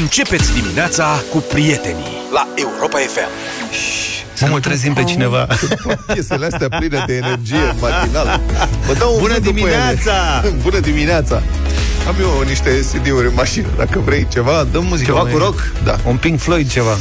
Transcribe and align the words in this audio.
Începeți 0.00 0.52
dimineața 0.52 1.22
cu 1.30 1.38
prietenii 1.38 2.16
la 2.32 2.48
Europa 2.54 2.98
FM. 2.98 3.28
Să 4.32 4.46
nu 4.46 4.58
trezim 4.58 4.92
pe 4.92 5.04
cineva. 5.04 5.46
Piesele 6.12 6.46
astea 6.52 6.68
pline 6.68 7.04
de 7.06 7.14
energie 7.14 7.74
matinală. 7.80 8.40
Vă 8.86 8.92
dau 8.94 9.12
un 9.14 9.18
Bună 9.20 9.32
vânt 9.32 9.44
după 9.44 9.56
dimineața! 9.56 10.40
ele. 10.44 10.54
Bună 10.62 10.78
dimineața! 10.78 11.42
Am 12.08 12.14
eu 12.20 12.44
niște 12.48 12.84
CD-uri 12.92 13.26
în 13.26 13.32
mașină. 13.34 13.66
Dacă 13.76 13.98
vrei 14.04 14.26
ceva, 14.32 14.66
dăm 14.72 14.84
muzică. 14.84 15.10
Ceva 15.10 15.22
mai- 15.22 15.32
cu 15.32 15.38
rock? 15.38 15.72
Da. 15.84 15.98
Un 16.06 16.16
Pink 16.16 16.40
Floyd 16.40 16.70
ceva. 16.70 16.96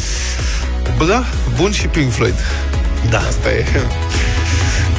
Bă, 0.98 1.06
da, 1.06 1.24
bun 1.56 1.72
și 1.72 1.88
Pink 1.88 2.12
Floyd. 2.12 2.36
Da. 3.10 3.18
Asta 3.18 3.50
e. 3.52 3.66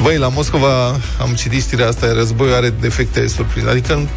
Băi, 0.01 0.17
la 0.17 0.27
Moscova 0.27 0.85
am 1.21 1.33
citit 1.35 1.61
știrea 1.61 1.87
asta, 1.87 2.13
războiul 2.13 2.53
are 2.53 2.73
defecte 2.79 3.27
surprize. 3.27 3.69
Adică, 3.69 4.07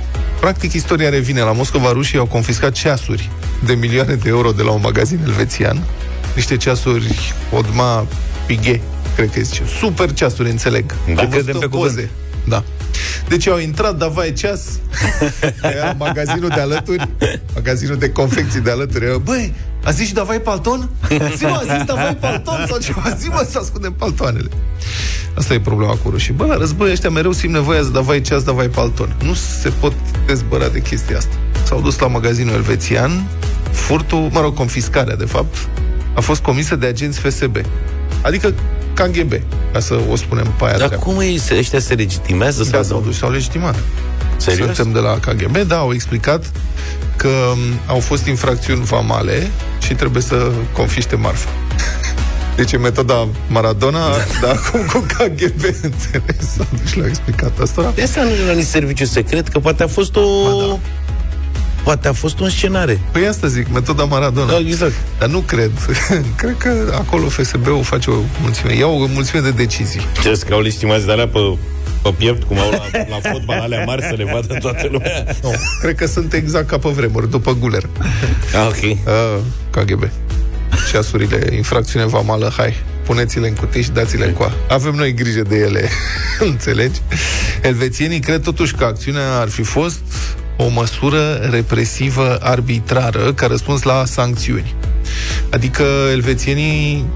practic, 0.40 0.72
istoria 0.72 1.08
revine. 1.08 1.40
La 1.40 1.52
Moscova, 1.52 1.92
rușii 1.92 2.18
au 2.18 2.26
confiscat 2.26 2.72
ceasuri 2.72 3.30
de 3.64 3.74
milioane 3.74 4.14
de 4.14 4.28
euro 4.28 4.52
de 4.52 4.62
la 4.62 4.70
un 4.70 4.80
magazin 4.82 5.18
elvețian. 5.26 5.82
Niște 6.34 6.56
ceasuri 6.56 7.34
Odma 7.52 8.06
Piguet, 8.46 8.80
cred 9.14 9.30
că 9.30 9.40
zice. 9.40 9.62
Super 9.80 10.12
ceasuri, 10.12 10.50
înțeleg. 10.50 10.84
Da, 11.14 11.22
Am 11.22 11.28
văzut 11.28 11.30
credem 11.30 11.58
pe 11.58 11.64
în 11.64 11.70
cuvânt. 11.70 11.94
poze. 11.94 12.10
Da. 12.44 12.62
Deci 13.28 13.46
au 13.48 13.58
intrat, 13.58 13.96
da, 13.96 14.06
vai 14.06 14.32
ceas 14.32 14.60
Era 15.62 15.94
magazinul 15.98 16.48
de 16.48 16.60
alături 16.60 17.08
Magazinul 17.54 17.96
de 17.96 18.10
confecții 18.10 18.60
de 18.60 18.70
alături 18.70 19.04
Era, 19.04 19.16
Băi, 19.18 19.54
a 19.84 19.90
zis 19.90 20.06
și 20.06 20.12
Davai 20.14 20.40
Palton? 20.40 20.90
Zi 21.36 21.42
mă, 21.44 21.64
a 21.68 21.74
zis 21.76 21.84
Davai 21.84 22.16
Palton 22.16 22.66
sau 22.66 22.78
ceva 22.78 23.14
Zi 23.18 23.28
mă 23.28 23.46
să 23.50 23.58
ascundem 23.58 23.92
paltoanele 23.92 24.48
Asta 25.34 25.54
e 25.54 25.60
problema 25.60 25.92
cu 26.02 26.10
rușii 26.10 26.32
Bă, 26.32 26.44
la 26.44 26.56
război 26.56 26.90
ăștia 26.90 27.10
mereu 27.10 27.32
simt 27.32 27.52
nevoia 27.52 27.82
să 27.82 27.88
davai 27.88 28.20
ceas, 28.20 28.42
davai 28.42 28.68
palton 28.68 29.16
Nu 29.24 29.34
se 29.34 29.68
pot 29.68 29.92
dezbăra 30.26 30.68
de 30.68 30.80
chestia 30.80 31.16
asta 31.16 31.34
S-au 31.68 31.80
dus 31.80 31.98
la 31.98 32.06
magazinul 32.06 32.54
elvețian 32.54 33.26
Furtul, 33.70 34.28
mă 34.32 34.40
rog, 34.40 34.54
confiscarea 34.54 35.16
de 35.16 35.24
fapt 35.24 35.56
A 36.14 36.20
fost 36.20 36.40
comisă 36.42 36.76
de 36.76 36.86
agenți 36.86 37.18
FSB 37.20 37.56
Adică 38.22 38.54
KGB 38.94 39.32
Ca 39.72 39.80
să 39.80 39.98
o 40.10 40.16
spunem 40.16 40.52
pe 40.58 40.64
aia 40.64 40.76
Dar 40.78 40.86
treabă. 40.86 41.04
cum 41.04 41.20
ei, 41.20 41.38
se- 41.38 41.56
ăștia 41.58 41.78
se 41.80 41.94
legitimează? 41.94 42.62
Da, 42.62 42.68
sau 42.70 42.82
s-au 42.82 43.00
dus 43.00 43.12
și 43.12 43.18
s-au 43.18 43.30
legitimat. 43.30 43.74
Serios? 44.36 44.66
Suntem 44.76 44.92
de 44.92 44.98
la 44.98 45.18
KGB, 45.18 45.56
da, 45.56 45.76
au 45.78 45.92
explicat 45.92 46.50
că 47.16 47.28
m, 47.56 47.80
au 47.86 47.98
fost 48.00 48.26
infracțiuni 48.26 48.84
vamale 48.84 49.50
și 49.82 49.94
trebuie 49.94 50.22
să 50.22 50.50
confiște 50.72 51.16
marfa. 51.16 51.48
Deci 52.56 52.72
e 52.72 52.76
metoda 52.76 53.28
Maradona, 53.48 54.00
dar 54.42 54.60
acum 54.66 54.80
cu 54.86 54.98
KGB, 54.98 55.62
înțeles? 55.90 56.52
Sau 56.56 56.66
nu 56.70 56.78
și 56.86 56.96
le-au 56.96 57.08
explicat 57.08 57.58
asta. 57.58 57.92
De 57.94 58.02
asta 58.02 58.22
nu 58.22 58.30
era 58.44 58.52
nici 58.52 58.66
serviciu 58.66 59.04
secret, 59.04 59.48
că 59.48 59.58
poate 59.58 59.82
a 59.82 59.86
fost 59.86 60.16
o... 60.16 60.20
da. 60.68 60.78
Poate 61.82 62.08
a 62.08 62.12
fost 62.12 62.38
un 62.38 62.48
scenare. 62.48 63.00
Păi 63.12 63.26
asta 63.26 63.46
zic, 63.46 63.66
metoda 63.72 64.04
Maradona. 64.04 64.50
Da, 64.50 64.58
exact. 64.58 64.92
Dar 65.18 65.28
nu 65.28 65.38
cred. 65.38 65.70
cred 66.40 66.54
că 66.58 66.92
acolo 66.94 67.28
FSB-ul 67.28 67.82
face 67.82 68.10
o 68.10 68.16
mulțime. 68.42 68.74
Iau 68.76 69.02
o 69.02 69.06
mulțime 69.06 69.40
de 69.40 69.50
decizii. 69.50 70.00
Ce 70.22 70.40
că 70.46 70.54
au 70.54 70.60
legitimați 70.60 71.06
de 71.06 71.12
alea 71.12 71.28
pe, 71.28 71.38
pe 72.02 72.14
piept, 72.16 72.42
cum 72.42 72.58
au 72.58 72.70
la, 72.70 72.78
la 73.08 73.30
fotbal, 73.30 73.60
alea 73.60 73.84
mari 73.84 74.02
să 74.02 74.14
le 74.16 74.24
vadă 74.32 74.54
toată 74.60 74.88
lumea. 74.90 75.24
Nu, 75.42 75.50
cred 75.80 75.94
că 75.94 76.06
sunt 76.06 76.32
exact 76.32 76.66
ca 76.66 76.78
pe 76.78 76.88
vremuri, 76.88 77.30
după 77.30 77.54
Guler. 77.54 77.88
Ah, 78.54 78.66
ok. 78.66 78.82
Uh, 78.82 79.40
KGB. 79.70 80.08
Ceasurile, 80.90 81.54
infracțiune 81.56 82.06
vamală, 82.06 82.52
hai, 82.56 82.74
puneți-le 83.04 83.48
în 83.48 83.54
cutii 83.54 83.82
și 83.82 83.90
dați-le 83.90 84.24
în 84.24 84.32
coa. 84.32 84.52
Avem 84.68 84.94
noi 84.94 85.14
grijă 85.14 85.42
de 85.42 85.56
ele, 85.56 85.88
înțelegi? 86.50 87.00
Elvețienii 87.62 88.20
cred 88.20 88.42
totuși 88.42 88.74
că 88.74 88.84
acțiunea 88.84 89.38
ar 89.38 89.48
fi 89.48 89.62
fost 89.62 90.00
o 90.60 90.68
măsură 90.68 91.34
represivă 91.50 92.38
arbitrară 92.42 93.32
ca 93.32 93.46
răspuns 93.46 93.82
la 93.82 94.04
sancțiuni. 94.04 94.74
Adică 95.50 95.84
elvețienii 96.12 97.06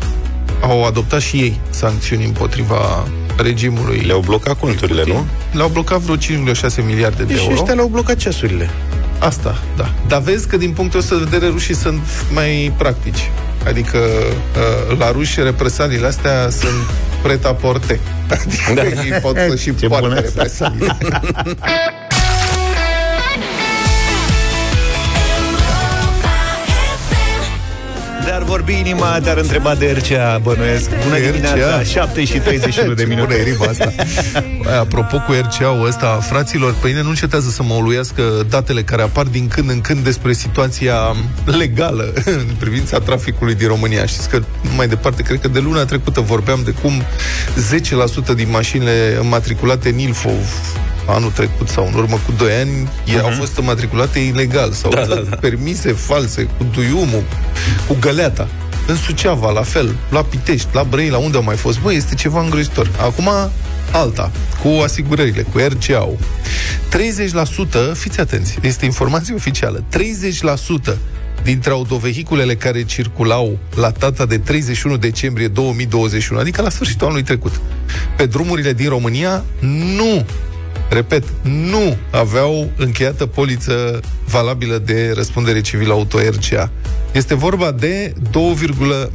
au 0.60 0.84
adoptat 0.84 1.20
și 1.20 1.36
ei 1.36 1.60
sancțiuni 1.70 2.24
împotriva 2.24 3.08
regimului. 3.36 3.98
Le-au 3.98 4.20
blocat 4.20 4.58
conturile, 4.58 5.02
nu? 5.06 5.26
Le-au 5.52 5.68
blocat 5.68 5.98
vreo 5.98 6.16
5,6 6.16 6.84
miliarde 6.86 7.22
de 7.22 7.32
Deci 7.32 7.42
euro. 7.42 7.52
ăștia 7.52 7.74
le-au 7.74 7.86
blocat 7.88 8.16
ceasurile. 8.16 8.70
Asta, 9.18 9.58
da. 9.76 9.90
Dar 10.08 10.20
vezi 10.20 10.48
că 10.48 10.56
din 10.56 10.70
punctul 10.70 10.98
ăsta 10.98 11.14
de 11.16 11.24
vedere 11.30 11.50
rușii 11.50 11.74
sunt 11.74 12.00
mai 12.32 12.72
practici. 12.76 13.30
Adică 13.66 13.98
uh, 14.90 14.98
la 14.98 15.10
ruși 15.10 15.40
represaliile 15.42 16.06
astea 16.06 16.48
sunt 16.50 16.90
preta 17.22 17.52
porte. 17.54 18.00
Adică 18.30 18.72
da. 18.74 18.82
ei 18.82 19.20
pot 19.22 19.36
să 19.48 19.56
și 19.56 19.74
Ce 19.74 19.86
poartă 19.86 20.06
bună 20.08 20.20
asta. 20.20 20.32
represaliile. 20.34 20.96
Dar 28.42 28.50
vorbi 28.50 28.78
inima, 28.78 29.20
te-ar 29.20 29.36
întreba 29.36 29.74
de 29.74 29.96
RCA, 29.98 30.40
bănuiesc. 30.42 30.88
Bună 31.02 31.18
De 31.18 31.30
dimineața, 31.30 31.80
RCA? 31.80 31.82
7 31.82 32.24
și 32.24 32.38
31 32.38 32.94
de 32.94 33.02
Ce 33.02 33.08
minute. 33.08 33.26
bună 33.26 33.38
e 33.38 33.42
rima 33.42 33.66
asta. 33.66 33.92
Băi, 34.62 34.72
apropo 34.72 35.16
cu 35.16 35.32
RCA-ul 35.32 35.86
ăsta, 35.86 36.06
fraților, 36.06 36.74
pe 36.80 36.86
mine 36.88 37.02
nu 37.02 37.08
încetează 37.08 37.50
să 37.50 37.62
mă 37.62 37.74
uluiască 37.74 38.22
datele 38.48 38.82
care 38.82 39.02
apar 39.02 39.24
din 39.26 39.48
când 39.48 39.70
în 39.70 39.80
când 39.80 40.04
despre 40.04 40.32
situația 40.32 40.94
legală 41.44 42.12
în 42.24 42.54
privința 42.58 42.98
traficului 42.98 43.54
din 43.54 43.66
România. 43.66 44.06
Știți 44.06 44.28
că 44.28 44.42
mai 44.76 44.88
departe, 44.88 45.22
cred 45.22 45.40
că 45.40 45.48
de 45.48 45.58
luna 45.58 45.84
trecută 45.84 46.20
vorbeam 46.20 46.60
de 46.64 46.70
cum 46.70 46.92
10% 48.32 48.34
din 48.34 48.48
mașinile 48.50 49.16
înmatriculate 49.20 49.88
în 49.88 49.98
Ilfov 49.98 50.46
anul 51.06 51.30
trecut 51.30 51.68
sau 51.68 51.86
în 51.86 51.94
urmă 51.94 52.18
cu 52.26 52.32
2 52.36 52.52
ani 52.52 52.88
uh-huh. 52.88 53.22
au 53.22 53.30
fost 53.30 53.56
înmatriculate 53.56 54.18
ilegal 54.18 54.72
sau 54.72 54.90
Da, 54.90 55.04
da, 55.04 55.14
da. 55.14 55.36
permise 55.36 55.92
false 55.92 56.42
cu 56.42 56.66
duiumul, 56.72 57.22
cu 57.86 57.96
găleata. 58.00 58.48
În 58.86 58.96
Suceava, 58.96 59.50
la 59.50 59.62
fel, 59.62 59.94
la 60.10 60.22
Pitești, 60.22 60.68
la 60.72 60.82
Brăila, 60.82 61.18
unde 61.18 61.36
au 61.36 61.42
mai 61.42 61.56
fost? 61.56 61.80
Băi, 61.80 61.96
este 61.96 62.14
ceva 62.14 62.42
îngrozitor. 62.42 62.90
Acum, 63.00 63.28
alta, 63.92 64.30
cu 64.62 64.68
asigurările, 64.82 65.42
cu 65.42 65.58
RCA-ul. 65.58 66.18
30%, 67.92 67.92
fiți 67.94 68.20
atenți, 68.20 68.58
este 68.62 68.84
informație 68.84 69.34
oficială, 69.34 69.84
30% 70.92 70.96
dintre 71.42 71.70
autovehiculele 71.70 72.54
care 72.54 72.82
circulau 72.82 73.58
la 73.74 73.90
data 73.90 74.26
de 74.26 74.38
31 74.38 74.96
decembrie 74.96 75.48
2021, 75.48 76.40
adică 76.40 76.62
la 76.62 76.70
sfârșitul 76.70 77.06
anului 77.06 77.24
trecut, 77.24 77.60
pe 78.16 78.26
drumurile 78.26 78.72
din 78.72 78.88
România, 78.88 79.44
nu 79.96 80.26
repet, 80.92 81.24
nu 81.42 81.96
aveau 82.10 82.70
încheiată 82.76 83.26
poliță 83.26 84.00
valabilă 84.28 84.78
de 84.78 85.12
răspundere 85.14 85.60
civilă 85.60 85.92
auto 85.92 86.18
RCA. 86.18 86.70
Este 87.12 87.34
vorba 87.34 87.70
de 87.70 88.12
2, 88.30 88.56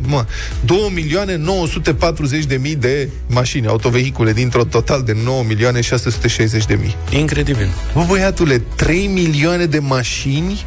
mă, 0.02 0.26
2 0.66 0.92
milioane 0.94 1.36
940 1.36 2.46
de 2.46 2.56
mii 2.56 2.76
de 2.76 3.10
mașini, 3.28 3.68
autovehicule, 3.68 4.34
dintr-un 4.34 4.68
total 4.68 5.04
de 5.04 5.18
9 5.24 5.44
milioane 5.44 5.82
660 5.82 6.66
de 6.66 6.78
mii. 6.82 6.96
Incredibil. 7.10 7.70
Bă, 7.94 8.04
băiatule, 8.08 8.62
3 8.76 9.08
milioane 9.08 9.66
de 9.66 9.80
mașini 9.80 10.66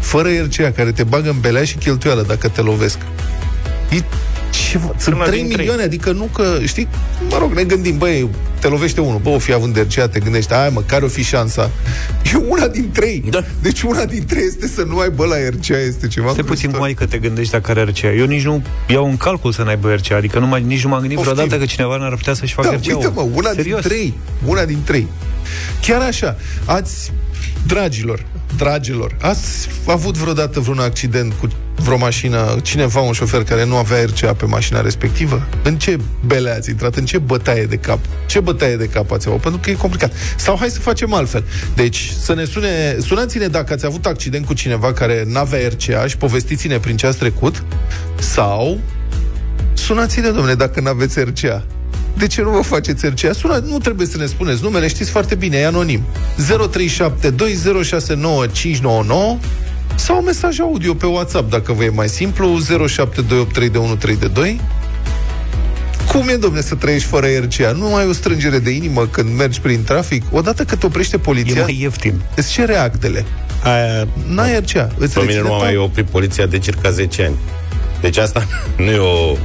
fără 0.00 0.28
RCA, 0.28 0.70
care 0.70 0.92
te 0.92 1.04
bagă 1.04 1.30
în 1.30 1.40
belea 1.40 1.64
și 1.64 1.76
cheltuială 1.76 2.22
dacă 2.22 2.48
te 2.48 2.60
lovesc. 2.60 2.98
E 3.90 4.02
ceva, 4.70 4.94
sunt 4.98 5.14
Una 5.14 5.24
3 5.24 5.38
din 5.38 5.46
trei. 5.46 5.58
milioane, 5.58 5.82
adică 5.82 6.12
nu 6.12 6.24
că, 6.34 6.58
știi, 6.64 6.88
mă 7.30 7.36
rog, 7.38 7.52
ne 7.52 7.64
gândim, 7.64 7.98
băi, 7.98 8.28
te 8.60 8.68
lovește 8.68 9.00
unul, 9.00 9.18
bă, 9.22 9.28
o 9.28 9.38
fi 9.38 9.52
având 9.52 9.76
RCA, 9.80 10.08
te 10.08 10.18
gândești, 10.20 10.54
hai 10.54 10.68
mă, 10.72 10.80
care 10.86 11.04
o 11.04 11.08
fi 11.08 11.22
șansa? 11.22 11.70
E 12.32 12.36
una 12.48 12.66
din 12.68 12.90
trei. 12.92 13.24
Da. 13.30 13.44
Deci 13.62 13.82
una 13.82 14.04
din 14.04 14.24
trei 14.26 14.42
este 14.46 14.68
să 14.68 14.82
nu 14.82 14.98
aibă 14.98 15.24
la 15.24 15.34
RCA, 15.36 15.78
este 15.78 16.06
ceva 16.08 16.30
Stai 16.30 16.44
puțin 16.44 16.46
îngrozitor. 16.46 16.74
cum 16.76 16.82
ai 16.82 16.94
că 16.94 17.06
te 17.06 17.18
gândești 17.18 17.52
dacă 17.52 17.70
are 17.70 17.82
RCA. 17.82 18.12
Eu 18.12 18.26
nici 18.26 18.42
nu 18.44 18.62
iau 18.88 19.08
în 19.08 19.16
calcul 19.16 19.52
să 19.52 19.62
n-aibă 19.62 19.92
RCA, 19.94 20.16
adică 20.16 20.38
nu 20.38 20.46
mai, 20.46 20.62
nici 20.62 20.82
nu 20.82 20.88
m-am 20.88 20.98
gândit 21.00 21.16
Poftim. 21.16 21.34
vreodată 21.34 21.60
că 21.64 21.66
cineva 21.70 21.96
n-ar 21.96 22.14
putea 22.14 22.34
să-și 22.34 22.54
facă 22.54 22.68
Da, 22.68 22.74
RCA. 22.74 22.96
uite 22.96 23.10
mă, 23.14 23.26
una 23.34 23.50
Serios. 23.54 23.80
din 23.80 23.90
trei. 23.90 24.14
Una 24.46 24.64
din 24.64 24.78
trei. 24.84 25.06
Chiar 25.82 26.00
așa, 26.00 26.36
ați, 26.64 27.12
dragilor, 27.66 28.24
dragilor, 28.58 29.16
ați 29.20 29.68
avut 29.86 30.16
vreodată 30.16 30.60
vreun 30.60 30.78
accident 30.78 31.32
cu 31.40 31.48
vreo 31.74 31.96
mașină, 31.96 32.58
cineva, 32.62 33.00
un 33.00 33.12
șofer 33.12 33.44
care 33.44 33.64
nu 33.64 33.76
avea 33.76 34.04
RCA 34.04 34.34
pe 34.34 34.44
mașina 34.44 34.80
respectivă? 34.80 35.46
În 35.62 35.78
ce 35.78 35.98
bele 36.26 36.50
ați 36.50 36.70
intrat? 36.70 36.96
În 36.96 37.04
ce 37.04 37.18
bătaie 37.18 37.64
de 37.64 37.76
cap? 37.76 37.98
Ce 38.26 38.40
bătaie 38.40 38.76
de 38.76 38.88
cap 38.88 39.10
ați 39.10 39.28
avut? 39.28 39.40
Pentru 39.40 39.60
că 39.60 39.70
e 39.70 39.74
complicat. 39.74 40.12
Sau 40.36 40.56
hai 40.58 40.68
să 40.68 40.80
facem 40.80 41.12
altfel. 41.12 41.44
Deci, 41.74 42.12
să 42.20 42.34
ne 42.34 42.44
sune, 42.44 42.96
sunați-ne 43.00 43.46
dacă 43.46 43.72
ați 43.72 43.86
avut 43.86 44.06
accident 44.06 44.46
cu 44.46 44.54
cineva 44.54 44.92
care 44.92 45.24
n-avea 45.26 45.68
RCA 45.68 46.06
și 46.06 46.16
povestiți-ne 46.16 46.78
prin 46.78 46.96
ce 46.96 47.06
ați 47.06 47.18
trecut, 47.18 47.64
sau 48.18 48.80
sunați-ne, 49.72 50.28
domnule, 50.28 50.54
dacă 50.54 50.80
n-aveți 50.80 51.20
RCA. 51.20 51.66
De 52.18 52.26
ce 52.26 52.42
nu 52.42 52.50
vă 52.50 52.60
faceți 52.60 53.06
RCA? 53.06 53.32
Sună, 53.32 53.62
nu 53.66 53.78
trebuie 53.78 54.06
să 54.06 54.16
ne 54.16 54.26
spuneți 54.26 54.62
numele, 54.62 54.88
știți 54.88 55.10
foarte 55.10 55.34
bine, 55.34 55.56
e 55.56 55.66
anonim. 55.66 56.02
0372069599 56.36 56.46
sau 59.94 60.16
un 60.18 60.24
mesaj 60.24 60.60
audio 60.60 60.94
pe 60.94 61.06
WhatsApp, 61.06 61.50
dacă 61.50 61.72
vă 61.72 61.84
e 61.84 61.88
mai 61.88 62.08
simplu, 62.08 62.58
07283132. 62.88 64.60
Cum 66.12 66.28
e, 66.28 66.34
domne, 66.34 66.60
să 66.60 66.74
trăiești 66.74 67.08
fără 67.08 67.26
RCA? 67.42 67.72
Nu 67.72 67.94
ai 67.94 68.06
o 68.06 68.12
strângere 68.12 68.58
de 68.58 68.70
inimă 68.70 69.06
când 69.06 69.36
mergi 69.36 69.60
prin 69.60 69.84
trafic? 69.84 70.22
Odată 70.30 70.64
că 70.64 70.76
te 70.76 70.86
oprește 70.86 71.16
E 71.16 71.18
poliția, 71.18 71.62
mai 71.62 71.78
ieftin. 71.80 72.20
îți 72.36 72.52
cere 72.52 72.74
actele. 72.76 73.24
Aia, 73.62 74.08
N-ai 74.28 74.58
RCA. 74.58 74.88
Îți 74.98 75.14
pe 75.14 75.20
mine 75.20 75.32
reține 75.32 75.40
nu 75.42 75.48
m-a 75.48 75.54
tot. 75.54 75.62
mai 75.64 75.76
oprit 75.76 76.06
poliția 76.06 76.46
de 76.46 76.58
circa 76.58 76.90
10 76.90 77.22
ani. 77.24 77.34
Deci 78.00 78.16
asta 78.16 78.46
nu 78.84 78.90
e 78.90 78.98
o... 78.98 79.36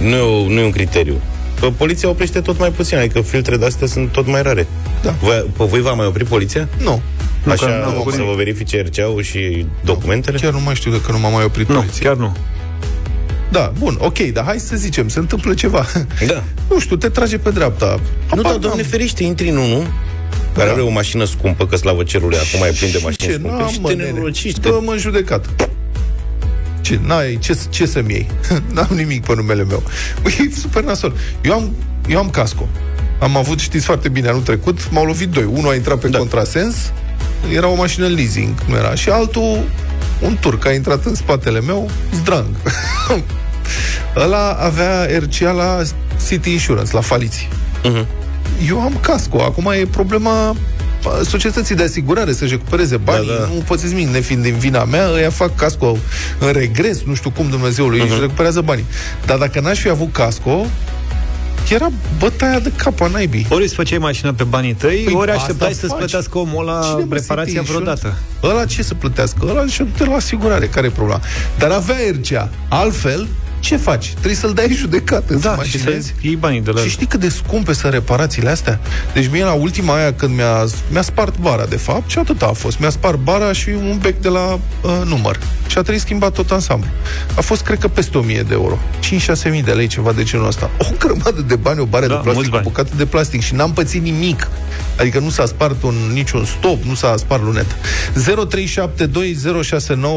Nu 0.00 0.14
e, 0.16 0.20
o, 0.20 0.48
nu 0.48 0.60
e 0.60 0.64
un 0.64 0.70
criteriu. 0.70 1.20
Pe 1.62 1.72
poliția 1.76 2.08
oprește 2.08 2.40
tot 2.40 2.58
mai 2.58 2.70
puțin, 2.70 2.96
adică 2.98 3.20
filtre 3.20 3.56
de-astea 3.56 3.86
sunt 3.86 4.12
tot 4.12 4.26
mai 4.26 4.42
rare. 4.42 4.66
Da. 5.02 5.10
Voi, 5.20 5.46
pe 5.56 5.64
voi 5.64 5.80
v-a 5.80 5.92
mai 5.92 6.06
oprit 6.06 6.26
poliția? 6.26 6.68
Nu. 6.82 7.00
Așa, 7.48 7.66
că 7.66 7.72
n-am 7.84 7.92
făcut 7.92 8.12
să 8.12 8.18
vă 8.18 8.24
nimic. 8.24 8.36
verifice 8.44 8.80
RCA-ul 8.80 9.22
și 9.22 9.66
documentele? 9.84 10.38
Chiar 10.38 10.52
nu 10.52 10.60
mai 10.60 10.74
știu 10.74 10.90
de 10.90 11.00
că 11.00 11.12
nu 11.12 11.18
m-a 11.18 11.28
mai 11.28 11.44
oprit 11.44 11.68
Nu, 11.68 11.74
poliția. 11.74 12.08
chiar 12.08 12.18
nu. 12.18 12.36
Da, 13.50 13.72
bun, 13.78 13.96
ok, 14.00 14.18
dar 14.18 14.44
hai 14.44 14.58
să 14.58 14.76
zicem, 14.76 15.08
se 15.08 15.18
întâmplă 15.18 15.54
ceva. 15.54 15.86
Da. 16.26 16.42
nu 16.70 16.78
știu, 16.80 16.96
te 16.96 17.08
trage 17.08 17.38
pe 17.38 17.50
dreapta. 17.50 17.86
Nu, 17.86 18.00
Habar 18.28 18.42
dar, 18.42 18.50
n-am. 18.52 18.60
doamne 18.60 18.82
ferește, 18.82 19.22
intri 19.24 19.48
în 19.48 19.56
unul 19.56 19.86
care 20.54 20.66
Da. 20.66 20.72
are 20.72 20.82
o 20.82 20.90
mașină 20.90 21.24
scumpă, 21.24 21.66
că 21.66 21.76
slavă 21.76 22.02
cerului, 22.02 22.38
acum 22.38 22.66
e 22.66 22.72
plin 22.78 22.90
de 22.90 22.98
Și 22.98 23.04
mașini 23.04 23.26
ce? 23.28 23.32
scumpe 23.32 23.56
N-am, 23.56 23.68
și 23.68 23.80
mă, 23.80 23.88
te 23.88 23.94
nene. 23.94 24.10
nenorociști. 24.10 24.60
Dă-mă 24.60 24.92
în 24.92 24.98
judecată. 24.98 25.48
Ce, 26.82 27.00
n-ai, 27.02 27.38
ce, 27.40 27.58
ce 27.68 27.86
să-mi 27.86 28.12
iei? 28.12 28.26
N-am 28.74 28.90
nimic 28.94 29.24
pe 29.24 29.34
numele 29.34 29.64
meu. 29.64 29.82
Băi, 30.22 30.50
e 30.50 30.60
super 30.60 30.82
nasol. 30.82 31.14
Eu 31.40 31.52
am, 31.52 31.74
eu 32.08 32.18
am 32.18 32.30
casco. 32.30 32.68
Am 33.18 33.36
avut, 33.36 33.58
știți 33.58 33.84
foarte 33.84 34.08
bine, 34.08 34.28
anul 34.28 34.40
trecut, 34.40 34.90
m-au 34.90 35.04
lovit 35.04 35.28
doi. 35.28 35.48
Unul 35.52 35.70
a 35.70 35.74
intrat 35.74 35.98
pe 35.98 36.08
da. 36.08 36.18
contrasens, 36.18 36.76
era 37.54 37.68
o 37.68 37.74
mașină 37.74 38.06
leasing, 38.06 38.54
nu 38.68 38.76
era, 38.76 38.94
și 38.94 39.08
altul, 39.08 39.64
un 40.20 40.36
turc, 40.40 40.66
a 40.66 40.72
intrat 40.72 41.04
în 41.04 41.14
spatele 41.14 41.60
meu, 41.60 41.90
zdrang. 42.14 42.46
Ăla 44.16 44.52
avea 44.52 45.08
RCA 45.18 45.50
la 45.50 45.82
City 46.28 46.50
Insurance, 46.50 46.90
la 46.92 47.00
faliții. 47.00 47.48
Mhm. 47.84 48.06
Eu 48.68 48.80
am 48.80 48.98
casco. 49.00 49.42
Acum 49.42 49.72
e 49.80 49.86
problema 49.90 50.46
a, 50.48 50.56
societății 51.24 51.74
de 51.74 51.82
asigurare 51.82 52.32
să-și 52.32 52.50
recupereze 52.50 52.96
banii. 52.96 53.26
Da, 53.26 53.32
da. 53.32 53.46
Nu 53.54 53.60
poți 53.66 53.82
să-ți 53.82 53.94
ne 53.94 54.20
fiind 54.20 54.42
din 54.42 54.54
vina 54.54 54.84
mea, 54.84 55.10
ăia 55.12 55.30
fac 55.30 55.56
casco 55.56 55.96
în 56.38 56.52
regres, 56.52 57.02
nu 57.02 57.14
știu 57.14 57.30
cum 57.30 57.48
Dumnezeului, 57.50 58.00
uh-huh. 58.00 58.10
își 58.10 58.20
recuperează 58.20 58.60
banii. 58.60 58.84
Dar 59.26 59.38
dacă 59.38 59.60
n-aș 59.60 59.78
fi 59.78 59.88
avut 59.88 60.12
casco, 60.12 60.66
era 61.70 61.90
bătaia 62.18 62.58
de 62.58 62.72
cap 62.76 63.00
a 63.00 63.06
naibii. 63.06 63.46
Ori 63.50 63.62
îți 63.62 63.74
făceai 63.74 63.98
mașina 63.98 64.32
pe 64.32 64.44
banii 64.44 64.74
tăi, 64.74 65.02
Păi 65.04 65.14
ori 65.14 65.30
asta 65.30 65.42
așteptai 65.42 65.72
să-ți 65.72 65.86
faci. 65.86 65.98
plătească 65.98 66.38
omul 66.38 66.64
la 66.64 66.80
Cine, 66.82 67.04
mă, 67.08 67.14
reparația 67.14 67.52
City 67.52 67.70
Insurance? 67.70 68.00
vreodată. 68.00 68.18
Ăla 68.42 68.64
ce 68.64 68.82
să 68.82 68.94
plătească? 68.94 69.46
Ăla 69.48 69.66
și 69.66 69.86
de 69.96 70.04
la 70.04 70.14
asigurare. 70.14 70.66
Care 70.66 70.86
e 70.86 70.90
problema? 70.90 71.20
Dar 71.58 71.70
avea 71.70 71.96
RCA. 72.20 72.50
Altfel, 72.68 73.28
ce 73.62 73.76
faci? 73.76 74.10
Trebuie 74.10 74.34
să-l 74.34 74.52
dai 74.52 74.66
în 74.68 74.74
judecată. 74.74 75.34
Da, 75.34 75.56
Îți 75.58 75.68
și 75.68 75.76
să 75.78 75.78
imaginezi? 75.82 76.14
iei 76.20 76.36
banii 76.36 76.60
de 76.60 76.70
la 76.70 76.76
Și 76.78 76.84
el. 76.84 76.90
știi 76.90 77.06
cât 77.06 77.20
de 77.20 77.28
scumpe 77.28 77.72
sunt 77.72 77.92
reparațiile 77.92 78.50
astea? 78.50 78.80
Deci 79.14 79.28
mie 79.30 79.44
la 79.44 79.52
ultima 79.52 79.94
aia 79.96 80.12
când 80.12 80.34
mi-a, 80.36 80.64
mi-a 80.90 81.02
spart 81.02 81.38
bara, 81.38 81.64
de 81.64 81.76
fapt, 81.76 82.10
și 82.10 82.18
atât 82.18 82.42
a 82.42 82.52
fost. 82.52 82.78
Mi-a 82.78 82.90
spart 82.90 83.18
bara 83.18 83.52
și 83.52 83.68
un 83.68 83.98
bec 84.00 84.20
de 84.20 84.28
la 84.28 84.58
uh, 84.82 85.02
număr. 85.06 85.38
Și 85.66 85.78
a 85.78 85.80
trebuit 85.80 86.00
schimbat 86.02 86.32
tot 86.32 86.50
ansamblu. 86.50 86.88
A 87.36 87.40
fost, 87.40 87.62
cred 87.62 87.78
că, 87.78 87.88
peste 87.88 88.18
1000 88.18 88.42
de 88.42 88.52
euro. 88.54 88.78
5-6 89.46 89.50
mii 89.50 89.62
de 89.62 89.72
lei, 89.72 89.86
ceva 89.86 90.12
de 90.12 90.22
genul 90.22 90.46
ăsta. 90.46 90.70
O 90.78 90.84
grămadă 90.98 91.40
de 91.46 91.56
bani, 91.56 91.80
o 91.80 91.84
bare 91.84 92.06
Da, 92.06 92.14
de 92.14 92.20
plastic, 92.20 92.34
mulți 92.34 92.48
o 92.48 92.52
bani. 92.52 92.62
bucată 92.64 92.90
de 92.96 93.06
plastic 93.06 93.42
și 93.42 93.54
n-am 93.54 93.72
pățit 93.72 94.02
nimic. 94.02 94.48
Adică 94.98 95.18
nu 95.18 95.30
s-a 95.30 95.46
spart 95.46 95.82
un, 95.82 95.94
niciun 96.12 96.44
stop, 96.44 96.82
nu 96.82 96.94
s-a 96.94 97.14
spart 97.16 97.42
lunetă. 97.42 97.74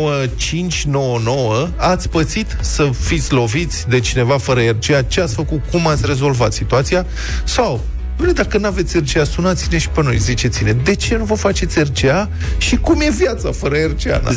0372069599 0.06 1.68
Ați 1.78 2.10
pățit 2.10 2.58
să 2.62 2.90
fiți 3.00 3.34
loviți 3.36 3.90
de 3.90 4.00
cineva 4.00 4.38
fără 4.38 4.62
RCA? 4.62 5.02
Ce 5.02 5.22
ați 5.22 5.34
făcut? 5.34 5.62
Cum 5.72 5.88
ați 5.88 6.06
rezolvat 6.06 6.54
situația? 6.54 7.06
Sau 7.44 7.84
Bine, 8.18 8.32
dacă 8.32 8.58
nu 8.58 8.68
aveți 8.68 8.98
RCA, 8.98 9.24
sunați-ne 9.24 9.78
și 9.78 9.90
pe 9.90 10.04
noi, 10.04 10.18
ziceți-ne, 10.18 10.72
de 10.72 10.96
ce 10.96 11.16
nu 11.16 11.24
vă 11.24 11.34
faceți 11.34 11.80
RCA 11.80 12.30
și 12.58 12.78
cum 12.78 13.02
e 13.02 13.10
viața 13.10 13.52
fără 13.52 13.76
RCA? 13.76 14.22
Na. 14.24 14.32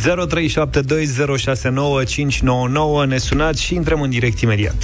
0372069599 3.04 3.06
Ne 3.06 3.18
sunați 3.18 3.62
și 3.62 3.74
intrăm 3.74 4.00
în 4.00 4.10
direct 4.10 4.40
imediat. 4.40 4.74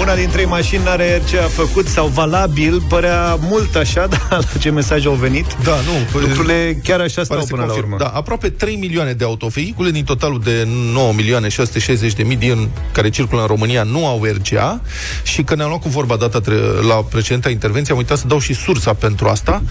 Una 0.00 0.14
din 0.14 0.28
trei 0.30 0.44
mașini 0.44 0.82
n-are 0.84 1.22
RCA 1.24 1.42
făcut 1.46 1.86
sau 1.86 2.06
valabil 2.06 2.82
Părea 2.88 3.34
mult 3.40 3.74
așa, 3.74 4.06
dar 4.12 4.26
la 4.30 4.58
ce 4.60 4.70
mesaj 4.70 5.06
au 5.06 5.12
venit 5.12 5.46
Da, 5.64 5.70
nu, 5.74 6.20
Lucrurile 6.20 6.80
chiar 6.84 7.00
așa 7.00 7.12
Pare 7.14 7.24
stau 7.24 7.40
să 7.40 7.46
până 7.46 7.60
la 7.60 7.66
confirm. 7.66 7.92
urmă 7.92 8.04
Da, 8.04 8.08
aproape 8.18 8.48
3 8.50 8.76
milioane 8.76 9.12
de 9.12 9.24
autovehicule 9.24 9.90
din 9.90 10.04
totalul 10.04 10.40
de 10.44 10.66
9 10.92 11.12
milioane 11.12 11.48
660 11.48 12.12
de 12.12 12.22
mii 12.22 12.36
din 12.36 12.68
care 12.92 13.10
circulă 13.10 13.40
în 13.40 13.46
România 13.46 13.82
nu 13.82 14.06
au 14.06 14.24
RCA 14.24 14.80
și 15.22 15.42
că 15.42 15.54
ne-am 15.54 15.68
luat 15.68 15.80
cu 15.80 15.88
vorba 15.88 16.16
data 16.16 16.40
tre- 16.40 16.54
la 16.88 16.94
precedenta 16.94 17.48
intervenție, 17.50 17.92
am 17.92 17.98
uitat 17.98 18.18
să 18.18 18.26
dau 18.26 18.38
și 18.38 18.54
sursa 18.54 18.92
pentru 18.92 19.28
asta. 19.28 19.62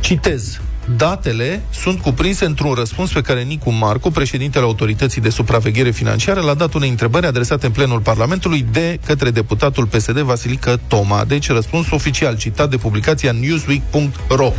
Citez. 0.00 0.60
Datele 0.96 1.62
sunt 1.70 2.00
cuprinse 2.00 2.44
într-un 2.44 2.72
răspuns 2.72 3.12
pe 3.12 3.20
care 3.20 3.42
Nicu 3.42 3.70
Marcu, 3.70 4.10
președintele 4.10 4.64
Autorității 4.64 5.20
de 5.20 5.28
Supraveghere 5.28 5.90
Financiară, 5.90 6.40
l-a 6.40 6.54
dat 6.54 6.74
unei 6.74 6.88
întrebări 6.88 7.26
adresate 7.26 7.66
în 7.66 7.72
plenul 7.72 8.00
Parlamentului 8.00 8.66
de 8.72 8.98
către 9.06 9.30
deputatul 9.30 9.86
PSD 9.86 10.18
Vasilică 10.18 10.80
Toma. 10.86 11.24
Deci 11.24 11.50
răspuns 11.50 11.90
oficial 11.90 12.36
citat 12.36 12.70
de 12.70 12.76
publicația 12.76 13.32
newsweek.ro. 13.32 14.52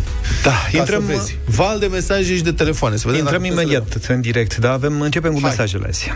Da, 0.44 0.52
Ca 0.72 0.78
intrăm, 0.78 1.02
să 1.06 1.12
vezi. 1.14 1.38
Val 1.46 1.80
de 1.80 1.88
mesaje 1.88 2.36
și 2.36 2.44
de 2.44 2.52
telefoane. 2.52 2.96
Să 2.96 3.04
vedem 3.06 3.22
intrăm 3.22 3.42
dacă 3.42 3.54
puteți 3.54 3.70
să 3.70 3.74
imediat 3.74 4.16
în 4.16 4.22
direct 4.22 4.58
Da, 4.58 4.72
avem, 4.72 5.02
începem 5.02 5.34
cu 5.34 5.40
Hai. 5.42 5.50
mesajele 5.50 5.88
azi 5.88 6.12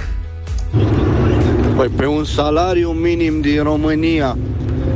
Păi 1.75 1.87
pe 1.87 2.05
un 2.05 2.23
salariu 2.23 2.89
minim 2.89 3.41
din 3.41 3.63
România 3.63 4.37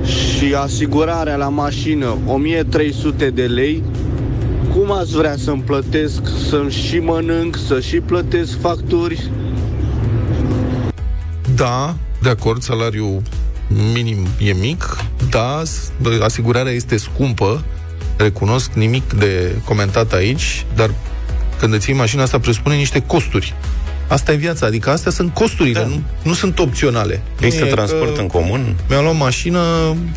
și 0.06 0.54
asigurarea 0.54 1.36
la 1.36 1.50
mașină 1.50 2.18
1300 2.26 3.30
de 3.30 3.46
lei, 3.46 3.84
cum 4.74 4.92
ați 4.92 5.12
vrea 5.16 5.36
să-mi 5.38 5.62
plătesc, 5.62 6.22
să-mi 6.50 6.72
și 6.72 7.00
mănânc, 7.00 7.58
să 7.68 7.80
și 7.80 8.00
plătesc 8.00 8.60
facturi? 8.60 9.16
le- 9.16 9.30
Da, 11.56 11.96
de 12.22 12.30
acord, 12.30 12.62
salariul 12.62 13.22
minim 13.94 14.28
e 14.40 14.54
mic, 14.54 14.98
da, 15.30 15.62
s- 15.66 15.92
asigurarea 16.22 16.72
este 16.72 16.98
scumpă, 16.98 17.64
recunosc 18.18 18.72
nimic 18.74 19.14
de 19.14 19.56
comentat 19.66 20.14
aici, 20.14 20.66
dar 20.76 20.90
când 21.60 21.74
îți 21.74 21.90
iei 21.90 21.98
mașina 21.98 22.24
asta 22.24 22.40
presupune 22.40 22.76
niște 22.76 23.02
costuri. 23.02 23.54
Asta 24.12 24.32
e 24.32 24.36
viața, 24.36 24.66
adică 24.66 24.90
astea 24.90 25.12
sunt 25.12 25.34
costurile, 25.34 25.80
Da. 25.80 25.86
nu, 25.86 26.02
nu 26.24 26.34
sunt 26.34 26.60
opționale. 26.60 27.22
Există 27.40 27.64
Nu 27.64 27.70
e 27.70 27.74
transport 27.74 28.16
că 28.16 28.22
în 28.22 28.28
comun? 28.28 28.76
Mi-am 28.90 29.04
luat 29.04 29.18
mașină 29.18 29.60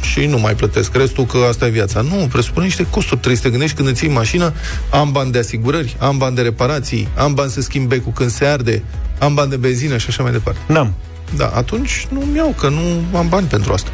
și 0.01 0.27
nu 0.27 0.39
mai 0.39 0.55
plătesc 0.55 0.95
restul, 0.95 1.25
că 1.25 1.39
asta 1.49 1.67
e 1.67 1.71
viața. 1.71 2.01
Nu, 2.01 2.29
presupune 2.33 2.65
niște 2.65 2.87
costuri. 2.91 3.17
Trebuie 3.17 3.37
să 3.37 3.43
te 3.43 3.51
gândești 3.51 3.77
când 3.77 3.89
îți 3.89 4.05
iei 4.05 4.13
mașină, 4.13 4.53
am 4.91 5.13
bani 5.13 5.33
de 5.33 5.39
asigurări, 5.39 5.97
am 5.99 6.19
bani 6.19 6.35
de 6.35 6.43
reparații, 6.43 7.09
am 7.17 7.35
bani 7.35 7.51
să 7.51 7.61
schimb 7.61 7.89
becul 7.89 8.13
când 8.13 8.31
se 8.31 8.45
arde, 8.45 8.83
am 9.19 9.35
bani 9.35 9.51
de 9.51 9.57
benzină 9.57 9.97
și 9.97 10.07
așa 10.09 10.23
mai 10.23 10.33
departe. 10.33 10.61
N-am 10.67 10.95
Da, 11.37 11.47
atunci 11.55 12.07
nu-mi 12.11 12.37
iau, 12.37 12.55
că 12.59 12.69
nu 12.69 13.19
am 13.19 13.29
bani 13.29 13.47
pentru 13.47 13.73
asta. 13.73 13.91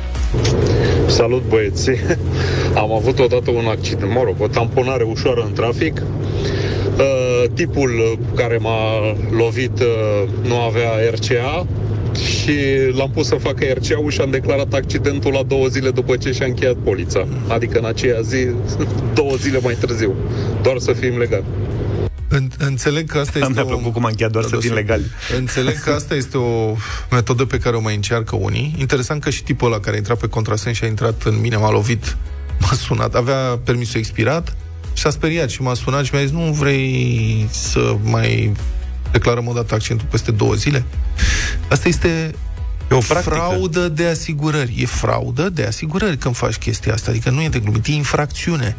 Salut 1.06 1.42
băieții! 1.48 1.98
Am 2.82 2.92
avut 2.92 3.18
odată 3.18 3.50
un 3.50 3.66
accident, 3.66 4.12
mă 4.12 4.22
rog, 4.24 4.34
o 4.38 4.46
tamponare 4.46 5.02
ușoară 5.02 5.42
în 5.46 5.52
trafic. 5.52 6.02
Uh, 7.40 7.50
tipul 7.54 7.90
uh, 7.90 8.18
care 8.34 8.56
m-a 8.56 9.16
lovit 9.30 9.80
uh, 9.80 10.28
nu 10.42 10.60
avea 10.60 10.90
RCA 11.10 11.66
și 12.14 12.54
l-am 12.92 13.10
pus 13.10 13.26
să 13.26 13.34
facă 13.34 13.64
RCA-ul 13.64 14.10
și 14.10 14.20
am 14.20 14.30
declarat 14.30 14.72
accidentul 14.72 15.32
la 15.32 15.42
două 15.42 15.66
zile 15.66 15.90
după 15.90 16.16
ce 16.16 16.32
și-a 16.32 16.46
încheiat 16.46 16.74
polița. 16.74 17.26
Adică 17.48 17.78
în 17.78 17.84
aceea 17.84 18.20
zi, 18.20 18.48
două 19.18 19.34
zile 19.34 19.58
mai 19.62 19.74
târziu. 19.74 20.14
Doar 20.62 20.78
să 20.78 20.92
fim 20.92 21.18
legali. 21.18 21.44
În, 22.28 22.48
înțeleg 22.58 23.10
că 23.10 23.18
asta 23.18 23.38
este 23.42 23.52
Mi-a 23.52 23.62
o... 23.62 23.66
plăcut 23.66 23.92
cum 23.92 24.04
a 24.04 24.08
încheiat 24.08 24.32
doar 24.32 24.44
să 24.44 24.56
fim 24.56 24.72
legali. 24.72 25.04
Înțeleg 25.36 25.78
că 25.78 25.90
asta 25.90 26.14
este 26.14 26.36
o 26.36 26.74
metodă 27.10 27.44
pe 27.44 27.58
care 27.58 27.76
o 27.76 27.80
mai 27.80 27.94
încearcă 27.94 28.36
unii. 28.36 28.74
Interesant 28.78 29.22
că 29.22 29.30
și 29.30 29.42
tipul 29.42 29.66
ăla 29.66 29.80
care 29.80 29.94
a 29.94 29.98
intrat 29.98 30.18
pe 30.18 30.28
contrasens 30.28 30.76
și 30.76 30.84
a 30.84 30.86
intrat 30.86 31.22
în 31.22 31.40
mine, 31.40 31.56
m-a 31.56 31.70
lovit, 31.70 32.16
m-a 32.58 32.72
sunat, 32.72 33.14
avea 33.14 33.60
permisul 33.64 33.98
expirat 33.98 34.56
și 34.92 35.02
s-a 35.02 35.10
speriat 35.10 35.48
și 35.48 35.62
m-a 35.62 35.74
sunat 35.74 36.04
și 36.04 36.10
mi-a 36.14 36.22
zis, 36.22 36.30
nu 36.30 36.52
vrei 36.52 37.46
să 37.50 37.96
mai 38.02 38.52
declarăm 39.12 39.46
o 39.46 39.52
dată 39.52 39.74
accentul 39.74 40.06
peste 40.10 40.30
două 40.30 40.54
zile? 40.54 40.84
Asta 41.68 41.88
este 41.88 42.34
E 42.90 42.94
o 42.94 42.98
practică. 42.98 43.34
fraudă 43.34 43.88
de 43.88 44.06
asigurări. 44.06 44.74
E 44.78 44.86
fraudă 44.86 45.48
de 45.48 45.64
asigurări 45.64 46.16
când 46.16 46.36
faci 46.36 46.54
chestia 46.56 46.92
asta. 46.92 47.10
Adică 47.10 47.30
nu 47.30 47.42
e 47.42 47.48
de 47.48 47.58
glumit, 47.58 47.86
e 47.86 47.92
infracțiune. 47.92 48.76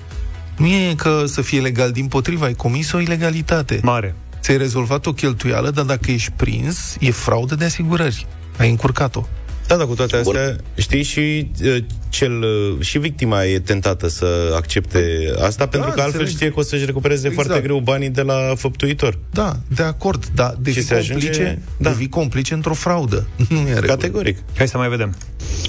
Nu 0.57 0.65
e 0.65 0.93
că 0.97 1.23
să 1.25 1.41
fie 1.41 1.61
legal, 1.61 1.91
din 1.91 2.07
potriva, 2.07 2.45
ai 2.45 2.53
comis 2.53 2.91
o 2.91 2.99
ilegalitate. 2.99 3.79
Mare 3.83 4.15
Ți-ai 4.41 4.57
rezolvat 4.57 5.05
o 5.05 5.13
cheltuială, 5.13 5.69
dar 5.69 5.85
dacă 5.85 6.11
ești 6.11 6.31
prins, 6.31 6.95
e 6.99 7.11
fraudă 7.11 7.55
de 7.55 7.65
asigurări. 7.65 8.27
Ai 8.57 8.69
încurcat-o. 8.69 9.25
Da, 9.71 9.77
dar 9.77 9.87
cu 9.87 9.93
toate 9.95 10.15
astea, 10.15 10.55
știi, 10.77 11.03
și 11.03 11.51
uh, 11.63 11.77
cel, 12.09 12.41
uh, 12.41 12.75
și 12.79 12.97
victima 12.97 13.45
e 13.45 13.59
tentată 13.59 14.07
să 14.07 14.25
accepte 14.55 15.31
asta, 15.41 15.67
pentru 15.67 15.89
că 15.91 16.01
altfel 16.01 16.19
înțeleg. 16.19 16.27
știe 16.27 16.49
că 16.51 16.59
o 16.59 16.63
să-și 16.63 16.85
recupereze 16.85 17.27
Exact. 17.27 17.45
foarte 17.47 17.63
greu 17.67 17.79
banii 17.79 18.09
de 18.09 18.21
la 18.21 18.53
făptuitor. 18.55 19.17
Da, 19.31 19.57
de 19.75 19.83
acord, 19.83 20.25
dar 20.35 20.55
devii 20.61 20.83
se 20.83 20.93
ajunge- 20.93 21.25
complice, 21.25 21.61
da. 21.77 21.89
devii 21.89 22.09
complice 22.09 22.53
într-o 22.53 22.73
fraudă. 22.73 23.27
Nu 23.49 23.57
e 23.57 23.59
în 23.59 23.65
regulă. 23.65 23.85
Categoric. 23.85 24.37
Hai 24.57 24.67
să 24.67 24.77
mai 24.77 24.89
vedem 24.89 25.15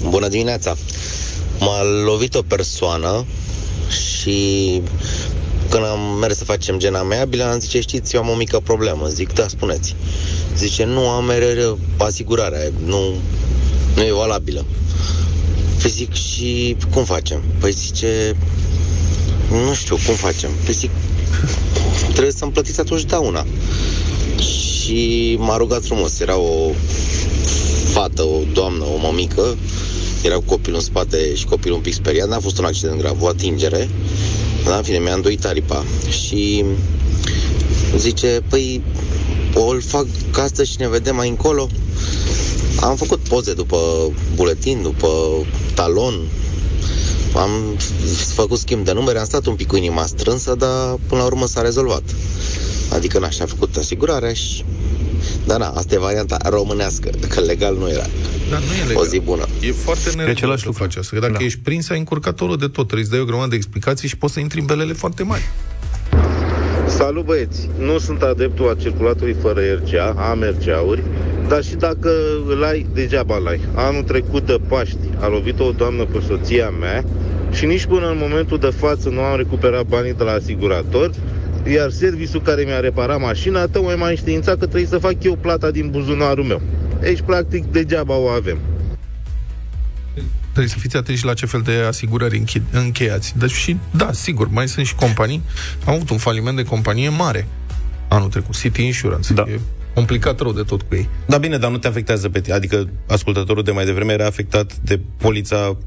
Bună 0.09 0.27
dimineața! 0.27 0.75
m-a 1.59 1.81
lovit 2.05 2.35
o 2.35 2.41
persoană 2.41 3.25
și 3.89 4.81
când 5.69 5.83
am 5.85 6.17
mers 6.19 6.37
să 6.37 6.43
facem 6.43 6.77
gen 6.77 6.93
amiabilă, 6.95 7.43
am 7.43 7.59
zice, 7.59 7.79
știți, 7.81 8.15
eu 8.15 8.21
am 8.21 8.29
o 8.29 8.35
mică 8.35 8.59
problemă. 8.59 9.07
Zic, 9.07 9.33
da, 9.33 9.47
spuneți. 9.47 9.95
Zice, 10.57 10.85
nu 10.85 11.09
am 11.09 11.29
RR, 11.29 11.77
asigurarea, 12.03 12.59
nu, 12.85 13.13
nu 13.95 14.01
e 14.03 14.11
valabilă. 14.11 14.65
Păi 15.81 15.91
zic, 15.91 16.13
și 16.13 16.75
cum 16.93 17.03
facem? 17.03 17.41
Păi 17.59 17.71
zice, 17.71 18.35
nu 19.49 19.73
știu, 19.73 19.97
cum 20.05 20.15
facem? 20.15 20.49
Păi 20.65 20.73
zic, 20.73 20.89
trebuie 22.11 22.31
să-mi 22.31 22.51
plătiți 22.51 22.79
atunci 22.79 23.03
dauna. 23.03 23.45
Și 24.39 25.35
m-a 25.39 25.57
rugat 25.57 25.83
frumos, 25.85 26.19
era 26.19 26.37
o 26.37 26.71
fată, 27.91 28.21
o 28.21 28.39
doamnă, 28.53 28.83
o 28.83 28.97
mămică, 28.97 29.57
era 30.23 30.35
cu 30.35 30.43
copilul 30.45 30.77
în 30.77 30.83
spate 30.83 31.35
și 31.35 31.45
copilul 31.45 31.75
un 31.75 31.83
pic 31.83 31.93
speriat, 31.93 32.27
n-a 32.27 32.39
fost 32.39 32.57
un 32.57 32.65
accident 32.65 32.99
grav, 32.99 33.21
o 33.21 33.27
atingere. 33.27 33.89
Da, 34.65 34.77
în 34.77 34.83
fine, 34.83 34.97
mi-a 34.97 35.13
îndoit 35.13 35.45
aripa. 35.45 35.83
Și 36.09 36.63
zice, 37.97 38.41
păi, 38.49 38.81
o 39.53 39.67
îl 39.67 39.81
fac 39.81 40.05
astăzi 40.39 40.71
și 40.71 40.79
ne 40.79 40.87
vedem 40.89 41.15
mai 41.15 41.29
încolo. 41.29 41.69
Am 42.81 42.95
făcut 42.95 43.19
poze 43.19 43.53
după 43.53 43.77
buletin, 44.35 44.81
după 44.81 45.09
talon, 45.73 46.13
am 47.35 47.49
făcut 48.33 48.59
schimb 48.59 48.85
de 48.85 48.93
numere, 48.93 49.19
am 49.19 49.25
stat 49.25 49.45
un 49.45 49.55
pic 49.55 49.67
cu 49.67 49.75
inima 49.75 50.05
strânsă, 50.05 50.55
dar 50.55 50.95
până 51.07 51.21
la 51.21 51.25
urmă 51.25 51.45
s-a 51.47 51.61
rezolvat. 51.61 52.03
Adică 52.93 53.19
n-aș 53.19 53.39
a 53.39 53.45
făcut 53.45 53.75
asigurarea 53.75 54.33
și... 54.33 54.63
Dar 55.45 55.59
na, 55.59 55.67
asta 55.67 55.93
e 55.93 55.97
varianta 55.97 56.37
românească, 56.43 57.09
că 57.27 57.39
legal 57.39 57.75
nu 57.75 57.89
era. 57.89 58.05
Dar 58.49 58.59
nu 58.59 58.73
e 58.83 58.87
legal. 58.87 59.03
O 59.03 59.05
zi 59.05 59.19
bună. 59.19 59.47
E 59.61 59.71
foarte 59.71 60.03
neregulat 60.09 60.35
același 60.35 60.59
să 60.61 60.67
lucru. 60.67 60.83
faci 60.83 60.95
asta. 60.95 61.09
Că 61.15 61.19
Dacă 61.19 61.33
Da. 61.39 61.43
ești 61.43 61.59
prins, 61.59 61.89
ai 61.89 61.97
încurcat 61.97 62.35
torul 62.35 62.57
de 62.57 62.67
tot. 62.67 62.85
Trebuie 62.85 63.05
să 63.05 63.11
dai 63.11 63.19
o 63.19 63.25
grămadă 63.25 63.49
de 63.49 63.55
explicații 63.55 64.07
și 64.07 64.17
poți 64.17 64.33
să 64.33 64.39
intri 64.39 64.59
în 64.59 64.65
belele 64.65 64.93
foarte 64.93 65.23
mari. 65.23 65.43
Salut 66.97 67.25
băieți! 67.25 67.69
Nu 67.79 67.97
sunt 67.97 68.21
adeptul 68.21 68.69
a 68.69 68.73
circulatului 68.73 69.33
fără 69.33 69.59
RCA, 69.61 70.15
am 70.29 70.43
RCA-uri, 70.43 71.03
dar 71.47 71.63
și 71.63 71.75
dacă 71.75 72.09
îl 72.47 72.63
ai, 72.63 72.85
degeaba 72.93 73.35
îl 73.35 73.47
ai. 73.47 73.59
Anul 73.75 74.03
trecut 74.03 74.45
de 74.45 74.59
Paști 74.67 74.97
a 75.19 75.27
lovit 75.27 75.59
o 75.59 75.71
doamnă 75.71 76.03
pe 76.03 76.19
soția 76.27 76.69
mea 76.69 77.03
și 77.51 77.65
nici 77.65 77.85
până 77.85 78.09
în 78.09 78.17
momentul 78.17 78.57
de 78.57 78.69
față 78.69 79.09
nu 79.09 79.19
am 79.19 79.37
recuperat 79.37 79.85
banii 79.85 80.13
de 80.13 80.23
la 80.23 80.31
asigurator, 80.31 81.11
iar 81.73 81.89
serviciul 81.89 82.41
care 82.41 82.63
mi-a 82.63 82.79
reparat 82.79 83.19
mașina 83.19 83.65
tocmai 83.65 83.95
m-a 83.95 84.07
înștiințat 84.07 84.57
că 84.57 84.65
trebuie 84.65 84.89
să 84.89 84.97
fac 84.97 85.23
eu 85.23 85.35
plata 85.35 85.71
din 85.71 85.89
buzunarul 85.89 86.43
meu. 86.43 86.61
Deci, 86.99 87.21
practic, 87.21 87.65
degeaba 87.71 88.17
o 88.17 88.27
avem. 88.27 88.57
Trebuie 90.53 90.73
să 90.73 90.79
fiți 90.79 90.97
atenți 90.97 91.25
la 91.25 91.33
ce 91.33 91.45
fel 91.45 91.61
de 91.61 91.71
asigurări 91.87 92.43
închi- 92.43 92.71
încheiați. 92.71 93.33
Deci 93.37 93.51
și, 93.51 93.77
da, 93.91 94.11
sigur, 94.11 94.47
mai 94.49 94.67
sunt 94.67 94.85
și 94.85 94.95
companii. 94.95 95.41
Am 95.85 95.93
avut 95.93 96.09
un 96.09 96.17
faliment 96.17 96.55
de 96.55 96.63
companie 96.63 97.09
mare 97.09 97.47
anul 98.07 98.29
trecut, 98.29 98.57
City 98.59 98.85
Insurance. 98.85 99.33
Da. 99.33 99.43
E 99.47 99.59
complicat 99.93 100.39
rău 100.39 100.51
de 100.53 100.61
tot 100.61 100.81
cu 100.81 100.95
ei. 100.95 101.09
Da, 101.25 101.37
bine, 101.37 101.57
dar 101.57 101.71
nu 101.71 101.77
te 101.77 101.87
afectează 101.87 102.29
pe 102.29 102.41
tine. 102.41 102.55
Adică 102.55 102.89
ascultătorul 103.07 103.63
de 103.63 103.71
mai 103.71 103.85
devreme 103.85 104.13
era 104.13 104.25
afectat 104.25 104.75
de 104.75 104.99
polița 105.17 105.77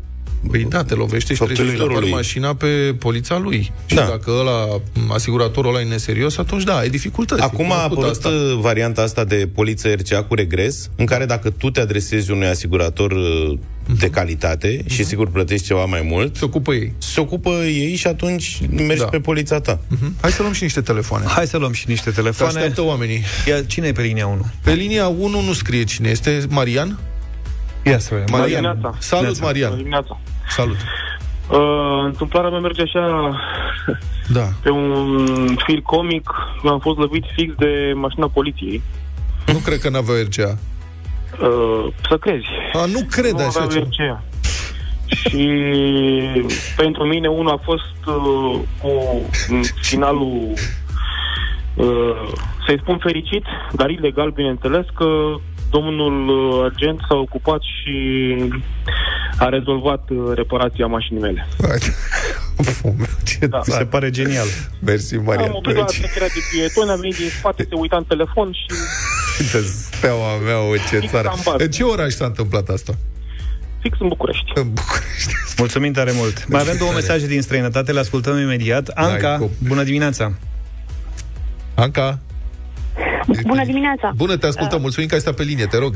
Păi 0.50 0.66
da, 0.68 0.84
te 0.84 0.94
lovește 0.94 1.32
și 1.34 1.38
trebuie 1.42 1.56
să 1.56 1.62
Făptuitorului. 1.62 1.94
repari 2.04 2.14
mașina 2.22 2.54
pe 2.54 2.94
polița 2.98 3.38
lui. 3.38 3.72
Și 3.86 3.94
Da. 3.94 4.02
dacă 4.04 4.30
ăla, 4.40 4.80
asiguratorul 5.08 5.70
ăla 5.74 5.80
e 5.80 5.84
neserios, 5.84 6.36
atunci 6.38 6.62
da, 6.62 6.76
ai 6.76 6.88
dificultăți. 6.88 7.42
Acum 7.42 7.64
E 7.64 7.68
a 7.68 7.74
cunoscut 7.74 7.92
apărut 7.92 8.10
asta. 8.10 8.28
asta. 8.28 8.54
varianta 8.60 9.02
asta 9.02 9.24
de 9.24 9.48
poliță 9.54 9.88
RCA 9.88 10.22
cu 10.22 10.34
regres, 10.34 10.90
în 10.96 11.06
care 11.06 11.24
dacă 11.24 11.50
tu 11.50 11.70
te 11.70 11.80
adresezi 11.80 12.30
unui 12.30 12.46
asigurator 12.46 13.10
uh, 13.12 13.58
de 13.98 14.10
calitate 14.10 14.84
și 14.88 15.04
sigur 15.04 15.30
plătești 15.30 15.66
ceva 15.66 15.84
mai 15.84 16.00
mult, 16.10 16.36
Se 16.36 16.44
ocupă 16.44 16.72
ei. 16.74 16.92
se 16.98 17.20
ocupă 17.20 17.50
ei 17.50 17.94
și 17.94 18.06
atunci 18.06 18.60
mergi 18.70 19.00
Da. 19.02 19.04
pe 19.08 19.18
polița 19.20 19.60
ta. 19.60 19.80
Mhm. 19.88 20.14
Hai 20.20 20.30
să 20.32 20.40
luăm 20.42 20.52
și 20.52 20.62
niște 20.62 20.80
telefoane. 20.80 21.24
Hai 21.26 21.46
să 21.46 21.56
luăm 21.56 21.72
și 21.72 21.84
niște 21.88 22.10
Te 22.10 22.16
telefoane. 22.16 22.52
așteaptă 22.58 22.82
oamenii. 22.82 23.22
Ia, 23.48 23.62
cine 23.62 23.86
e 23.86 23.92
pe 23.92 24.02
linia 24.02 24.26
1? 24.26 24.46
Pe 24.62 24.72
linia 24.72 25.06
1 25.08 25.40
nu 25.40 25.52
scrie 25.52 25.84
cine 25.84 26.08
este. 26.08 26.44
Marian? 26.48 26.98
Ia 27.90 27.98
să 27.98 28.14
vedem. 28.14 28.38
Marian. 28.38 28.62
dimineața. 28.62 28.98
Salut, 28.98 29.24
Neața. 29.24 29.44
Marian. 29.44 29.76
dimineața. 29.76 30.18
Salut. 30.48 30.76
Uh, 31.50 32.04
întâmplarea 32.04 32.50
mea 32.50 32.58
merge 32.58 32.82
așa 32.82 33.36
Da. 34.28 34.40
pe 34.62 34.70
un 34.70 35.56
fir 35.66 35.80
comic. 35.82 36.30
Eu 36.64 36.72
am 36.72 36.78
fost 36.78 36.98
lovit 36.98 37.24
fix 37.36 37.54
de 37.54 37.92
mașina 37.94 38.28
poliției. 38.28 38.82
Nu 39.46 39.58
cred 39.58 39.78
că 39.78 39.88
n-avea 39.88 40.14
RCA. 40.22 40.58
Uh, 41.40 41.92
să 42.08 42.16
crezi. 42.16 42.46
A, 42.72 42.84
nu 42.84 43.00
cred 43.10 43.32
nu 43.32 43.44
așa 43.46 43.60
aveam 43.60 43.88
ceva. 43.88 44.06
RCA. 44.08 44.22
Și 45.06 45.50
pentru 46.76 47.04
mine 47.04 47.28
unul 47.28 47.52
a 47.52 47.60
fost 47.64 48.06
uh, 48.06 48.60
cu 48.82 48.90
mm, 49.48 49.62
finalul 49.80 50.52
uh, 51.74 52.32
să-i 52.66 52.78
spun 52.80 52.98
fericit, 52.98 53.44
dar 53.72 53.90
ilegal, 53.90 54.30
bineînțeles, 54.30 54.84
că 54.94 55.06
domnul 55.70 56.28
uh, 56.28 56.70
agent 56.74 57.00
s-a 57.08 57.14
ocupat 57.14 57.60
și 57.60 57.94
a 59.38 59.48
rezolvat 59.48 60.08
uh, 60.10 60.32
reparația 60.34 60.86
mașinii 60.86 61.20
mele. 61.20 61.46
Ce 63.26 63.46
Da. 63.46 63.62
Mi 63.66 63.72
se 63.72 63.84
pare 63.84 64.10
genial. 64.10 64.46
Mersi, 64.84 65.16
Marian. 65.16 65.48
Am 65.48 65.54
oprit 65.54 65.76
la 65.76 65.84
trecerea 65.84 66.26
de 66.26 66.40
pietoni, 66.52 66.90
a 66.90 66.94
venit 66.94 67.16
din 67.16 67.28
spate, 67.28 67.62
se 67.68 67.74
uita 67.74 67.96
în 67.96 68.04
telefon 68.04 68.52
și 68.52 68.66
Uite, 69.40 69.66
steaua 69.68 70.36
mea, 70.44 70.60
o, 70.60 70.76
ce 70.76 70.98
Fix 70.98 71.10
țară. 71.12 71.28
am 71.28 71.40
bază. 71.44 71.64
În 71.64 71.70
ce 71.70 71.82
oraș 71.82 72.12
s-a 72.12 72.24
întâmplat 72.24 72.68
asta? 72.68 72.92
fix 73.80 74.00
în 74.00 74.08
București. 74.08 74.52
În 74.54 74.72
București. 74.72 75.34
Mulțumim 75.58 75.92
tare 75.92 76.12
mult. 76.14 76.48
Mai 76.48 76.60
avem 76.60 76.76
două 76.76 76.90
tare. 76.90 77.02
mesaje 77.02 77.26
din 77.26 77.42
străinătate, 77.42 77.92
le 77.92 77.98
ascultăm 78.00 78.38
imediat. 78.38 78.88
Anca, 78.88 79.36
cum. 79.38 79.50
bună 79.58 79.82
dimineața. 79.82 80.32
Anca? 81.74 82.18
Bună 83.46 83.64
dimineața! 83.64 84.12
Bună, 84.16 84.36
te 84.36 84.46
ascultăm. 84.46 84.80
Mulțumim 84.80 85.08
că 85.08 85.14
ai 85.14 85.20
stat 85.20 85.34
pe 85.34 85.42
linie, 85.42 85.66
te 85.66 85.78
rog. 85.78 85.92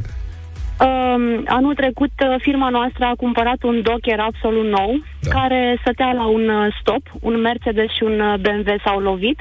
Um, 0.86 1.44
anul 1.46 1.74
trecut, 1.74 2.10
uh, 2.20 2.34
firma 2.38 2.68
noastră 2.68 3.04
a 3.04 3.14
cumpărat 3.16 3.62
un 3.62 3.82
Docker 3.82 4.20
absolut 4.20 4.66
nou, 4.70 5.02
Da. 5.20 5.30
care 5.30 5.78
stătea 5.80 6.12
la 6.12 6.26
un 6.26 6.48
uh, 6.48 6.76
stop, 6.80 7.02
un 7.20 7.40
Mercedes 7.40 7.90
și 7.96 8.02
un 8.02 8.20
uh, 8.20 8.34
BMW 8.40 8.74
s-au 8.84 8.98
lovit, 8.98 9.38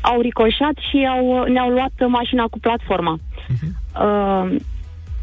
au 0.00 0.20
ricoșat 0.20 0.76
și 0.90 1.08
au, 1.10 1.44
ne-au 1.44 1.70
luat 1.70 1.92
uh, 1.98 2.06
mașina 2.08 2.44
cu 2.50 2.58
platforma. 2.58 3.18
Uh, 3.18 4.50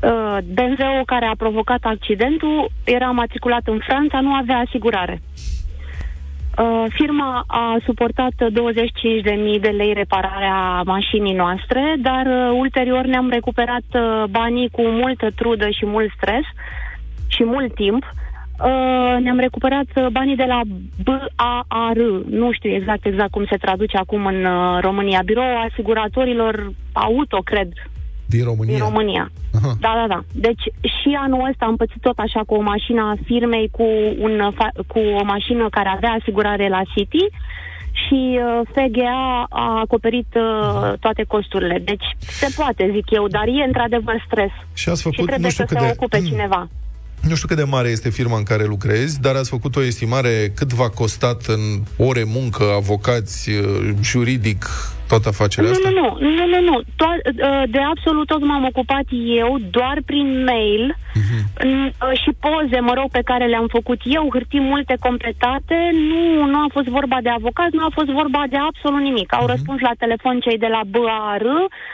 uh, 0.01 0.37
BMW-ul 0.55 1.05
care 1.05 1.25
a 1.25 1.35
provocat 1.37 1.79
accidentul 1.83 2.71
era 2.83 3.09
matriculat 3.11 3.61
în 3.65 3.79
Franța, 3.87 4.19
nu 4.19 4.33
avea 4.33 4.57
asigurare. 4.67 5.21
Uh, 6.57 6.85
firma 6.89 7.43
a 7.47 7.77
suportat 7.85 8.31
25.000 8.31 9.59
de 9.61 9.67
lei 9.67 9.93
repararea 9.93 10.81
mașinii 10.81 11.33
noastre, 11.33 11.95
dar 11.97 12.25
uh, 12.25 12.57
ulterior 12.57 13.05
ne-am 13.05 13.29
recuperat 13.29 13.83
uh, 13.93 14.23
banii 14.29 14.69
cu 14.69 14.81
multă 14.81 15.29
trudă 15.35 15.69
și 15.69 15.85
mult 15.85 16.11
stres 16.17 16.43
și 17.27 17.43
mult 17.43 17.73
timp. 17.73 18.03
Uh, 18.03 19.15
ne-am 19.19 19.39
recuperat 19.39 19.85
uh, 19.95 20.07
banii 20.11 20.35
de 20.35 20.43
la 20.43 20.61
BAR, 21.03 21.97
nu 22.29 22.51
știu 22.51 22.69
exact 22.69 23.05
exact 23.05 23.31
cum 23.31 23.45
se 23.49 23.57
traduce 23.57 23.97
acum 23.97 24.25
în 24.25 24.45
uh, 24.45 24.77
România, 24.81 25.21
Birou 25.25 25.57
Asiguratorilor 25.69 26.71
Auto, 26.93 27.37
cred, 27.37 27.69
Din 28.25 28.43
România. 28.43 28.73
din 28.75 28.83
România. 28.83 29.31
Aha. 29.57 29.71
Da, 29.79 29.91
da, 29.99 30.05
da. 30.07 30.23
Deci 30.31 30.63
și 30.81 31.09
anul 31.25 31.47
ăsta 31.49 31.65
am 31.65 31.75
pățit 31.75 32.01
tot 32.01 32.17
așa 32.17 32.41
cu 32.47 32.53
o 32.55 32.61
mașină 32.61 33.01
a 33.01 33.15
firmei, 33.25 33.69
cu, 33.71 33.87
un, 34.19 34.53
fa- 34.57 34.85
cu 34.87 34.99
o 34.99 35.23
mașină 35.23 35.67
care 35.69 35.89
avea 35.95 36.17
asigurare 36.19 36.67
la 36.69 36.81
City 36.95 37.25
și 38.03 38.39
uh, 38.39 38.67
FGA 38.73 39.45
a 39.49 39.79
acoperit 39.79 40.31
uh, 40.35 40.93
toate 40.99 41.23
costurile. 41.27 41.81
Deci 41.85 42.05
se 42.17 42.47
poate, 42.55 42.89
zic 42.93 43.09
eu, 43.11 43.27
dar 43.27 43.47
e 43.47 43.63
într-adevăr 43.67 44.23
stres. 44.27 44.51
Și 44.73 44.89
ați 44.89 45.01
Și 45.01 45.03
făcut, 45.09 45.27
trebuie 45.27 45.47
nu 45.47 45.49
știu 45.49 45.65
să 45.65 45.73
cât 45.73 45.81
se 45.81 45.85
de... 45.87 45.95
ocupe 45.97 46.21
cineva. 46.21 46.69
Nu 47.21 47.35
știu 47.35 47.47
cât 47.47 47.57
de 47.57 47.63
mare 47.63 47.89
este 47.89 48.09
firma 48.09 48.37
în 48.37 48.43
care 48.43 48.65
lucrezi, 48.65 49.21
dar 49.21 49.35
ați 49.35 49.49
făcut 49.49 49.75
o 49.75 49.83
estimare 49.83 50.51
cât 50.55 50.73
v-a 50.73 50.89
costat 50.89 51.45
în 51.45 51.83
ore 51.97 52.23
muncă, 52.23 52.63
avocați, 52.75 53.49
uh, 53.49 53.89
juridic, 54.01 54.65
toată 55.07 55.27
afacerea 55.27 55.69
Nu, 55.69 55.75
asta? 55.75 55.89
nu, 55.89 56.07
nu, 56.19 56.29
nu, 56.37 56.45
nu, 56.53 56.59
nu. 56.69 56.75
To- 56.81 57.21
uh, 57.25 57.63
de 57.69 57.79
absolut 57.93 58.27
tot 58.27 58.41
m-am 58.45 58.63
ocupat 58.65 59.05
eu, 59.41 59.57
doar 59.71 59.97
prin 60.05 60.43
mail 60.43 60.95
Mhm. 61.21 61.37
n- 61.69 61.91
uh, 61.91 62.19
și 62.23 62.31
poze, 62.45 62.79
mă 62.79 62.93
rog, 62.99 63.09
pe 63.11 63.21
care 63.25 63.45
le-am 63.45 63.67
făcut 63.77 63.99
eu, 64.03 64.27
hârtii 64.33 64.59
multe 64.59 64.95
completate. 64.99 65.77
Nu, 66.09 66.45
nu 66.45 66.57
a 66.57 66.67
fost 66.71 66.87
vorba 66.87 67.17
de 67.21 67.29
avocat, 67.29 67.69
nu 67.71 67.83
a 67.85 67.89
fost 67.93 68.07
vorba 68.07 68.43
de 68.49 68.57
absolut 68.69 69.01
nimic. 69.01 69.29
Mhm. 69.31 69.39
Au 69.41 69.47
răspuns 69.47 69.79
la 69.79 69.91
telefon 70.03 70.39
cei 70.39 70.57
de 70.57 70.67
la 70.75 70.81
BAR, 70.93 71.43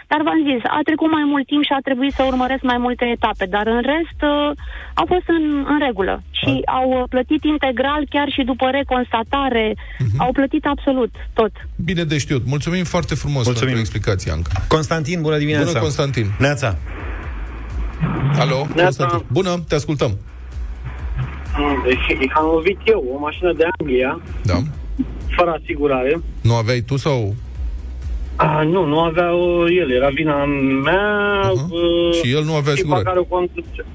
dar 0.07 0.21
v-am 0.27 0.41
zis, 0.49 0.61
a 0.63 0.79
trecut 0.83 1.11
mai 1.11 1.23
mult 1.25 1.45
timp 1.45 1.63
și 1.63 1.73
a 1.77 1.81
trebuit 1.87 2.13
să 2.13 2.23
urmăresc 2.23 2.61
mai 2.61 2.77
multe 2.77 3.05
etape, 3.05 3.45
dar 3.55 3.65
în 3.67 3.81
rest 3.93 4.19
uh, 4.33 4.51
a 5.01 5.03
fost 5.07 5.27
în, 5.37 5.65
în 5.73 5.79
regulă. 5.87 6.21
Și 6.41 6.61
au 6.65 6.89
uh, 6.89 7.03
plătit 7.09 7.43
integral, 7.43 8.01
chiar 8.09 8.27
și 8.35 8.41
după 8.43 8.65
reconstatare, 8.71 9.75
au 10.17 10.31
plătit 10.31 10.65
absolut 10.65 11.11
tot. 11.33 11.51
Bine 11.75 12.03
de 12.03 12.17
știut. 12.17 12.45
Mulțumim 12.45 12.83
foarte 12.83 13.15
frumos 13.15 13.45
Mulțumim. 13.45 13.59
pentru 13.73 13.79
explicație, 13.79 14.31
Anca. 14.31 14.51
Constantin, 14.67 15.21
bună 15.21 15.37
dimineața. 15.37 15.67
Bună, 15.67 15.79
Constantin. 15.79 16.25
Neața. 16.39 16.77
Alo, 18.39 18.67
Constantin. 18.75 19.23
Bună, 19.31 19.63
te 19.67 19.75
ascultăm. 19.75 20.17
Deci 21.85 22.29
am 22.33 22.45
lovit 22.45 22.77
eu 22.85 23.03
o 23.15 23.19
mașină 23.19 23.53
de 23.53 23.63
Anglia, 23.79 24.21
Da. 24.43 24.53
fără 25.35 25.57
asigurare. 25.61 26.21
Nu 26.41 26.53
aveai 26.55 26.79
tu 26.79 26.97
sau... 26.97 27.35
A, 28.35 28.61
nu, 28.63 28.85
nu 28.85 28.99
avea 28.99 29.33
o, 29.35 29.69
el, 29.71 29.91
era 29.91 30.07
vina 30.13 30.45
mea. 30.83 31.39
Uh, 31.53 32.13
Și 32.23 32.31
el 32.33 32.43
nu 32.43 32.55
avea 32.55 32.61
tipa 32.61 32.71
asigurare. 32.73 33.03
care 33.03 33.19
o 33.19 33.23
conduce. 33.23 33.85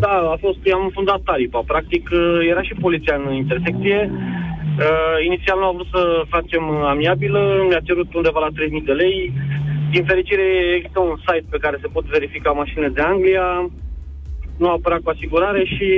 Da, 0.00 0.16
a 0.34 0.36
fost, 0.40 0.58
i-am 0.64 0.84
înfundat 0.84 1.20
tarifa. 1.30 1.60
Practic, 1.66 2.08
uh, 2.12 2.38
era 2.50 2.62
și 2.62 2.74
poliția 2.80 3.14
în 3.24 3.34
intersecție. 3.34 3.98
Uh, 4.12 5.16
inițial 5.28 5.58
nu 5.58 5.66
a 5.68 5.72
vrut 5.76 5.90
să 5.96 6.02
facem 6.28 6.62
uh, 6.68 6.80
amiabilă, 6.94 7.40
mi-a 7.68 7.80
cerut 7.88 8.14
undeva 8.14 8.40
la 8.40 8.50
3.000 8.80 8.84
de 8.84 8.92
lei. 8.92 9.32
Din 9.90 10.04
fericire, 10.04 10.44
există 10.76 11.00
un 11.00 11.16
site 11.26 11.46
pe 11.50 11.58
care 11.64 11.76
se 11.80 11.86
pot 11.94 12.04
verifica 12.04 12.50
mașinile 12.50 12.88
de 12.88 13.00
Anglia. 13.00 13.70
Nu 14.56 14.68
a 14.68 14.72
apărat 14.72 15.00
cu 15.02 15.10
asigurare 15.10 15.64
și 15.64 15.88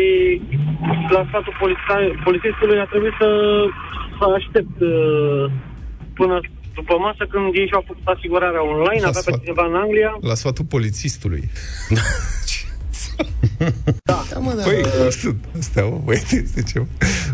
la 1.14 1.24
sfatul 1.28 1.54
poliția- 1.62 2.14
polițistului 2.24 2.78
a 2.78 2.84
trebuit 2.84 3.12
să, 3.20 3.28
să 4.18 4.24
aștept 4.38 4.80
uh, 4.80 5.44
până 6.14 6.40
după 6.74 6.94
masă 6.98 7.22
când 7.30 7.44
ei 7.54 7.66
și-au 7.66 7.84
făcut 7.86 8.02
asigurarea 8.04 8.62
online, 8.72 9.00
La 9.06 9.08
avea 9.12 9.22
pe 9.24 9.30
sfat. 9.30 9.40
cineva 9.42 9.64
în 9.66 9.74
Anglia. 9.74 10.10
La 10.20 10.34
sfatul 10.34 10.64
polițistului. 10.64 11.42
Da. 14.04 14.24
da 14.32 14.38
mă, 14.38 14.52
da. 14.56 14.62
Păi, 14.62 14.80
nu 15.04 15.10
știu, 15.10 15.36
astea, 15.58 15.84
mă, 15.84 16.00
băieți, 16.04 16.36
este 16.36 16.62
ceva. 16.72 16.86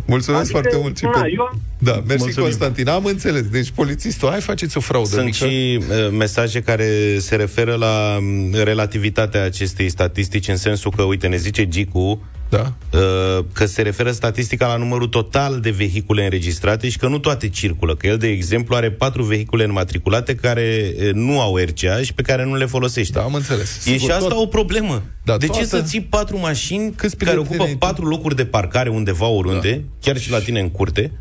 Mulțumesc 0.05 0.43
Adică, 0.43 0.59
foarte 0.59 0.77
mult. 0.81 0.97
și 0.99 1.05
na, 1.05 1.11
pentru- 1.11 1.31
eu- 1.35 1.61
Da, 1.79 1.93
mersi, 2.07 2.23
Mulțumim. 2.23 2.49
Constantin. 2.49 2.89
Am 2.89 3.05
înțeles. 3.05 3.43
Deci, 3.49 3.71
polițistul, 3.71 4.29
hai 4.29 4.41
faceți 4.41 4.77
o 4.77 4.81
fraudă 4.81 5.09
Sunt 5.09 5.25
mică. 5.25 5.37
și 5.47 5.79
uh, 5.81 6.11
mesaje 6.19 6.61
care 6.61 7.19
se 7.19 7.37
referă 7.37 7.75
la 7.75 8.19
mm, 8.21 8.55
relativitatea 8.63 9.45
acestei 9.45 9.89
statistici, 9.89 10.49
în 10.49 10.57
sensul 10.57 10.93
că, 10.97 11.03
uite, 11.03 11.27
ne 11.27 11.37
zice 11.37 11.69
Gicu 11.69 12.23
da. 12.50 12.73
uh, 12.92 13.45
că 13.52 13.66
se 13.66 13.83
referă 13.83 14.11
statistica 14.11 14.66
la 14.66 14.76
numărul 14.76 15.07
total 15.09 15.61
de 15.61 15.71
vehicule 15.71 16.25
înregistrate 16.25 16.88
și 16.88 16.99
că 16.99 17.09
nu 17.09 17.19
toate 17.19 17.49
circulă. 17.49 17.95
Că 17.97 18.07
el, 18.07 18.16
de 18.19 18.28
exemplu, 18.28 18.75
are 18.76 18.90
patru 18.90 19.23
vehicule 19.23 19.64
înmatriculate 19.64 20.35
care 20.35 20.95
uh, 20.97 21.11
nu 21.12 21.40
au 21.40 21.57
RCA 21.57 22.02
și 22.02 22.14
pe 22.14 22.23
care 22.23 22.45
nu 22.45 22.54
le 22.57 22.66
folosește. 22.66 23.19
Da, 23.19 23.25
am 23.25 23.35
înțeles. 23.35 23.76
E 23.76 23.80
Sigur, 23.80 23.99
și 24.00 24.11
asta 24.11 24.28
tot- 24.28 24.37
o 24.42 24.47
problemă. 24.47 25.02
Da, 25.25 25.37
de 25.37 25.45
ce 25.47 25.50
toată- 25.52 25.66
să 25.66 25.83
ții 25.83 26.00
patru 26.00 26.38
mașini 26.38 26.92
care 26.92 27.12
prieteni 27.16 27.38
ocupă 27.47 27.62
ai 27.62 27.71
tu? 27.73 27.78
patru 27.78 28.04
locuri 28.07 28.37
de 28.37 28.45
parcare 28.45 28.88
undeva, 28.88 29.26
oriunde, 29.26 29.71
da. 29.73 29.80
chiar 30.00 30.19
și 30.19 30.30
la 30.30 30.38
tine 30.40 30.61
în 30.61 30.71
curte, 30.71 31.12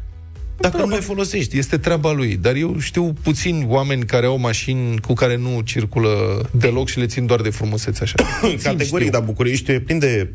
dacă 0.61 0.77
nu 0.77 0.89
le 0.89 0.95
folosești? 0.99 1.57
Este 1.57 1.77
treaba 1.77 2.11
lui, 2.11 2.35
dar 2.41 2.55
eu 2.55 2.79
știu 2.79 3.13
puțini 3.23 3.65
oameni 3.67 4.05
care 4.05 4.25
au 4.25 4.37
mașini 4.37 4.99
cu 4.99 5.13
care 5.13 5.37
nu 5.37 5.61
circulă 5.61 6.09
deloc 6.51 6.87
și 6.87 6.99
le 6.99 7.05
țin 7.05 7.25
doar 7.25 7.41
de 7.41 7.49
frumusețe 7.49 8.03
așa. 8.03 8.15
Puțini 8.41 8.61
Categoric, 8.71 9.07
știu. 9.07 9.19
dar 9.19 9.21
Bucureștiul 9.27 9.75
e 9.75 9.79
plin 9.79 9.99
de 9.99 10.33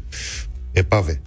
epave. 0.75 1.21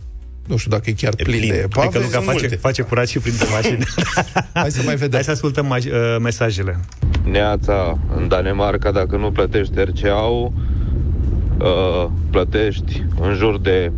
Nu 0.48 0.58
știu 0.58 0.72
dacă 0.72 0.90
e 0.90 0.94
chiar 0.94 1.16
plin, 1.16 1.38
plin. 1.40 1.52
de 1.52 1.58
epave. 1.58 1.86
Adică 1.88 2.00
Luca 2.04 2.12
sunt 2.12 2.26
face, 2.26 2.40
multe. 2.40 2.56
face 2.56 2.82
curat 2.82 3.08
și 3.08 3.20
printre 3.20 3.46
mașini. 3.52 3.84
Hai 4.54 4.72
să 4.72 4.82
mai 4.86 4.96
vedem. 4.96 5.12
Hai 5.14 5.24
să 5.24 5.32
ascultăm 5.32 5.66
ma- 5.76 5.86
uh, 5.86 6.16
mesajele. 6.22 6.80
Neața, 7.24 7.98
în 8.16 8.28
Danemarca, 8.28 8.92
dacă 8.92 9.18
nu 9.18 9.32
plătești 9.32 9.74
RCA-ul, 9.84 10.52
uh, 11.60 12.10
plătești 12.32 13.04
în 13.22 13.34
jur 13.36 13.60
de 13.60 13.92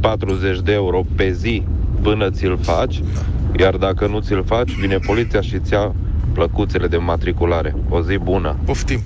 40 0.00 0.60
de 0.60 0.72
euro 0.72 1.02
pe 1.16 1.32
zi 1.32 1.62
până 2.02 2.30
ți-l 2.30 2.58
faci, 2.62 3.02
iar 3.58 3.76
dacă 3.76 4.06
nu 4.06 4.20
ți-l 4.20 4.44
faci, 4.46 4.70
vine 4.72 4.98
poliția 4.98 5.40
și 5.40 5.58
ți 5.60 5.72
ia 5.72 5.94
plăcuțele 6.32 6.86
de 6.86 6.96
matriculare. 6.96 7.74
O 7.88 8.02
zi 8.02 8.16
bună. 8.16 8.56
Poftim. 8.64 9.00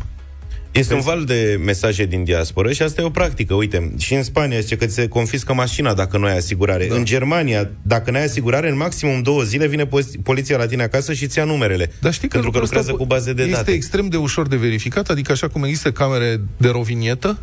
Este 0.72 0.94
un 0.94 1.00
val 1.00 1.24
de 1.24 1.60
mesaje 1.64 2.04
din 2.04 2.24
diasporă 2.24 2.72
și 2.72 2.82
asta 2.82 3.00
e 3.00 3.04
o 3.04 3.10
practică. 3.10 3.54
Uite, 3.54 3.92
și 3.98 4.14
în 4.14 4.22
Spania 4.22 4.60
zice 4.60 4.76
că 4.76 4.86
ți 4.86 4.94
se 4.94 5.08
confiscă 5.08 5.54
mașina 5.54 5.94
dacă 5.94 6.18
nu 6.18 6.24
ai 6.26 6.36
asigurare. 6.36 6.86
Da. 6.86 6.94
În 6.94 7.04
Germania, 7.04 7.70
dacă 7.82 8.10
nu 8.10 8.16
ai 8.16 8.24
asigurare, 8.24 8.68
în 8.70 8.76
maximum 8.76 9.22
două 9.22 9.42
zile 9.42 9.66
vine 9.66 9.86
po- 9.86 10.22
poliția 10.22 10.56
la 10.56 10.66
tine 10.66 10.82
acasă 10.82 11.12
și 11.12 11.24
îți 11.24 11.38
ia 11.38 11.44
numerele. 11.44 11.92
Dar 12.00 12.12
știi 12.12 12.28
că 12.28 12.34
pentru 12.38 12.50
că 12.50 12.58
lucrul 12.58 12.62
lucrează 12.62 12.90
ăsta 12.90 13.02
cu 13.02 13.06
baze 13.06 13.32
de 13.32 13.42
este 13.42 13.54
date. 13.54 13.70
extrem 13.70 14.08
de 14.08 14.16
ușor 14.16 14.46
de 14.48 14.56
verificat, 14.56 15.08
adică 15.10 15.32
așa 15.32 15.48
cum 15.48 15.62
există 15.64 15.92
camere 15.92 16.40
de 16.56 16.68
rovinietă 16.68 17.38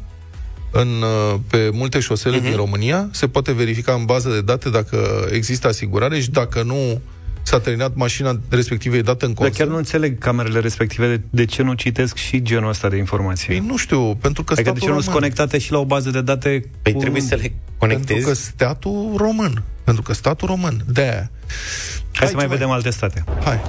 în, 0.71 0.88
uh, 0.88 1.39
pe 1.49 1.69
multe 1.73 1.99
șosele 1.99 2.36
Mhm. 2.36 2.43
uh-huh. 2.45 2.47
din 2.47 2.58
România, 2.58 3.10
se 3.12 3.28
poate 3.28 3.52
verifica 3.54 3.93
în 3.93 4.06
bază 4.06 4.30
de 4.30 4.41
date 4.41 4.69
dacă 4.69 5.28
există 5.32 5.67
asigurare 5.67 6.19
și 6.19 6.30
dacă 6.32 6.63
nu 6.63 7.02
s-a 7.47 7.60
terminat 7.60 7.91
mașina 7.95 8.39
respectivă 8.49 8.95
e 8.95 9.01
dată 9.01 9.25
în 9.25 9.33
Dar 9.33 9.43
consum. 9.43 9.57
chiar 9.57 9.67
nu 9.73 9.77
înțeleg 9.77 10.17
camerele 10.17 10.60
respective 10.60 11.07
de, 11.07 11.21
de 11.29 11.45
ce 11.45 11.62
nu 11.62 11.73
citesc 11.73 12.15
și 12.15 12.41
genul 12.41 12.69
ăsta 12.69 12.89
de 12.89 12.97
informații. 12.97 13.47
Păi 13.47 13.63
nu 13.67 13.77
știu, 13.77 14.15
pentru 14.15 14.43
că 14.43 14.53
Adică 14.53 14.71
de 14.71 14.77
statul 14.77 14.88
ce 14.88 14.88
nu 14.88 15.01
sunt 15.01 15.05
român. 15.05 15.19
conectate 15.19 15.57
și 15.57 15.71
la 15.71 15.77
o 15.77 15.86
bază 15.86 16.10
de 16.10 16.21
date 16.21 16.69
Păi 16.81 16.93
cu... 16.93 16.99
trebuie 16.99 17.21
să 17.21 17.36
le 17.36 17.53
conectezi. 17.77 18.07
Pentru 18.12 18.29
că 18.29 18.33
statul 18.36 19.13
român. 19.17 19.63
Pentru 19.83 20.03
că 20.03 20.13
statul 20.13 20.47
român. 20.47 20.81
De 20.88 21.01
aia. 21.01 21.31
Hai 22.13 22.27
să 22.27 22.36
mai 22.36 22.47
vedem 22.47 22.69
alte 22.69 22.89
state. 22.89 23.23
Hai. 23.43 23.62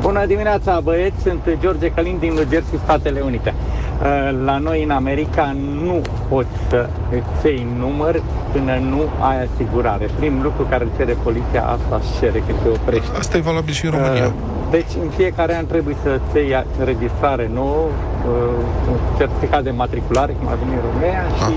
Bună 0.00 0.26
dimineața, 0.26 0.80
băieți! 0.80 1.22
Sunt 1.22 1.40
George 1.60 1.88
Călin 1.90 2.18
din 2.18 2.32
New 2.32 2.46
Jersey, 2.50 2.78
Statele 2.84 3.20
Unite. 3.20 3.54
Uh, 4.02 4.08
La 4.44 4.58
noi 4.58 4.82
în 4.82 4.90
America 4.90 5.56
nu 5.84 6.00
poți 6.28 6.56
să 6.68 6.88
îți 7.10 7.46
iei 7.46 7.66
număr 7.78 8.22
până 8.52 8.74
nu 8.90 9.02
ai 9.28 9.36
asigurare. 9.46 10.08
Primul 10.18 10.42
lucru 10.42 10.62
care 10.70 10.84
îl 10.84 10.90
cere 10.96 11.16
poliția, 11.22 11.62
asta 11.74 12.00
își 12.00 12.18
cere 12.20 12.38
când 12.46 12.58
te 12.62 12.68
oprește. 12.68 13.16
Asta 13.18 13.36
e 13.36 13.40
valabil 13.40 13.74
și 13.74 13.84
în 13.84 13.90
România. 13.90 14.26
Uh, 14.26 14.32
Deci 14.70 14.92
în 15.04 15.08
fiecare 15.18 15.56
an 15.56 15.66
trebuie 15.66 15.96
să 16.02 16.08
îți 16.18 16.36
iei 16.36 16.64
înregistrare 16.78 17.50
nouă, 17.54 17.84
uh, 17.86 18.90
un 18.90 18.98
certificat 19.18 19.62
de 19.62 19.70
matriculare, 19.70 20.32
cum 20.38 20.48
ar 20.48 20.56
veni 20.62 20.74
în 20.78 20.82
România, 20.88 21.22
și 21.42 21.54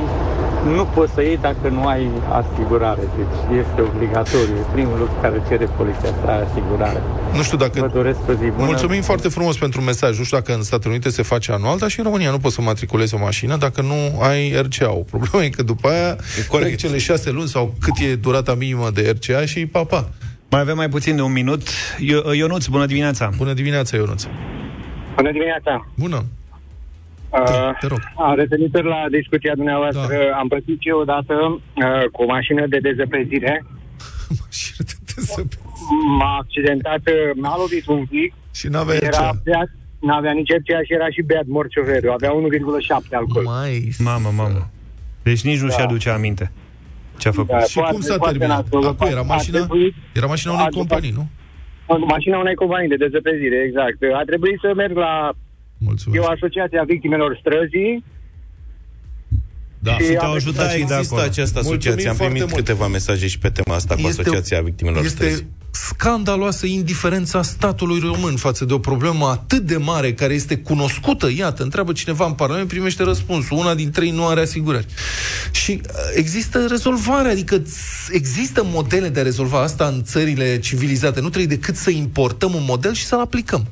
nu 0.70 0.86
poți 0.86 1.14
să 1.14 1.22
iei 1.22 1.38
dacă 1.38 1.68
nu 1.70 1.86
ai 1.86 2.10
asigurare. 2.32 3.02
Deci 3.18 3.58
este 3.66 3.82
obligatoriu. 3.82 4.56
E 4.56 4.66
primul 4.74 4.98
lucru 5.00 5.14
care 5.22 5.42
cere 5.48 5.66
poliția 5.66 6.10
să 6.24 6.30
ai 6.30 6.42
asigurare. 6.42 7.02
Nu 7.36 7.42
știu 7.44 7.58
dacă... 7.58 7.80
Vă 7.80 7.88
doresc 7.94 8.20
o 8.30 8.32
zi 8.34 8.50
bună. 8.50 8.66
Mulțumim 8.66 9.02
foarte 9.02 9.28
frumos 9.28 9.58
pentru 9.58 9.82
mesaj. 9.82 10.18
Nu 10.18 10.24
știu 10.24 10.38
dacă 10.38 10.54
în 10.54 10.62
Statele 10.64 10.94
Unite 10.94 11.10
se 11.10 11.22
face 11.22 11.52
anual, 11.52 11.78
dar 11.78 11.90
și 11.90 12.00
în 12.00 12.06
România 12.06 12.32
nu 12.32 12.38
poți 12.38 12.56
să 12.56 12.62
matriculezi 12.62 13.16
o 13.16 13.18
mașină 13.18 13.56
dacă 13.58 13.82
nu 13.82 14.22
ai 14.22 14.62
RCA. 14.62 14.88
Problema 15.10 15.44
e 15.44 15.50
că 15.50 15.64
după 15.64 15.88
aia 15.90 16.16
corect 16.50 16.78
cele 16.78 16.98
șase 16.98 17.30
luni 17.32 17.48
sau 17.48 17.74
cât 17.82 17.94
e 18.12 18.16
durata 18.16 18.54
minimă 18.54 18.90
de 18.94 19.16
RCA 19.20 19.46
și 19.46 19.66
papa. 19.66 20.10
Mai 20.50 20.60
avem 20.62 20.76
mai 20.76 20.90
puțin 20.90 21.16
de 21.16 21.22
un 21.22 21.32
minut. 21.32 21.68
Io- 21.98 22.34
Ionuț, 22.38 22.66
bună 22.66 22.86
dimineața! 22.86 23.30
Bună 23.38 23.54
dimineața, 23.54 23.98
Ionuț! 23.98 24.24
Bună 25.16 25.32
dimineața! 25.32 25.88
Bună! 25.96 26.24
Uh, 27.42 27.78
te 27.80 27.88
rog. 27.88 28.00
A, 28.16 28.34
referitor 28.34 28.84
la 28.84 29.02
discuția 29.12 29.54
dumneavoastră, 29.56 30.16
da. 30.30 30.38
am 30.38 30.48
plătit 30.48 30.78
și 30.82 30.90
eu 30.90 31.00
odată 31.00 31.34
uh, 31.44 32.04
cu 32.12 32.22
o 32.24 32.26
mașină 32.26 32.68
de 32.68 32.78
dezăpezire. 32.90 33.54
mașină 34.44 34.82
de 34.90 34.94
dezăpezire? 35.16 35.62
M-a 36.20 36.38
accidentat, 36.42 37.02
uh, 37.08 37.32
m-a 37.36 37.56
lovit 37.58 37.86
un 37.88 38.06
pic. 38.06 38.34
Și 38.54 38.68
n-avea 38.68 38.96
era 38.96 39.08
RCA. 39.30 39.42
beat, 39.44 39.70
n-avea 40.00 40.32
nici 40.32 40.50
RCA 40.60 40.80
și 40.88 40.94
era 40.94 41.10
și 41.10 41.22
beat 41.22 41.46
mort 41.48 41.72
șoferul. 41.72 42.12
Avea 42.12 42.32
1,7 42.32 43.12
alcool. 43.12 43.44
Mai. 43.46 43.90
Mamă, 44.00 44.30
mamă. 44.36 44.70
Deci 45.24 45.44
nici 45.44 45.60
nu 45.60 45.68
Da. 45.68 45.74
și 45.76 45.82
aduce 45.82 46.10
aminte 46.10 46.52
ce 47.18 47.28
a 47.28 47.32
făcut. 47.32 47.50
Da, 47.50 47.60
Și 47.62 47.80
cum 47.80 48.00
s-a 48.02 48.18
terminat? 48.18 48.64
nasol. 48.72 48.88
A 48.90 48.94
cui 48.94 49.10
era 49.10 49.20
A 49.20 49.24
mașina? 49.24 49.58
trebuit- 49.58 49.94
Era 50.14 50.26
mașina 50.26 50.52
unei 50.54 50.66
a 50.66 50.70
după- 50.70 50.80
companii, 50.80 51.12
nu? 51.20 51.26
Mașina 52.08 52.38
unei 52.40 52.56
companii 52.56 52.88
de 52.88 52.96
dezăpezire, 52.96 53.58
exact. 53.68 53.98
A 54.20 54.24
trebuit 54.26 54.58
să 54.62 54.72
merg 54.76 54.96
la 54.98 55.32
Mulțumesc. 55.78 56.24
eu, 56.24 56.30
Asociația 56.30 56.84
Victimelor 56.88 57.38
Străzii. 57.40 58.04
Da. 59.80 59.98
Și 59.98 60.04
Și 60.06 60.12
te-au 60.12 60.30
am- 60.30 60.36
ajutat 60.36 60.66
da, 60.66 60.70
și 60.72 60.76
de 60.76 60.82
există 60.82 61.14
acolo. 61.14 61.22
această 61.22 61.60
asociație. 61.60 61.90
Mulțumim 61.92 62.10
Am 62.10 62.16
primit 62.18 62.38
foarte 62.38 62.54
mult. 62.54 62.66
câteva 62.66 62.88
mesaje 62.88 63.28
și 63.28 63.40
pe 63.40 63.50
tema 63.50 63.76
asta 63.76 63.96
cu 63.96 64.08
Asociația 64.08 64.62
Victimelor 64.62 65.04
este 65.04 65.24
Străzi. 65.24 65.46
scandaloasă 65.72 66.66
indiferența 66.66 67.42
statului 67.42 68.00
român 68.00 68.36
față 68.36 68.66
de 68.66 68.74
o 68.74 68.78
problemă 68.80 69.26
atât 69.26 69.60
de 69.62 69.78
mare 69.78 70.14
care 70.14 70.34
este 70.34 70.58
cunoscută. 70.58 71.30
Iată, 71.38 71.64
întreabă 71.64 71.92
cineva 71.92 72.26
în 72.26 72.34
Parlament, 72.34 72.68
primește 72.68 73.04
răspunsul. 73.04 73.58
Una 73.58 73.76
din 73.76 73.92
trei 73.92 74.12
nu 74.12 74.28
are 74.28 74.42
asigurări. 74.42 74.86
Și 75.52 75.72
uh, 75.72 75.90
există 76.16 76.66
rezolvare, 76.70 77.30
adică 77.30 77.58
ț- 77.62 78.10
există 78.12 78.64
modele 78.66 79.10
de 79.10 79.20
a 79.20 79.24
rezolva 79.24 79.62
asta 79.62 79.86
în 79.88 80.04
țările 80.04 80.60
civilizate. 80.60 81.22
Nu 81.22 81.30
trebuie 81.30 81.56
decât 81.58 81.76
să 81.76 81.90
importăm 81.90 82.54
un 82.54 82.64
model 82.68 82.94
și 82.94 83.06
să-l 83.06 83.20
aplicăm. 83.20 83.68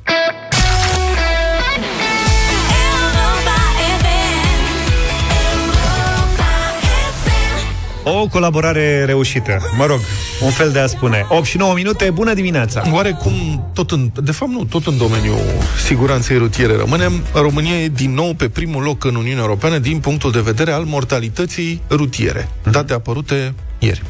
O 8.04 8.26
colaborare 8.26 9.04
reușită. 9.04 9.58
Mă 9.76 9.86
rog, 9.86 10.00
un 10.42 10.50
fel 10.50 10.70
de 10.70 10.78
a 10.78 10.86
spune. 10.86 11.26
8 11.28 11.44
și 11.44 11.56
9 11.56 11.74
minute, 11.74 12.10
bună 12.10 12.34
dimineața! 12.34 12.82
Oarecum, 12.92 13.70
tot 13.74 13.90
în, 13.90 14.10
de 14.22 14.32
fapt 14.32 14.50
nu, 14.50 14.64
tot 14.64 14.86
în 14.86 14.96
domeniul 14.96 15.40
siguranței 15.86 16.36
rutiere 16.36 16.76
rămânem. 16.76 17.12
România 17.34 17.82
e 17.82 17.88
din 17.88 18.14
nou 18.14 18.34
pe 18.34 18.48
primul 18.48 18.82
loc 18.82 19.04
în 19.04 19.14
Uniunea 19.14 19.42
Europeană 19.42 19.78
din 19.78 19.98
punctul 19.98 20.30
de 20.32 20.40
vedere 20.40 20.70
al 20.70 20.84
mortalității 20.84 21.82
rutiere. 21.90 22.48
Date 22.70 22.92
apărute 22.92 23.54
ieri. 23.84 24.02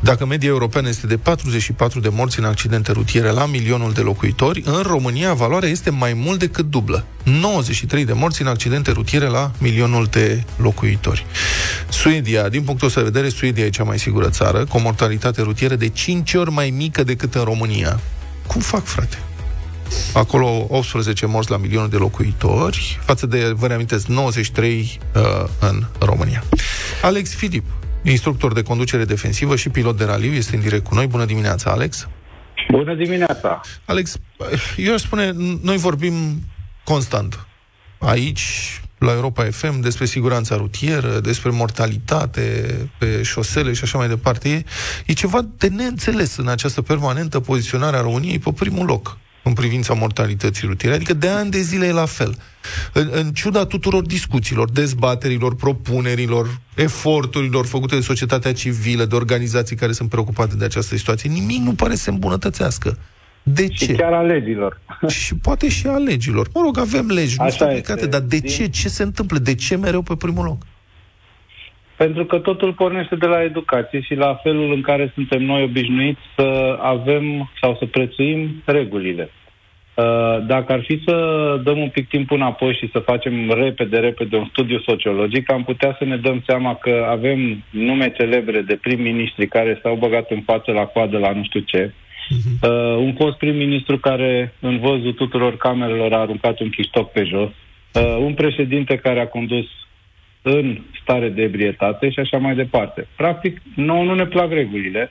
Dacă 0.00 0.26
media 0.26 0.48
europeană 0.48 0.88
este 0.88 1.06
de 1.06 1.16
44 1.16 2.00
de 2.00 2.08
morți 2.08 2.38
în 2.38 2.44
accidente 2.44 2.92
rutiere 2.92 3.30
la 3.30 3.46
milionul 3.46 3.92
de 3.92 4.00
locuitori, 4.00 4.62
în 4.64 4.82
România 4.82 5.32
valoarea 5.32 5.68
este 5.68 5.90
mai 5.90 6.12
mult 6.12 6.38
decât 6.38 6.70
dublă. 6.70 7.04
93 7.22 8.04
de 8.04 8.12
morți 8.12 8.42
în 8.42 8.48
accidente 8.48 8.90
rutiere 8.90 9.26
la 9.26 9.50
milionul 9.58 10.08
de 10.10 10.44
locuitori. 10.56 11.26
Suedia, 11.88 12.48
din 12.48 12.62
punctul 12.62 12.86
ăsta 12.86 13.00
de 13.00 13.06
vedere, 13.06 13.28
Suedia 13.28 13.64
e 13.64 13.70
cea 13.70 13.84
mai 13.84 13.98
sigură 13.98 14.28
țară, 14.28 14.64
cu 14.64 14.76
o 14.76 14.80
mortalitate 14.80 15.42
rutieră 15.42 15.74
de 15.74 15.88
5 15.88 16.34
ori 16.34 16.50
mai 16.50 16.70
mică 16.70 17.02
decât 17.02 17.34
în 17.34 17.42
România. 17.42 18.00
Cum 18.46 18.60
fac, 18.60 18.84
frate? 18.84 19.18
Acolo 20.12 20.66
18 20.68 21.26
morți 21.26 21.50
la 21.50 21.56
milionul 21.56 21.88
de 21.88 21.96
locuitori, 21.96 23.00
față 23.04 23.26
de, 23.26 23.52
vă 23.54 23.66
reamintesc, 23.66 24.06
93 24.06 24.98
uh, 25.14 25.22
în 25.58 25.84
România. 25.98 26.44
Alex 27.02 27.34
Filip, 27.34 27.64
instructor 28.02 28.52
de 28.52 28.62
conducere 28.62 29.04
defensivă 29.04 29.56
și 29.56 29.68
pilot 29.68 29.96
de 29.96 30.04
raliu, 30.04 30.32
este 30.32 30.54
în 30.54 30.62
direct 30.62 30.84
cu 30.84 30.94
noi. 30.94 31.06
Bună 31.06 31.24
dimineața, 31.24 31.70
Alex! 31.70 32.08
Bună 32.70 32.94
dimineața! 32.94 33.60
Alex, 33.84 34.18
eu 34.76 34.94
aș 34.94 35.00
spune, 35.00 35.32
noi 35.62 35.76
vorbim 35.76 36.14
constant 36.84 37.46
aici, 37.98 38.80
la 38.98 39.12
Europa 39.12 39.44
FM, 39.44 39.80
despre 39.80 40.04
siguranța 40.04 40.56
rutieră, 40.56 41.20
despre 41.20 41.50
mortalitate 41.50 42.76
pe 42.98 43.22
șosele 43.22 43.72
și 43.72 43.84
așa 43.84 43.98
mai 43.98 44.08
departe. 44.08 44.48
E, 44.48 44.64
e 45.06 45.12
ceva 45.12 45.40
de 45.56 45.68
neînțeles 45.68 46.36
în 46.36 46.48
această 46.48 46.82
permanentă 46.82 47.40
poziționare 47.40 47.96
a 47.96 48.00
României 48.00 48.38
pe 48.38 48.52
primul 48.52 48.86
loc 48.86 49.18
în 49.42 49.52
privința 49.52 49.94
mortalității 49.94 50.66
rutiere. 50.66 50.94
Adică 50.94 51.14
de 51.14 51.28
ani 51.28 51.50
de 51.50 51.60
zile 51.60 51.86
e 51.86 51.92
la 51.92 52.06
fel. 52.06 52.36
În, 52.92 53.08
în 53.12 53.30
ciuda 53.30 53.66
tuturor 53.66 54.02
discuțiilor, 54.02 54.70
dezbaterilor, 54.70 55.54
propunerilor, 55.54 56.46
eforturilor 56.74 57.66
făcute 57.66 57.94
de 57.94 58.00
societatea 58.00 58.52
civilă, 58.52 59.04
de 59.04 59.14
organizații 59.14 59.76
care 59.76 59.92
sunt 59.92 60.08
preocupate 60.08 60.56
de 60.56 60.64
această 60.64 60.96
situație, 60.96 61.30
nimic 61.30 61.60
nu 61.60 61.72
pare 61.72 61.94
să 61.94 62.10
îmbunătățească. 62.10 62.98
De 63.42 63.62
și 63.70 63.86
ce? 63.86 63.92
chiar 63.92 64.12
a 64.12 64.22
legilor. 64.22 64.80
Și 65.24 65.34
poate 65.34 65.68
și 65.68 65.86
a 65.86 65.96
legilor. 65.96 66.48
Mă 66.54 66.60
rog, 66.64 66.78
avem 66.78 67.06
legi, 67.06 67.34
nu 67.38 67.44
Așa 67.44 67.56
sunt 67.56 67.68
aplicate, 67.68 68.00
este. 68.00 68.10
dar 68.10 68.20
de 68.20 68.38
Din- 68.38 68.50
ce? 68.50 68.68
Ce 68.68 68.88
se 68.88 69.02
întâmplă? 69.02 69.38
De 69.38 69.54
ce 69.54 69.76
mereu 69.76 70.02
pe 70.02 70.14
primul 70.16 70.44
loc? 70.44 70.62
Pentru 71.96 72.24
că 72.24 72.38
totul 72.38 72.72
pornește 72.72 73.16
de 73.16 73.26
la 73.26 73.42
educație 73.42 74.00
și 74.00 74.14
la 74.14 74.34
felul 74.42 74.72
în 74.72 74.82
care 74.82 75.10
suntem 75.14 75.42
noi 75.42 75.62
obișnuiți 75.62 76.20
să 76.36 76.78
avem 76.80 77.50
sau 77.60 77.76
să 77.78 77.86
prețuim 77.86 78.62
regulile. 78.64 79.30
Uh, 79.94 80.46
Dacă 80.46 80.72
ar 80.72 80.82
fi 80.82 81.02
să 81.06 81.16
dăm 81.64 81.78
un 81.78 81.88
pic 81.88 82.08
timp 82.08 82.30
înapoi 82.30 82.74
și 82.74 82.90
să 82.92 82.98
facem 82.98 83.50
repede, 83.50 83.98
repede 83.98 84.36
un 84.36 84.46
studiu 84.50 84.80
sociologic, 84.86 85.52
am 85.52 85.64
putea 85.64 85.96
să 85.98 86.04
ne 86.04 86.16
dăm 86.16 86.42
seama 86.46 86.74
că 86.74 87.06
avem 87.10 87.64
nume 87.70 88.12
celebre 88.16 88.60
de 88.60 88.78
prim-ministri 88.82 89.46
care 89.46 89.78
s-au 89.82 89.96
băgat 89.96 90.30
în 90.30 90.40
față 90.40 90.72
la 90.72 90.84
coadă 90.84 91.18
la 91.18 91.32
nu 91.32 91.44
știu 91.44 91.60
ce, 91.60 91.92
Uh, 92.62 92.96
un 92.96 93.14
fost 93.14 93.36
prim-ministru 93.36 93.98
care, 93.98 94.54
în 94.60 94.78
văzul 94.78 95.12
tuturor 95.12 95.56
camerelor, 95.56 96.12
a 96.12 96.18
aruncat 96.18 96.60
un 96.60 96.70
chiștoc 96.70 97.12
pe 97.12 97.24
jos. 97.24 97.50
Uh, 97.92 98.16
un 98.18 98.34
președinte 98.34 98.96
care 98.96 99.20
a 99.20 99.26
condus 99.26 99.66
în 100.42 100.78
stare 101.02 101.28
de 101.28 101.42
ebrietate 101.42 102.10
și 102.10 102.18
așa 102.18 102.38
mai 102.38 102.54
departe. 102.54 103.06
Practic, 103.16 103.62
nouă 103.74 104.04
nu 104.04 104.14
ne 104.14 104.26
plac 104.26 104.52
regulile, 104.52 105.10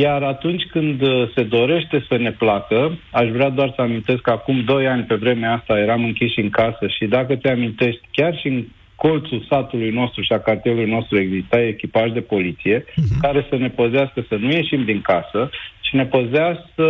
iar 0.00 0.22
atunci 0.22 0.62
când 0.70 1.02
uh, 1.02 1.30
se 1.34 1.42
dorește 1.42 2.04
să 2.08 2.16
ne 2.16 2.30
placă, 2.30 2.98
aș 3.10 3.28
vrea 3.28 3.48
doar 3.48 3.72
să 3.74 3.82
amintesc 3.82 4.20
că 4.20 4.30
acum 4.30 4.64
doi 4.64 4.86
ani 4.86 5.02
pe 5.02 5.14
vremea 5.14 5.52
asta 5.52 5.78
eram 5.78 6.04
închiși 6.04 6.40
în 6.40 6.50
casă 6.50 6.86
și 6.86 7.06
dacă 7.06 7.36
te 7.36 7.50
amintești, 7.50 8.00
chiar 8.10 8.38
și 8.38 8.46
în 8.48 8.64
colțul 8.96 9.46
satului 9.48 9.90
nostru 9.90 10.22
și 10.22 10.32
a 10.32 10.38
cartierului 10.38 10.90
nostru 10.90 11.18
exista 11.18 11.60
echipaj 11.60 12.10
de 12.10 12.20
poliție 12.20 12.84
care 13.20 13.46
să 13.48 13.56
ne 13.56 13.68
păzească 13.68 14.24
să 14.28 14.34
nu 14.34 14.50
ieșim 14.50 14.84
din 14.84 15.00
casă 15.00 15.50
și 15.80 15.96
ne 15.96 16.04
păzea 16.04 16.64
să, 16.74 16.88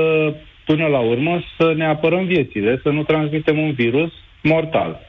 până 0.64 0.86
la 0.86 0.98
urmă, 0.98 1.42
să 1.58 1.72
ne 1.76 1.86
apărăm 1.86 2.24
viețile, 2.24 2.80
să 2.82 2.88
nu 2.88 3.02
transmitem 3.02 3.58
un 3.58 3.72
virus 3.72 4.12
mortal. 4.42 5.00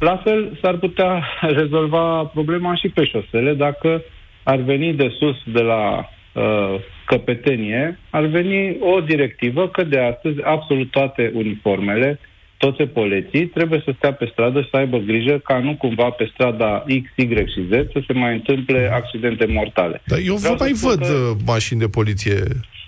La 0.00 0.16
fel 0.16 0.58
s-ar 0.62 0.76
putea 0.76 1.24
rezolva 1.60 2.24
problema 2.24 2.74
și 2.74 2.88
pe 2.88 3.04
șosele 3.04 3.54
dacă 3.54 4.02
ar 4.42 4.56
veni 4.56 4.92
de 4.92 5.14
sus 5.18 5.36
de 5.44 5.62
la 5.62 6.08
uh, 6.32 6.80
căpetenie, 7.04 7.98
ar 8.10 8.24
veni 8.24 8.76
o 8.80 9.00
directivă 9.00 9.68
că 9.68 9.82
de 9.84 9.98
astăzi 9.98 10.36
absolut 10.42 10.90
toate 10.90 11.30
uniformele, 11.34 12.18
toți 12.56 12.80
epoleții 12.82 13.46
trebuie 13.46 13.82
să 13.84 13.92
stea 13.96 14.12
pe 14.12 14.28
stradă 14.32 14.60
și 14.62 14.68
să 14.70 14.76
aibă 14.76 14.98
grijă 14.98 15.38
ca 15.44 15.58
nu 15.58 15.74
cumva 15.76 16.08
pe 16.10 16.30
strada 16.32 16.84
X, 16.86 17.10
Y 17.16 17.26
și 17.34 17.66
Z 17.68 17.70
să 17.70 18.02
se 18.06 18.12
mai 18.12 18.32
întâmple 18.32 18.90
accidente 18.92 19.46
mortale. 19.46 20.02
Dar 20.06 20.18
eu 20.24 20.34
Vreau 20.34 20.54
vă 20.54 20.64
mai 20.64 20.72
să 20.72 20.76
spun 20.76 20.90
văd 20.90 21.06
că- 21.08 21.12
uh, 21.30 21.36
mașini 21.46 21.80
de 21.80 21.88
poliție 21.88 22.34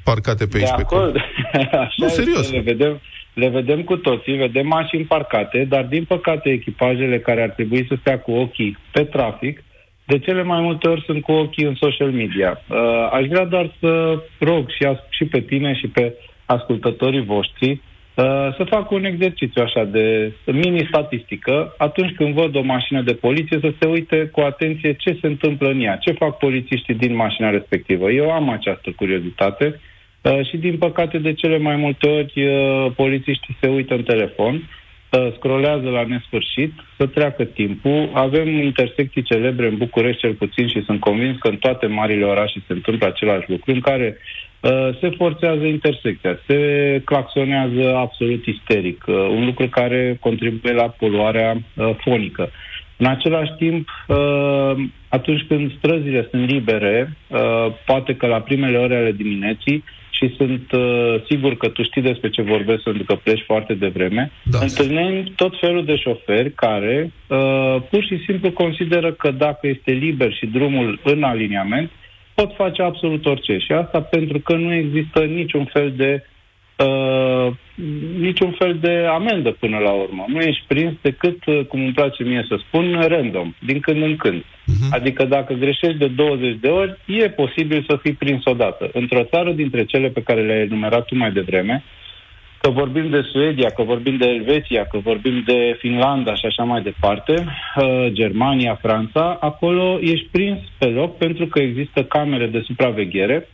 parcate 0.05 0.46
pe 0.46 0.57
aici, 0.57 0.66
de 0.68 0.72
pe 0.76 0.83
acolo. 0.83 1.00
acord. 1.02 1.16
Așa 1.83 1.92
Nu, 1.96 2.07
este, 2.07 2.22
serios. 2.22 2.50
Le 2.50 2.61
vedem, 2.61 3.00
le 3.35 3.48
vedem 3.48 3.83
cu 3.83 3.96
toții, 3.96 4.37
vedem 4.37 4.66
mașini 4.66 5.05
parcate, 5.05 5.64
dar 5.68 5.85
din 5.85 6.05
păcate 6.05 6.48
echipajele 6.50 7.18
care 7.18 7.42
ar 7.42 7.48
trebui 7.50 7.85
să 7.88 7.96
stea 8.00 8.18
cu 8.18 8.33
ochii 8.33 8.76
pe 8.92 9.02
trafic, 9.05 9.62
de 10.07 10.19
cele 10.19 10.42
mai 10.42 10.61
multe 10.61 10.88
ori 10.88 11.03
sunt 11.07 11.23
cu 11.23 11.33
ochii 11.33 11.66
în 11.66 11.75
social 11.75 12.11
media. 12.11 12.62
Uh, 12.69 13.09
aș 13.12 13.27
vrea 13.27 13.45
doar 13.45 13.71
să 13.81 14.23
rog 14.38 14.71
și, 14.71 14.85
as- 14.85 15.09
și 15.11 15.25
pe 15.25 15.40
tine 15.40 15.75
și 15.75 15.88
pe 15.88 16.14
ascultătorii 16.47 17.25
voștri 17.25 17.71
uh, 17.71 18.55
să 18.57 18.64
facă 18.69 18.95
un 18.95 19.05
exercițiu 19.05 19.62
așa 19.62 19.85
de 19.85 20.33
mini-statistică. 20.45 21.75
Atunci 21.79 22.14
când 22.14 22.35
văd 22.35 22.57
o 22.57 22.62
mașină 22.62 23.03
de 23.03 23.14
poliție, 23.14 23.59
să 23.61 23.73
se 23.81 23.87
uite 23.88 24.27
cu 24.33 24.40
atenție 24.40 24.92
ce 24.92 25.19
se 25.21 25.27
întâmplă 25.27 25.69
în 25.69 25.81
ea, 25.81 25.97
ce 25.97 26.12
fac 26.12 26.38
polițiștii 26.38 26.95
din 26.95 27.14
mașina 27.14 27.51
respectivă. 27.51 28.11
Eu 28.11 28.31
am 28.31 28.49
această 28.49 28.90
curiozitate 28.97 29.81
uh, 30.23 30.47
și, 30.49 30.57
din 30.57 30.77
păcate, 30.79 31.19
de 31.19 31.33
cele 31.33 31.59
mai 31.59 31.77
multe 31.77 32.09
ori, 32.09 32.47
uh, 32.47 32.92
polițiștii 32.97 33.57
se 33.61 33.69
uită 33.69 33.95
în 33.95 34.03
telefon, 34.03 34.55
uh, 34.55 34.85
scrolează 35.35 35.88
la 35.88 36.05
nesfârșit, 36.05 36.73
să 36.97 37.07
treacă 37.07 37.45
timpul. 37.45 38.11
Avem 38.12 38.49
intersecții 38.49 39.23
celebre 39.23 39.66
în 39.66 39.77
București, 39.77 40.21
cel 40.21 40.35
puțin, 40.35 40.69
și 40.69 40.85
sunt 40.85 41.01
convins 41.01 41.38
că 41.38 41.49
în 41.49 41.57
toate 41.57 41.87
marile 41.87 42.25
orașe 42.25 42.62
se 42.66 42.73
întâmplă 42.73 43.07
același 43.07 43.51
lucru, 43.51 43.73
în 43.73 43.81
care 43.81 44.16
uh, 44.61 44.88
se 45.01 45.11
forțează 45.16 45.64
intersecția, 45.64 46.38
se 46.47 46.61
claxonează 47.05 47.97
absolut 47.97 48.47
isteric, 48.47 49.05
uh, 49.07 49.14
un 49.14 49.45
lucru 49.45 49.69
care 49.69 50.16
contribuie 50.21 50.73
la 50.73 50.88
poluarea 50.88 51.57
uh, 51.75 51.90
fonică. 51.99 52.51
În 52.97 53.07
același 53.07 53.53
timp, 53.59 53.88
uh, 54.09 54.73
atunci 55.09 55.45
când 55.49 55.77
străzile 55.77 56.29
sunt 56.31 56.51
libere, 56.51 57.16
uh, 57.29 57.66
poate 57.85 58.14
că 58.14 58.27
la 58.27 58.40
primele 58.40 58.79
ore 58.79 58.97
ale 58.97 59.12
dimineții, 59.12 59.85
și 60.16 60.35
sunt 60.37 60.72
uh, 60.72 61.22
sigur 61.29 61.57
că 61.57 61.68
tu 61.68 61.83
știi 61.83 62.02
despre 62.02 62.31
ce 62.31 62.42
vorbesc 62.42 62.83
pentru 62.83 63.05
că 63.05 63.14
pleci 63.14 63.42
foarte 63.46 63.74
devreme, 63.74 64.31
da. 64.42 64.59
întâlnim 64.59 65.33
tot 65.37 65.59
felul 65.61 65.85
de 65.85 65.96
șoferi 65.96 66.52
care 66.52 67.12
uh, 67.26 67.76
pur 67.90 68.05
și 68.05 68.18
simplu 68.26 68.50
consideră 68.52 69.12
că 69.12 69.31
dacă 69.31 69.66
este 69.66 69.90
liber 69.90 70.33
și 70.33 70.46
drumul 70.46 71.00
în 71.05 71.22
aliniament, 71.22 71.90
pot 72.35 72.55
face 72.55 72.83
absolut 72.83 73.26
orice. 73.26 73.59
Și 73.59 73.72
asta 73.72 74.00
pentru 74.00 74.38
că 74.38 74.55
nu 74.55 74.72
există 74.74 75.24
niciun 75.24 75.64
fel 75.64 75.92
de 75.96 76.24
uh, 76.76 77.52
niciun 78.18 78.50
fel 78.58 78.78
de 78.80 79.06
amendă 79.10 79.50
până 79.50 79.78
la 79.78 79.90
urmă. 79.90 80.24
Nu 80.28 80.40
ești 80.40 80.64
prins 80.66 80.92
decât, 81.00 81.46
uh, 81.46 81.64
cum 81.68 81.80
îmi 81.80 81.92
place 81.92 82.22
mie 82.22 82.44
să 82.48 82.56
spun, 82.66 83.04
random, 83.08 83.54
din 83.58 83.80
când 83.80 84.02
în 84.02 84.16
când. 84.16 84.42
Uh-huh. 84.42 84.90
Adică 84.90 85.24
dacă 85.24 85.52
greșești 85.52 85.98
de 85.98 86.06
20 86.06 86.56
de 86.60 86.68
ori, 86.68 86.98
e 87.06 87.28
posibil 87.28 87.84
să 87.88 87.98
fii 88.02 88.12
prins 88.12 88.44
odată. 88.44 88.90
Într-o 88.92 89.24
țară 89.24 89.52
dintre 89.52 89.84
cele 89.84 90.08
pe 90.08 90.22
care 90.22 90.42
le-ai 90.42 90.62
enumerat 90.62 91.04
tu 91.04 91.16
mai 91.16 91.32
devreme, 91.32 91.84
că 92.60 92.70
vorbim 92.70 93.10
de 93.10 93.20
Suedia, 93.32 93.68
că 93.70 93.82
vorbim 93.82 94.16
de 94.16 94.26
Elveția, 94.26 94.84
că 94.84 94.98
vorbim 94.98 95.42
de 95.46 95.76
Finlanda 95.78 96.34
și 96.34 96.46
așa 96.46 96.62
mai 96.62 96.82
departe, 96.82 97.34
uh, 97.34 98.06
Germania, 98.12 98.78
Franța, 98.82 99.36
acolo 99.40 99.98
ești 100.00 100.28
prins 100.30 100.58
pe 100.78 100.86
loc 100.86 101.16
pentru 101.16 101.46
că 101.46 101.58
există 101.58 102.04
camere 102.04 102.46
de 102.46 102.62
supraveghere 102.66 103.48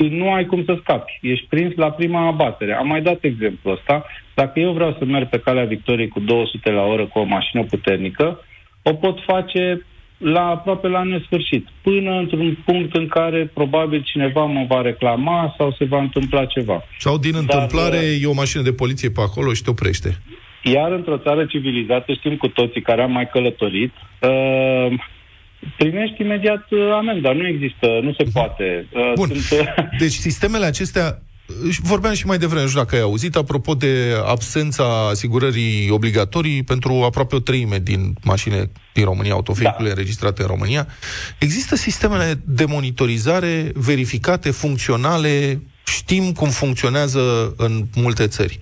și 0.00 0.08
nu 0.08 0.32
ai 0.32 0.46
cum 0.46 0.64
să 0.64 0.78
scapi. 0.80 1.18
Ești 1.22 1.46
prins 1.46 1.74
la 1.74 1.90
prima 1.90 2.26
abatere. 2.26 2.74
Am 2.74 2.86
mai 2.86 3.02
dat 3.02 3.18
exemplu 3.20 3.70
ăsta. 3.70 4.04
Dacă 4.34 4.60
eu 4.60 4.72
vreau 4.72 4.96
să 4.98 5.04
merg 5.04 5.28
pe 5.28 5.38
calea 5.38 5.64
Victoriei 5.64 6.08
cu 6.08 6.20
200 6.20 6.70
la 6.70 6.82
oră 6.82 7.06
cu 7.06 7.18
o 7.18 7.24
mașină 7.24 7.62
puternică, 7.64 8.40
o 8.82 8.92
pot 8.92 9.18
face 9.26 9.84
la 10.18 10.46
aproape 10.46 10.88
la 10.88 11.02
nesfârșit, 11.02 11.66
până 11.82 12.10
într-un 12.18 12.58
punct 12.64 12.94
în 12.96 13.06
care 13.08 13.50
probabil 13.54 14.02
cineva 14.02 14.44
mă 14.44 14.64
va 14.68 14.80
reclama 14.80 15.54
sau 15.58 15.74
se 15.78 15.84
va 15.84 16.00
întâmpla 16.00 16.44
ceva. 16.44 16.84
Sau 16.98 17.18
din 17.18 17.32
Dar, 17.32 17.40
întâmplare 17.40 17.96
uh, 17.96 18.22
e 18.22 18.26
o 18.26 18.32
mașină 18.34 18.62
de 18.62 18.72
poliție 18.72 19.10
pe 19.10 19.20
acolo 19.20 19.52
și 19.52 19.62
te 19.62 19.70
oprește. 19.70 20.16
Iar 20.62 20.92
într-o 20.92 21.18
țară 21.18 21.44
civilizată, 21.44 22.12
știm 22.12 22.36
cu 22.36 22.48
toții 22.48 22.82
care 22.82 23.02
am 23.02 23.12
mai 23.12 23.28
călătorit, 23.32 23.92
uh, 24.20 24.92
primești 25.76 26.22
imediat 26.22 26.70
uh, 26.70 26.92
amenda. 26.92 27.32
Nu 27.32 27.46
există, 27.46 27.86
nu 28.02 28.12
se 28.12 28.24
poate. 28.32 28.86
Uh, 28.92 29.12
Bun. 29.14 29.28
Sunt, 29.28 29.60
uh, 29.60 29.84
Deci 30.02 30.12
sistemele 30.12 30.64
acestea 30.64 31.22
vorbeam 31.82 32.14
și 32.14 32.26
mai 32.26 32.38
devreme, 32.38 32.60
nu 32.62 32.68
știu 32.68 32.80
dacă 32.80 32.94
ai 32.94 33.00
auzit, 33.00 33.36
apropo 33.36 33.74
de 33.74 34.14
absența 34.26 35.08
asigurării 35.08 35.90
obligatorii 35.90 36.62
pentru 36.62 36.92
aproape 36.92 37.34
o 37.34 37.38
treime 37.38 37.78
din 37.78 38.14
mașini 38.22 38.70
din 38.92 39.04
România, 39.04 39.32
autovehicule 39.32 39.88
da. 39.88 39.90
înregistrate 39.90 40.42
în 40.42 40.48
România. 40.48 40.86
Există 41.38 41.76
sistemele 41.76 42.40
de 42.44 42.64
monitorizare 42.64 43.70
verificate, 43.74 44.50
funcționale, 44.50 45.62
știm 45.84 46.32
cum 46.32 46.48
funcționează 46.48 47.54
în 47.56 47.84
multe 47.94 48.26
țări. 48.26 48.58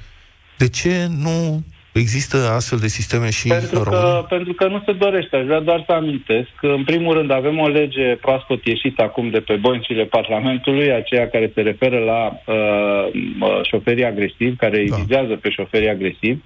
De 0.57 0.69
ce 0.69 1.07
nu 1.19 1.63
Există 1.99 2.37
astfel 2.59 2.79
de 2.79 2.87
sisteme 2.87 3.31
și 3.31 3.49
pentru 3.49 3.77
în 3.77 3.83
că, 3.83 3.89
România? 3.89 4.21
Pentru 4.21 4.53
că 4.53 4.67
nu 4.67 4.83
se 4.87 4.93
dorește. 4.93 5.37
Aș 5.37 5.45
vrea 5.45 5.61
doar 5.61 5.83
să 5.87 5.93
amintesc 5.93 6.49
că, 6.61 6.67
în 6.67 6.85
primul 6.85 7.15
rând, 7.15 7.31
avem 7.31 7.59
o 7.59 7.69
lege 7.69 8.15
proaspăt 8.15 8.65
ieșită 8.65 9.03
acum 9.03 9.31
de 9.31 9.41
pe 9.41 9.55
băncile 9.55 10.05
Parlamentului, 10.05 10.93
aceea 10.93 11.29
care 11.29 11.51
se 11.55 11.61
referă 11.61 11.99
la 11.99 12.21
uh, 12.47 13.61
șoferii 13.63 14.05
agresivi, 14.05 14.57
care 14.57 14.85
da. 14.89 14.97
vizează 14.97 15.35
pe 15.37 15.51
șoferii 15.51 15.89
agresivi. 15.89 16.41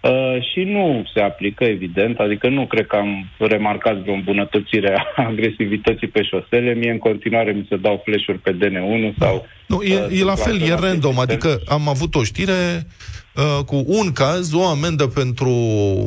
Uh, 0.00 0.36
și 0.52 0.60
nu 0.62 1.04
se 1.14 1.20
aplică, 1.20 1.64
evident, 1.64 2.18
adică 2.18 2.48
nu 2.48 2.66
cred 2.66 2.86
că 2.86 2.96
am 2.96 3.28
remarcat 3.38 3.96
vreo 3.96 4.14
îmbunătățire 4.14 4.94
a 4.96 5.22
agresivității 5.30 6.08
pe 6.08 6.22
șosele. 6.22 6.74
Mie 6.74 6.90
în 6.90 6.98
continuare 6.98 7.52
mi 7.52 7.66
se 7.68 7.76
dau 7.76 8.02
flash-uri 8.04 8.38
pe 8.38 8.52
DN1 8.52 9.18
sau... 9.18 9.46
Nu, 9.66 9.82
e, 9.82 9.94
uh, 9.94 10.20
e 10.20 10.24
la 10.24 10.34
fel, 10.34 10.60
e 10.60 10.74
random, 10.74 11.18
adică 11.18 11.60
am 11.68 11.88
avut 11.88 12.14
o 12.14 12.22
știre 12.22 12.52
Uh, 12.52 13.17
cu 13.66 13.84
un 13.86 14.12
caz, 14.12 14.52
o 14.52 14.66
amendă 14.66 15.06
pentru 15.06 15.50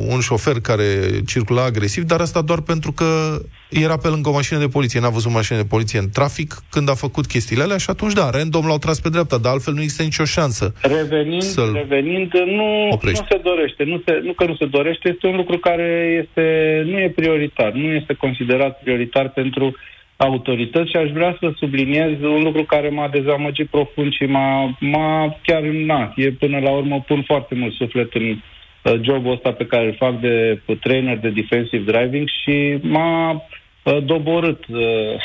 un 0.08 0.20
șofer 0.20 0.60
care 0.62 0.84
circula 1.26 1.64
agresiv, 1.64 2.04
dar 2.04 2.20
asta 2.20 2.42
doar 2.42 2.60
pentru 2.60 2.92
că 2.92 3.38
era 3.70 3.96
pe 3.96 4.08
lângă 4.08 4.28
o 4.28 4.32
mașină 4.32 4.58
de 4.58 4.68
poliție, 4.68 5.00
n-a 5.00 5.08
văzut 5.08 5.32
mașină 5.32 5.58
de 5.58 5.64
poliție 5.64 5.98
în 5.98 6.10
trafic 6.12 6.54
când 6.70 6.90
a 6.90 6.94
făcut 6.94 7.26
chestiile 7.26 7.62
alea 7.62 7.76
și 7.76 7.90
atunci, 7.90 8.12
da, 8.12 8.30
random 8.30 8.66
l-au 8.66 8.78
tras 8.78 9.00
pe 9.00 9.08
dreapta, 9.08 9.38
dar 9.38 9.52
altfel 9.52 9.74
nu 9.74 9.80
există 9.80 10.02
nicio 10.02 10.24
șansă. 10.24 10.74
Revenind, 10.82 11.54
revenind 11.72 12.32
nu, 12.32 12.98
nu 13.02 13.26
se 13.28 13.40
dorește, 13.42 13.84
nu, 13.84 14.02
se, 14.06 14.20
nu 14.22 14.32
că 14.32 14.44
nu 14.44 14.54
se 14.54 14.66
dorește, 14.66 15.08
este 15.08 15.26
un 15.26 15.36
lucru 15.36 15.58
care 15.58 16.22
este, 16.22 16.44
nu 16.86 16.98
e 16.98 17.10
prioritar, 17.10 17.72
nu 17.72 17.92
este 17.92 18.14
considerat 18.14 18.80
prioritar 18.82 19.28
pentru 19.28 19.64
uh, 19.64 19.74
autorități 20.22 20.90
și 20.90 20.96
aș 20.96 21.10
vrea 21.10 21.36
să 21.40 21.52
subliniez 21.56 22.20
un 22.22 22.42
lucru 22.42 22.62
care 22.64 22.88
m-a 22.88 23.08
dezamăgit 23.08 23.68
profund 23.68 24.12
și 24.12 24.24
m-a, 24.24 24.76
m-a 24.80 25.38
chiar, 25.42 25.62
na, 25.62 26.12
e 26.16 26.30
până 26.30 26.58
la 26.58 26.70
urmă 26.70 27.04
pun 27.06 27.22
foarte 27.22 27.54
mult 27.54 27.72
suflet 27.74 28.14
în 28.14 28.28
uh, 28.28 29.00
jobul 29.02 29.32
ăsta 29.32 29.52
pe 29.52 29.66
care 29.66 29.86
îl 29.86 29.94
fac 29.98 30.20
de 30.20 30.60
trainer 30.80 31.18
de 31.18 31.28
defensive 31.28 31.92
driving 31.92 32.28
și 32.42 32.78
m-a 32.82 33.32
uh, 33.32 33.98
doborât 34.04 34.66
uh, 34.66 34.80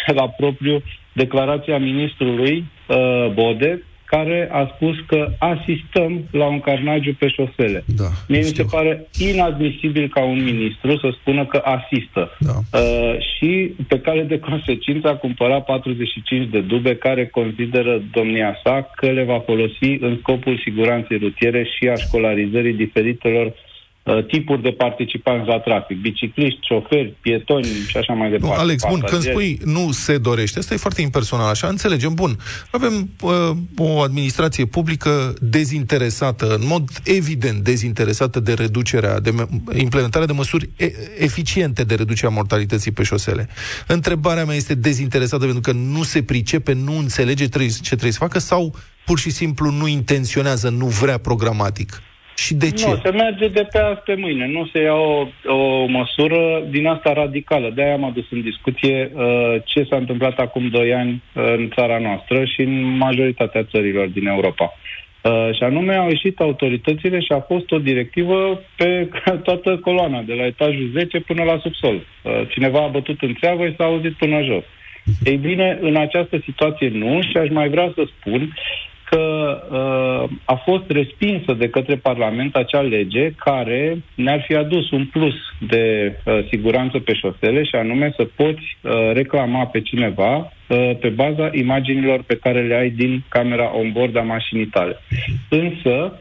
la 0.19 0.27
propriu 0.29 0.83
declarația 1.13 1.77
ministrului 1.77 2.65
uh, 2.87 3.27
Bode, 3.33 3.83
care 4.07 4.49
a 4.51 4.71
spus 4.75 4.95
că 5.07 5.29
asistăm 5.39 6.27
la 6.31 6.45
un 6.45 6.59
carnagiu 6.59 7.13
pe 7.19 7.27
șosele. 7.27 7.83
Da, 7.95 8.09
Mie 8.27 8.37
mi 8.37 8.55
se 8.59 8.63
pare 8.63 9.07
inadmisibil 9.19 10.09
ca 10.09 10.23
un 10.23 10.43
ministru 10.43 10.97
să 10.97 11.09
spună 11.19 11.45
că 11.45 11.61
asistă. 11.63 12.37
Da. 12.39 12.79
Uh, 12.79 13.15
și 13.35 13.71
pe 13.87 13.99
care 13.99 14.21
de 14.21 14.39
consecință 14.39 15.07
a 15.07 15.15
cumpărat 15.15 15.65
45 15.65 16.49
de 16.49 16.59
dube 16.59 16.95
care 16.95 17.27
consideră 17.27 18.01
domnia 18.11 18.59
sa 18.63 18.91
că 18.95 19.05
le 19.11 19.23
va 19.23 19.39
folosi 19.39 19.89
în 19.99 20.17
scopul 20.19 20.61
siguranței 20.63 21.17
rutiere 21.17 21.63
și 21.63 21.87
a 21.87 21.95
școlarizării 21.95 22.73
diferitelor 22.73 23.45
Uh, 23.45 23.66
tipuri 24.27 24.61
de 24.61 24.69
participanți 24.69 25.47
la 25.47 25.59
trafic, 25.59 26.01
bicicliști, 26.01 26.59
șoferi, 26.61 27.13
pietoni 27.21 27.65
și 27.87 27.97
așa 27.97 28.13
mai 28.13 28.29
departe. 28.29 28.55
Nu, 28.55 28.61
Alex, 28.61 28.83
bun, 28.89 28.99
când 28.99 29.21
spui 29.21 29.59
nu 29.65 29.91
se 29.91 30.17
dorește, 30.17 30.59
asta 30.59 30.73
e 30.73 30.77
foarte 30.77 31.01
impersonal, 31.01 31.49
așa, 31.49 31.67
înțelegem, 31.67 32.13
bun. 32.13 32.37
Avem 32.71 33.09
uh, 33.21 33.31
o 33.77 34.01
administrație 34.01 34.65
publică 34.65 35.33
dezinteresată, 35.41 36.55
în 36.55 36.67
mod 36.67 36.89
evident 37.03 37.63
dezinteresată 37.63 38.39
de 38.39 38.53
reducerea, 38.53 39.19
de 39.19 39.33
implementarea 39.77 40.27
de 40.27 40.33
măsuri 40.33 40.69
e- 40.77 40.91
eficiente 41.17 41.83
de 41.83 41.95
reducerea 41.95 42.35
mortalității 42.35 42.91
pe 42.91 43.03
șosele. 43.03 43.49
Întrebarea 43.87 44.45
mea 44.45 44.55
este 44.55 44.75
dezinteresată 44.75 45.43
pentru 45.43 45.61
că 45.61 45.71
nu 45.71 46.03
se 46.03 46.23
pricepe, 46.23 46.73
nu 46.73 46.97
înțelege 46.97 47.47
ce 47.47 47.81
trebuie 47.81 48.11
să 48.11 48.17
facă 48.19 48.39
sau 48.39 48.75
pur 49.05 49.19
și 49.19 49.29
simplu 49.29 49.71
nu 49.71 49.87
intenționează, 49.87 50.69
nu 50.69 50.85
vrea 50.85 51.17
programatic? 51.17 52.01
Și 52.37 52.53
de 52.53 52.71
ce? 52.71 52.87
Nu, 52.87 52.99
se 53.03 53.11
merge 53.11 53.47
de 53.47 53.67
pe 53.71 53.79
azi 53.79 53.99
pe 53.99 54.15
mâine. 54.15 54.47
Nu 54.47 54.69
se 54.73 54.81
ia 54.81 54.93
o, 54.93 55.27
o 55.45 55.85
măsură 55.85 56.63
din 56.69 56.87
asta 56.87 57.13
radicală. 57.13 57.71
De-aia 57.75 57.93
am 57.93 58.03
adus 58.03 58.25
în 58.29 58.41
discuție 58.41 59.11
uh, 59.13 59.55
ce 59.65 59.87
s-a 59.89 59.95
întâmplat 59.95 60.37
acum 60.39 60.67
2 60.67 60.93
ani 60.93 61.23
uh, 61.33 61.43
în 61.57 61.69
țara 61.75 61.97
noastră 61.97 62.45
și 62.45 62.61
în 62.61 62.97
majoritatea 62.97 63.63
țărilor 63.63 64.07
din 64.07 64.27
Europa. 64.27 64.73
Uh, 65.21 65.55
și 65.55 65.63
anume 65.63 65.95
au 65.95 66.07
ieșit 66.07 66.39
autoritățile 66.39 67.19
și 67.19 67.31
a 67.31 67.39
fost 67.39 67.71
o 67.71 67.77
directivă 67.77 68.61
pe 68.75 69.09
toată 69.47 69.77
coloana, 69.77 70.21
de 70.21 70.33
la 70.33 70.45
etajul 70.45 70.89
10 70.93 71.19
până 71.19 71.43
la 71.43 71.59
subsol. 71.61 71.95
Uh, 71.95 72.41
cineva 72.49 72.83
a 72.83 72.87
bătut 72.87 73.21
în 73.21 73.35
țeavă 73.39 73.67
și 73.67 73.75
s-a 73.77 73.83
auzit 73.83 74.13
până 74.13 74.41
jos. 74.43 74.63
Ei 75.23 75.37
bine, 75.37 75.77
în 75.81 75.95
această 75.95 76.41
situație 76.43 76.89
nu 76.89 77.21
și 77.21 77.37
aș 77.37 77.49
mai 77.49 77.69
vrea 77.69 77.91
să 77.95 78.03
spun 78.17 78.53
că 79.09 79.23
uh, 79.71 80.37
a 80.45 80.55
fost 80.55 80.83
respinsă 80.87 81.53
de 81.53 81.69
către 81.69 81.95
Parlament 81.95 82.55
acea 82.55 82.81
lege 82.81 83.31
care 83.31 84.03
ne-ar 84.15 84.43
fi 84.47 84.55
adus 84.55 84.91
un 84.91 85.05
plus 85.05 85.35
de 85.59 86.15
uh, 86.25 86.39
siguranță 86.49 86.99
pe 86.99 87.13
șosele 87.13 87.63
și 87.63 87.75
anume 87.75 88.13
să 88.15 88.27
poți 88.35 88.77
uh, 88.81 88.91
reclama 89.13 89.65
pe 89.65 89.81
cineva 89.81 90.35
uh, 90.67 90.91
pe 90.99 91.09
baza 91.09 91.49
imaginilor 91.53 92.23
pe 92.23 92.35
care 92.35 92.61
le 92.61 92.75
ai 92.75 92.89
din 92.89 93.23
camera 93.29 93.77
on-board 93.77 94.17
a 94.17 94.21
mașinii 94.21 94.65
tale. 94.65 94.97
Însă, 95.49 96.19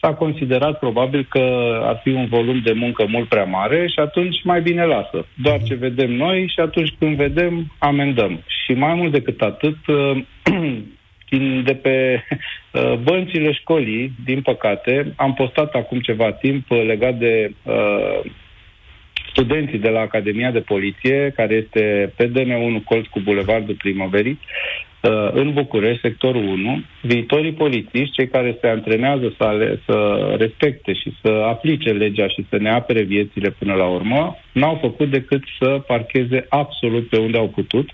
s-a 0.00 0.14
considerat 0.14 0.78
probabil 0.78 1.26
că 1.28 1.44
ar 1.82 2.00
fi 2.02 2.08
un 2.08 2.26
volum 2.26 2.60
de 2.64 2.72
muncă 2.72 3.06
mult 3.08 3.28
prea 3.28 3.44
mare 3.44 3.86
și 3.88 3.98
atunci 3.98 4.36
mai 4.44 4.60
bine 4.60 4.84
lasă. 4.84 5.26
Doar 5.34 5.62
ce 5.62 5.74
vedem 5.74 6.12
noi 6.12 6.52
și 6.54 6.60
atunci 6.60 6.94
când 6.98 7.16
vedem, 7.16 7.72
amendăm. 7.78 8.42
Și 8.64 8.72
mai 8.72 8.94
mult 8.94 9.12
decât 9.12 9.40
atât, 9.40 9.76
uh, 9.86 10.22
din, 11.30 11.62
de 11.64 11.74
pe 11.74 11.96
uh, 12.72 12.94
băncile 13.02 13.52
școlii, 13.52 14.12
din 14.24 14.40
păcate, 14.42 15.12
am 15.16 15.34
postat 15.34 15.74
acum 15.74 16.00
ceva 16.00 16.32
timp 16.32 16.70
uh, 16.70 16.82
legat 16.86 17.14
de 17.18 17.52
uh, 17.62 18.20
studenții 19.30 19.78
de 19.78 19.88
la 19.88 20.00
Academia 20.00 20.50
de 20.50 20.60
Poliție, 20.60 21.32
care 21.36 21.54
este 21.54 22.12
pe 22.16 22.28
DN1 22.28 22.84
colț 22.84 23.06
cu 23.06 23.20
Bulevardul 23.20 23.74
Primăverii, 23.74 24.38
uh, 25.00 25.28
în 25.32 25.52
București, 25.52 26.00
sectorul 26.00 26.44
1, 26.44 26.82
viitorii 27.02 27.52
polițiști, 27.52 28.14
cei 28.14 28.28
care 28.28 28.58
se 28.60 28.66
antrenează 28.66 29.34
să, 29.36 29.44
ale, 29.44 29.80
să 29.86 29.96
respecte 30.38 30.92
și 30.92 31.12
să 31.22 31.28
aplice 31.28 31.90
legea 31.90 32.28
și 32.28 32.46
să 32.48 32.56
ne 32.56 32.70
apere 32.70 33.02
viețile 33.02 33.50
până 33.50 33.74
la 33.74 33.86
urmă, 33.86 34.36
n-au 34.52 34.78
făcut 34.80 35.10
decât 35.10 35.42
să 35.58 35.82
parcheze 35.86 36.46
absolut 36.48 37.08
pe 37.08 37.16
unde 37.18 37.38
au 37.38 37.48
putut 37.48 37.90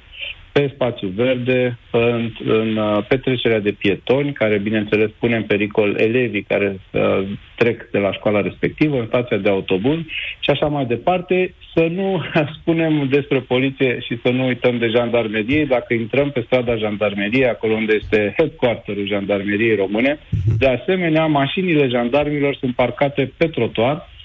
pe 0.57 0.71
spațiu 0.75 1.09
verde, 1.09 1.79
în, 1.91 2.33
în 2.45 2.77
uh, 2.77 3.05
petrecerea 3.09 3.61
de 3.61 3.73
pietoni, 3.73 4.33
care, 4.33 4.59
bineînțeles, 4.59 5.11
pune 5.19 5.37
în 5.37 5.43
pericol 5.43 5.97
elevii 5.99 6.43
care 6.43 6.81
uh, 6.91 7.23
trec 7.57 7.89
de 7.91 7.99
la 7.99 8.13
școala 8.13 8.41
respectivă, 8.41 8.99
în 8.99 9.07
stația 9.07 9.37
de 9.37 9.49
autobuz 9.49 9.99
și 10.41 10.51
așa 10.51 10.67
mai 10.67 10.85
departe, 10.85 11.55
să 11.75 11.87
nu 11.91 12.23
spunem 12.61 13.09
despre 13.11 13.39
poliție 13.39 14.01
și 14.01 14.19
să 14.23 14.29
nu 14.29 14.47
uităm 14.47 14.79
de 14.79 14.87
jandarmerie. 14.87 15.65
Dacă 15.65 15.95
intrăm 15.95 16.31
pe 16.31 16.45
strada 16.47 16.77
jandarmeriei, 16.77 17.49
acolo 17.49 17.75
unde 17.75 17.95
este 18.03 18.35
headquarterul 18.37 19.07
jandarmeriei 19.07 19.77
române, 19.77 20.19
de 20.59 20.67
asemenea, 20.69 21.27
mașinile 21.27 21.89
jandarmilor 21.89 22.57
sunt 22.61 22.75
parcate 22.75 23.33
pe 23.37 23.47
trotuar, 23.47 23.97
Uh, 23.97 24.16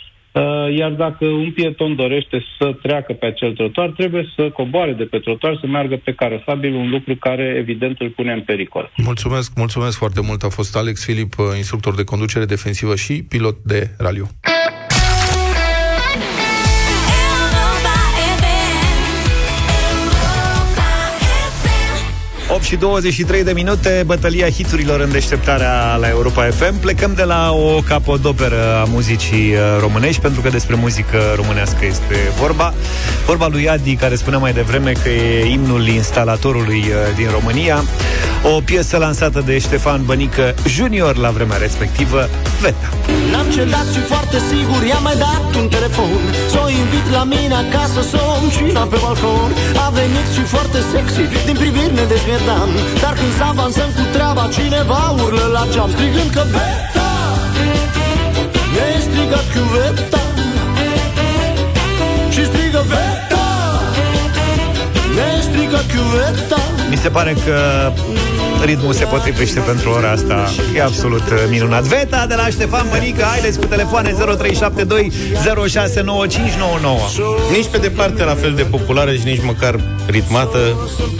iar 0.78 0.91
dacă 0.91 1.26
un 1.26 1.52
pieton 1.52 1.96
dorește 1.96 2.46
să 2.58 2.76
treacă 2.82 3.13
pe 3.13 3.26
acel 3.26 3.54
trotuar, 3.54 3.89
trebuie 3.89 4.32
să 4.36 4.50
coboare 4.50 4.91
de 4.94 5.04
pe 5.04 5.20
trotuar, 5.20 5.58
să 5.62 5.67
meargă 5.67 5.96
pe 6.04 6.13
carosabil, 6.13 6.74
un 6.74 6.89
lucru 6.89 7.15
care 7.15 7.56
evident 7.58 8.00
îl 8.00 8.10
pune 8.10 8.34
în 8.34 8.41
pericol. 8.41 8.91
Mulțumesc, 8.96 9.52
mulțumesc 9.56 9.98
foarte 9.98 10.22
mult. 10.22 10.44
A 10.44 10.50
fost 10.50 10.76
Alex 10.76 11.06
Filip, 11.06 11.38
uh, 11.38 11.46
instructor 11.56 11.96
de 11.96 12.04
conducere 12.04 12.46
defensivă 12.46 12.96
și 12.96 13.24
pilot 13.24 13.58
de 13.63 13.89
raliu. 13.98 14.28
8 22.62 22.69
și 22.69 22.76
23 22.76 23.43
de 23.43 23.52
minute, 23.52 24.04
bătălia 24.06 24.50
hiturilor 24.50 25.00
în 25.00 25.12
deșteptarea 25.12 25.95
la 25.95 26.08
Europa 26.08 26.43
FM. 26.43 26.80
Plecăm 26.80 27.13
de 27.13 27.24
la 27.24 27.52
o 27.52 27.82
capodoperă 27.88 28.76
a 28.82 28.84
muzicii 28.84 29.54
uh, 29.54 29.60
românești, 29.80 30.21
pentru 30.21 30.41
că 30.41 30.50
despre 30.50 30.76
muzică 30.76 31.17
românească 31.36 31.86
este 31.86 32.15
vorba. 32.39 32.74
Vorba 33.26 33.47
lui 33.47 33.69
Adi, 33.69 33.95
care 33.95 34.15
spunea 34.15 34.39
mai 34.39 34.54
devreme 34.54 34.91
că 34.91 35.10
e 35.10 35.52
imnul 35.52 35.88
instalatorului 35.88 36.80
uh, 36.80 37.15
din 37.15 37.28
România. 37.32 37.84
O 38.43 38.62
piesă 38.62 38.97
lansată 38.97 39.43
de 39.45 39.60
Ștefan 39.60 40.06
Bănică 40.06 40.56
Junior 40.67 41.15
la 41.15 41.30
vremea 41.30 41.58
respectivă, 41.58 42.30
Veta. 42.62 42.89
N-am 43.32 43.47
cedat 43.56 43.88
și 43.93 44.00
foarte 44.12 44.38
sigur 44.50 44.82
i-am 44.91 45.04
mai 45.04 45.17
dat 45.28 45.45
un 45.62 45.67
telefon 45.67 46.21
Să 46.52 46.60
o 46.65 46.69
invit 46.69 47.06
la 47.17 47.24
mine 47.24 47.56
acasă 47.63 48.02
să 48.12 48.19
o 48.32 48.50
și 48.56 48.63
pe 48.91 48.97
balcon 49.04 49.52
A 49.86 49.89
venit 50.00 50.28
și 50.36 50.43
foarte 50.54 50.80
sexy 50.91 51.24
din 51.47 51.56
priviri 51.63 51.93
nedezmierdat 52.02 52.51
Vietnam 52.52 52.70
Dar 53.02 53.14
când 53.14 53.34
să 53.38 53.44
avansăm 53.44 53.90
cu 53.96 54.04
treaba 54.12 54.50
Cineva 54.54 55.16
urlă 55.24 55.46
la 55.54 55.64
geam 55.72 55.90
Strigând 55.90 56.30
că 56.36 56.44
Beta 56.54 57.10
Ne-ai 58.74 59.02
strigat 59.08 59.46
chiuveta 59.54 60.22
Și 62.30 62.46
strigă 62.46 62.84
Beta 62.92 63.46
Ne-ai 65.16 65.42
strigat 65.42 65.86
chiuveta 65.94 66.62
Mi 66.90 66.98
se 66.98 67.10
pare 67.10 67.36
că 67.46 67.58
ritmul 68.65 68.93
se 68.93 69.06
potrivește 69.06 69.60
pentru 69.60 69.89
ora 69.89 70.12
asta. 70.12 70.50
E 70.76 70.82
absolut 70.84 71.21
uh, 71.21 71.38
minunat. 71.50 71.84
Veta 71.84 72.26
de 72.28 72.36
la 72.36 72.47
Ștefan 72.47 72.88
Mănică, 72.91 73.24
haideți 73.24 73.60
cu 73.60 73.65
telefoane 73.65 74.10
0372 74.12 75.12
069599. 75.67 76.97
Nici 77.52 77.67
pe 77.71 77.78
departe 77.78 78.24
la 78.24 78.36
fel 78.36 78.54
de 78.54 78.63
populară 78.63 79.13
și 79.13 79.26
nici 79.26 79.43
măcar 79.43 79.80
ritmată. 80.06 80.60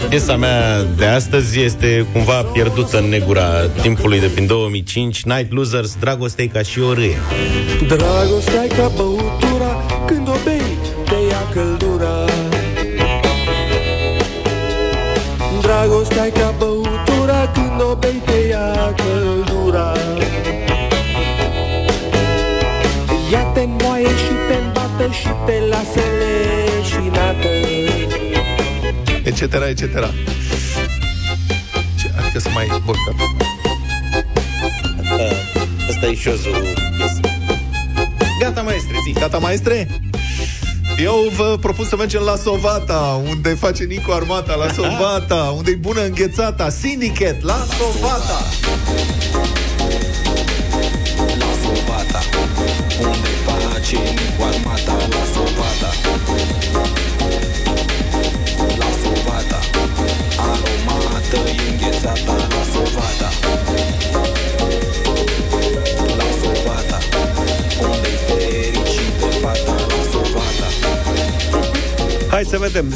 Piesa 0.08 0.36
mea 0.36 0.82
de 0.96 1.06
astăzi 1.06 1.60
este 1.60 2.06
cumva 2.12 2.42
pierdută 2.42 2.98
în 2.98 3.08
negura 3.08 3.66
timpului 3.80 4.20
de 4.20 4.26
prin 4.26 4.46
2005. 4.46 5.22
Night 5.22 5.52
Losers, 5.52 5.96
Dragoste 6.00 6.46
ca 6.46 6.62
și 6.62 6.80
o 6.80 6.92
râie. 6.92 7.18
Dragostea 7.86 8.66
ca 8.76 8.90
băutura 8.96 9.84
Când 10.06 10.28
o 10.28 10.34
bei, 10.44 10.78
te 11.04 11.14
ia 11.30 11.42
căldura 11.52 12.24
Dragostea 15.60 16.30
ca 16.32 16.54
băutura 16.58 16.71
Când 18.00 18.04
o 18.04 18.08
bei, 18.08 18.22
te 18.24 18.48
ia 18.48 18.94
căldura 18.96 19.92
Ea 23.32 23.42
te 23.42 23.64
moaie 23.64 24.06
și 24.06 24.32
te 24.48 24.54
îmbată 24.64 25.12
Și 25.12 25.28
te 25.46 25.52
lasă 25.68 26.00
leșinată 26.18 27.48
etc., 29.24 29.40
etc. 29.42 29.80
Ce, 31.98 32.10
adică 32.18 32.38
să 32.38 32.48
mai 32.54 32.66
borcat. 32.84 33.14
Asta 35.88 36.06
e 36.06 36.14
șozul 36.14 36.66
Gata, 38.40 38.62
maestre, 38.62 38.96
zi. 39.06 39.12
Gata, 39.20 39.38
maestre? 39.38 39.88
Eu 40.98 41.32
vă 41.36 41.56
propun 41.60 41.84
să 41.84 41.96
mergem 41.96 42.22
la 42.22 42.36
Sovata, 42.36 43.22
unde 43.28 43.48
face 43.48 43.84
Nico 43.84 44.12
Armata, 44.12 44.54
la 44.54 44.72
Sovata, 44.76 45.54
unde 45.56 45.70
e 45.70 45.74
bună 45.74 46.04
înghețata, 46.04 46.68
Syndicate, 46.68 47.38
la 47.42 47.66
Sovata. 47.78 48.42
Să 72.52 72.58
vedem 72.58 72.86
0372069599 72.92 72.94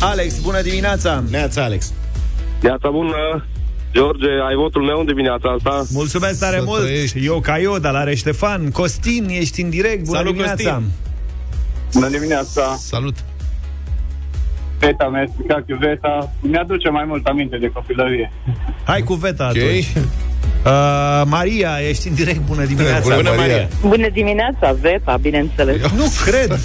Alex, 0.00 0.38
bună 0.38 0.60
dimineața 0.62 1.24
Neața, 1.30 1.62
Alex 1.62 1.92
Neața 2.60 2.90
bună! 2.90 3.44
George, 3.92 4.28
ai 4.48 4.54
votul 4.54 4.82
meu 4.82 4.98
în 4.98 5.06
dimineața 5.06 5.50
asta? 5.50 5.84
Mulțumesc 5.92 6.40
tare 6.40 6.56
Să 6.56 6.62
mult 6.64 6.80
trăiești. 6.80 7.24
Eu 7.24 7.40
ca 7.40 7.58
eu, 7.58 7.78
dar 7.78 7.92
la 7.92 8.14
Ștefan 8.14 8.70
Costin, 8.70 9.28
ești 9.28 9.62
în 9.62 9.70
direct, 9.70 10.04
bună 10.04 10.16
Salut, 10.16 10.32
dimineața 10.32 10.72
Costin. 10.72 10.90
Bună 11.92 12.08
dimineața! 12.08 12.74
Salut! 12.78 13.14
Feta 14.78 15.08
mea, 15.08 15.26
strica 15.32 15.62
chiuveta, 15.66 16.32
mi-aduce 16.40 16.88
mai 16.88 17.04
mult 17.06 17.26
aminte 17.26 17.56
de 17.56 17.68
copilărie. 17.68 18.32
Hai 18.84 19.02
cu 19.02 19.14
Veta 19.14 19.44
atunci 19.44 19.92
uh, 20.64 21.22
Maria, 21.24 21.70
ești 21.88 22.08
în 22.08 22.14
direct, 22.14 22.40
bună 22.46 22.64
dimineața 22.64 23.00
Bună, 23.00 23.14
Bună, 23.16 23.28
Maria. 23.36 23.52
Maria. 23.52 23.68
Bună 23.80 24.08
dimineața, 24.12 24.76
Veta, 24.80 25.18
bineînțeles. 25.20 25.76
Nu 25.96 26.04
cred. 26.24 26.58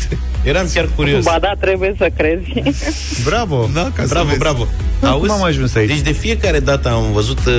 Eram 0.43 0.69
chiar 0.73 0.89
curios. 0.95 1.23
Ba 1.23 1.37
da, 1.41 1.51
trebuie 1.59 1.95
să 1.97 2.09
crezi. 2.17 2.53
Bravo. 3.25 3.69
Da, 3.73 3.91
ca 3.95 4.03
Bravo, 4.09 4.29
bravo. 4.37 4.67
Cum 4.99 5.31
am 5.31 5.43
ajuns 5.43 5.75
aici? 5.75 5.87
Deci 5.87 5.99
de 6.01 6.11
fiecare 6.11 6.59
dată 6.59 6.89
am 6.89 7.11
văzut 7.13 7.37
uh, 7.45 7.53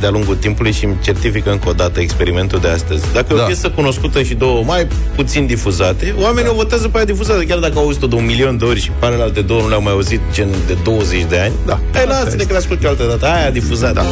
de-a 0.00 0.10
lungul 0.10 0.36
timpului 0.36 0.72
și 0.72 0.84
îmi 0.84 0.94
certifică 1.02 1.50
încă 1.50 1.68
o 1.68 1.72
dată 1.72 2.00
experimentul 2.00 2.58
de 2.60 2.68
astăzi. 2.68 3.12
Dacă 3.12 3.26
e 3.32 3.36
Da. 3.36 3.42
o 3.42 3.46
piesă 3.46 3.70
cunoscută 3.70 4.22
și 4.22 4.34
două 4.34 4.62
mai 4.64 4.86
puțin 5.14 5.46
difuzate, 5.46 6.14
oamenii 6.20 6.44
da. 6.44 6.50
o 6.50 6.54
votează 6.54 6.88
pe 6.88 6.96
aia 6.96 7.04
difuzată, 7.06 7.42
chiar 7.42 7.58
dacă 7.58 7.72
au 7.78 7.82
auzit-o 7.84 8.06
de 8.06 8.14
un 8.14 8.24
milion 8.24 8.58
de 8.58 8.64
ori 8.64 8.80
și 8.80 8.90
pe 8.98 9.06
alte 9.06 9.40
două 9.40 9.60
nu 9.60 9.68
le-au 9.68 9.82
mai 9.82 9.92
auzit 9.92 10.20
gen 10.32 10.48
de 10.66 10.76
20 10.84 11.24
de 11.28 11.38
ani. 11.38 11.52
Da. 11.66 11.80
Hai, 11.92 12.06
lasă-ne 12.06 12.42
că 12.42 12.52
le 12.52 12.58
ascult 12.58 12.82
eu 12.82 12.90
altă 12.90 13.04
dată. 13.08 13.26
Aia 13.26 13.50
difuzată. 13.50 13.92
Da. 13.94 14.02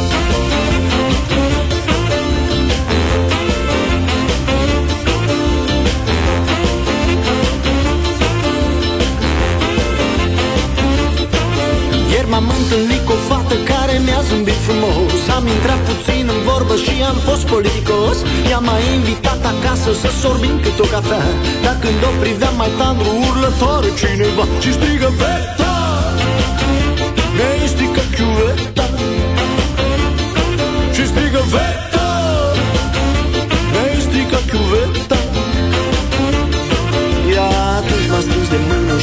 Mi-a 14.05 14.21
zâmbit 14.29 14.59
frumos. 14.67 15.21
Am 15.37 15.45
intrat 15.55 15.81
puțin 15.89 16.25
în 16.35 16.41
vorbă 16.49 16.75
și 16.85 16.93
am 17.09 17.17
fost 17.27 17.43
politicos 17.53 18.17
I-am 18.49 18.63
mai 18.69 18.83
invitat 18.97 19.41
acasă 19.53 19.91
să 20.01 20.09
sorbim 20.21 20.55
cât 20.63 20.77
o 20.85 20.87
cafea. 20.93 21.25
Dar 21.63 21.75
când 21.83 22.01
o 22.09 22.11
priveam 22.21 22.55
mai 22.61 22.71
tandru 22.79 23.09
urlătoare 23.27 23.89
cineva 24.01 24.43
Și 24.63 24.71
strigă 24.77 25.09
Veta 25.19 25.64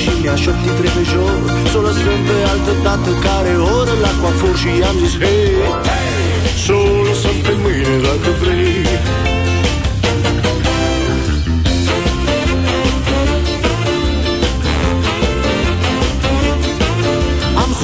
și 0.02 0.12
mi-a 0.22 0.36
șoptit 0.44 0.76
repejor 0.84 1.38
Să 1.70 1.76
o 1.78 1.82
lăsăm 1.88 2.20
pe 2.28 2.36
altă 2.52 2.72
dată 2.86 3.10
care 3.26 3.52
oră 3.78 3.94
la 4.04 4.12
coafor 4.20 4.54
Și 4.62 4.70
i-am 4.80 4.96
zis 5.02 5.14
hei, 5.22 5.52
să 6.64 6.72
o 6.72 7.02
lăsăm 7.08 7.36
pe 7.46 7.54
mâine 7.62 7.94
dacă 8.06 8.30
vrei 8.40 8.61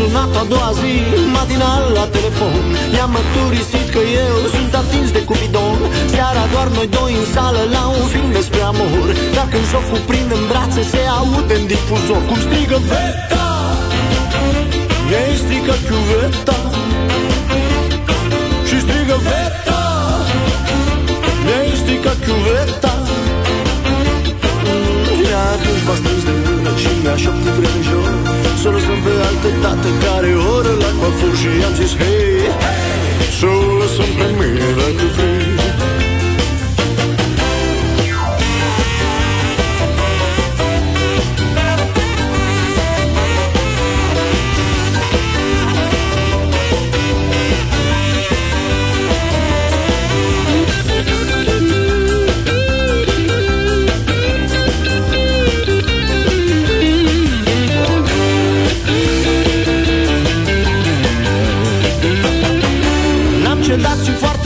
sunat 0.09 0.37
a 0.43 0.45
doua 0.53 0.71
zi, 0.81 0.95
matinal 1.37 1.83
la 1.99 2.07
telefon. 2.17 2.65
I-am 2.97 3.11
mărturisit 3.17 3.87
că 3.95 4.01
eu 4.25 4.37
sunt 4.57 4.73
atins 4.83 5.09
de 5.17 5.23
cupidon. 5.29 5.79
Seara 6.15 6.45
doar 6.53 6.69
noi 6.77 6.89
doi 6.99 7.13
în 7.21 7.27
sală 7.35 7.63
la 7.77 7.83
un 7.99 8.07
film 8.13 8.31
despre 8.39 8.61
amor. 8.73 9.07
Dar 9.37 9.47
când 9.53 9.67
s-o 9.73 9.81
cuprind 9.91 10.31
în 10.39 10.43
brațe 10.51 10.83
se 10.93 11.01
aude 11.19 11.55
în 11.61 11.67
difuzor. 11.73 12.23
Cum 12.29 12.39
strigă 12.47 12.79
Veta 12.91 13.49
Mi-ai 15.09 15.35
stricat 15.45 15.81
chiuveta. 15.89 16.59
Și 18.69 18.77
strigă 18.85 19.17
Veta 19.29 19.83
Mi-ai 21.47 21.71
stricat 21.83 22.19
chiuveta. 22.25 22.79
Ea 22.83 22.98
atunci 25.55 25.83
m-a 25.87 25.95
strâns 26.01 26.23
de 26.29 26.35
mână 26.45 26.73
și 26.83 26.91
mi-a 27.03 27.17
șoptit 27.23 27.57
repejor 27.65 28.11
Să 28.61 28.67
o 28.69 28.71
lăsăm 28.77 29.01
pe 29.05 29.13
altă 29.29 29.51
dată 29.65 29.89
care 30.05 30.31
oră 30.57 30.73
la 30.83 30.91
coafor 30.99 31.35
Și 31.41 31.49
i-am 31.61 31.75
zis 31.81 31.93
hei, 32.01 32.43
să 33.39 33.47
o 33.57 33.61
lăsăm 33.81 34.11
pe 34.19 34.27
mine 34.39 34.69
dacă 34.79 35.07
vrei 35.17 35.48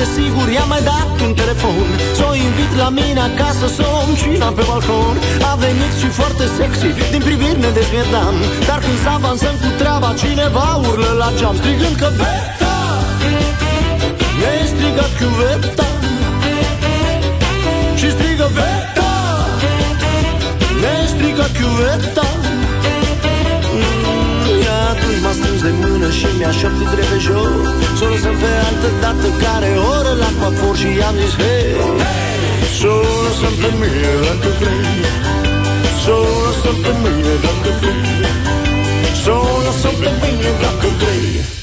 foarte 0.03 0.21
sigur 0.23 0.49
i-am 0.57 0.69
mai 0.75 0.83
dat 0.93 1.11
un 1.27 1.33
telefon. 1.43 1.87
Să 2.19 2.25
o 2.31 2.35
invit 2.49 2.73
la 2.83 2.89
mine 2.99 3.21
acasă 3.31 3.67
să 3.77 3.85
o 3.99 4.01
cina 4.21 4.49
pe 4.57 4.63
balcon. 4.69 5.17
A 5.51 5.55
venit 5.65 5.93
și 6.01 6.09
foarte 6.19 6.45
sexy, 6.57 6.91
din 7.13 7.23
priviri 7.29 7.61
ne 7.65 7.71
dezmierdam 7.79 8.35
Dar 8.69 8.79
când 8.85 8.99
să 9.05 9.11
avansăm 9.19 9.55
cu 9.63 9.69
treaba 9.81 10.11
cineva 10.23 10.67
urlă 10.89 11.11
la 11.23 11.29
geam 11.39 11.57
Strigând 11.61 11.97
că 12.03 12.09
Veta 12.21 12.77
Mi-ai 14.39 14.67
strigat 14.73 15.13
chiuveta 15.19 15.89
Și 17.99 18.09
strigă 18.15 18.49
Veta 18.57 19.13
Mi-ai 20.81 21.07
strigat 21.15 21.51
chiuveta 21.59 22.42
și 26.19 26.27
mi-a 26.39 26.53
șoptit 26.61 26.93
repejor 27.01 27.51
Să 27.99 28.05
o 28.05 28.09
lăsăm 28.13 28.37
pe 28.43 28.51
altă 28.69 28.89
dată 29.03 29.29
care 29.45 29.71
oră 29.97 30.13
la 30.23 30.31
coafor 30.39 30.77
Și 30.81 30.89
i-am 31.01 31.15
zis 31.21 31.35
hei, 31.43 31.71
să 32.79 32.89
o 32.99 33.01
lăsăm 33.25 33.55
pe 33.63 33.71
mine 33.81 34.13
dacă 34.27 34.51
vrei. 34.61 35.01
Să 36.03 36.11
o 36.11 36.25
lăsăm 36.45 36.77
pe 36.85 36.93
mine 37.03 37.35
dacă 37.45 37.71
vrei. 37.81 38.07
Să 39.23 39.31
o 39.31 39.57
lăsăm 39.67 39.95
pe 40.03 40.11
mine 40.23 40.51
dacă 40.65 40.89
vrei 41.01 41.62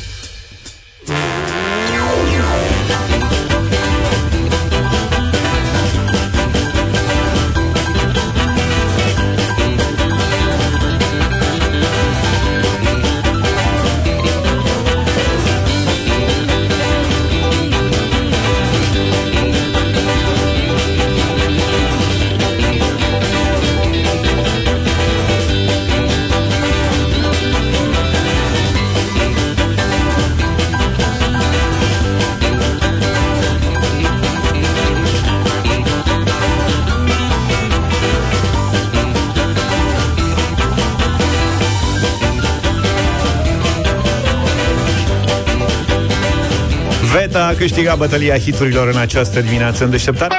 a 47.50 47.54
câștigat 47.54 47.98
bătălia 47.98 48.38
hiturilor 48.38 48.88
în 48.88 48.98
această 48.98 49.42
dimineață 49.42 49.84
în 49.84 49.90
deșteptare. 49.90 50.36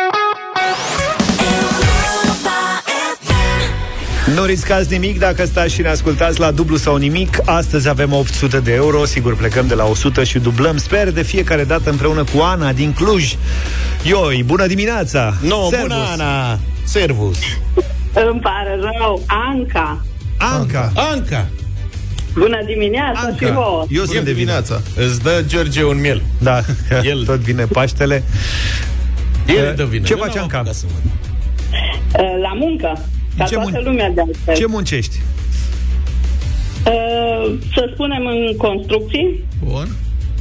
Nu 4.34 4.44
riscați 4.44 4.90
nimic 4.92 5.18
dacă 5.18 5.44
stați 5.44 5.74
și 5.74 5.80
ne 5.80 5.88
ascultați 5.88 6.40
la 6.40 6.50
dublu 6.50 6.76
sau 6.76 6.96
nimic. 6.96 7.38
Astăzi 7.44 7.88
avem 7.88 8.12
800 8.12 8.60
de 8.60 8.72
euro, 8.72 9.04
sigur 9.04 9.36
plecăm 9.36 9.66
de 9.66 9.74
la 9.74 9.84
100 9.84 10.24
și 10.24 10.38
dublăm. 10.38 10.76
Sper 10.76 11.10
de 11.10 11.22
fiecare 11.22 11.64
dată 11.64 11.90
împreună 11.90 12.24
cu 12.34 12.40
Ana 12.40 12.72
din 12.72 12.92
Cluj. 12.92 13.34
Ioi, 14.02 14.42
bună 14.42 14.66
dimineața! 14.66 15.34
No, 15.40 15.68
Servus. 15.68 15.88
bună, 15.88 16.06
Ana! 16.12 16.58
Servus! 16.84 17.38
Îmi 18.30 18.40
pare 18.40 18.78
rău. 18.80 19.22
Anca. 19.26 20.04
Anca! 20.38 20.92
Anca! 20.94 21.46
Bună 22.40 22.58
dimineața 22.66 23.28
și 23.38 23.52
vouă. 23.52 23.86
Eu 23.90 24.04
sunt 24.04 24.24
de 24.24 24.32
dimineața. 24.32 24.80
Îți 24.96 25.22
dă 25.22 25.44
George 25.46 25.84
un 25.84 26.00
miel. 26.00 26.22
Da, 26.38 26.60
El. 27.10 27.24
tot 27.24 27.38
vine 27.38 27.64
Paștele. 27.64 28.22
El 29.46 29.74
dă 29.76 29.84
vină. 29.84 30.04
Ce 30.06 30.12
Eu 30.12 30.18
faci, 30.18 30.34
n-am 30.34 30.42
Anca? 30.42 30.56
apucat 30.56 30.74
să 30.74 30.84
văd. 30.92 31.10
Uh, 32.24 32.40
La 32.42 32.52
muncă. 32.54 33.04
Ca 33.36 33.44
Ce 33.44 33.54
toată 33.54 33.70
mun- 33.72 33.84
lumea 33.84 34.10
de 34.14 34.20
altfel. 34.20 34.54
Ce 34.54 34.66
muncești? 34.66 35.16
Uh, 36.86 37.54
Să 37.74 37.90
spunem 37.92 38.26
în 38.26 38.56
construcții, 38.56 39.44
Bun. 39.64 39.88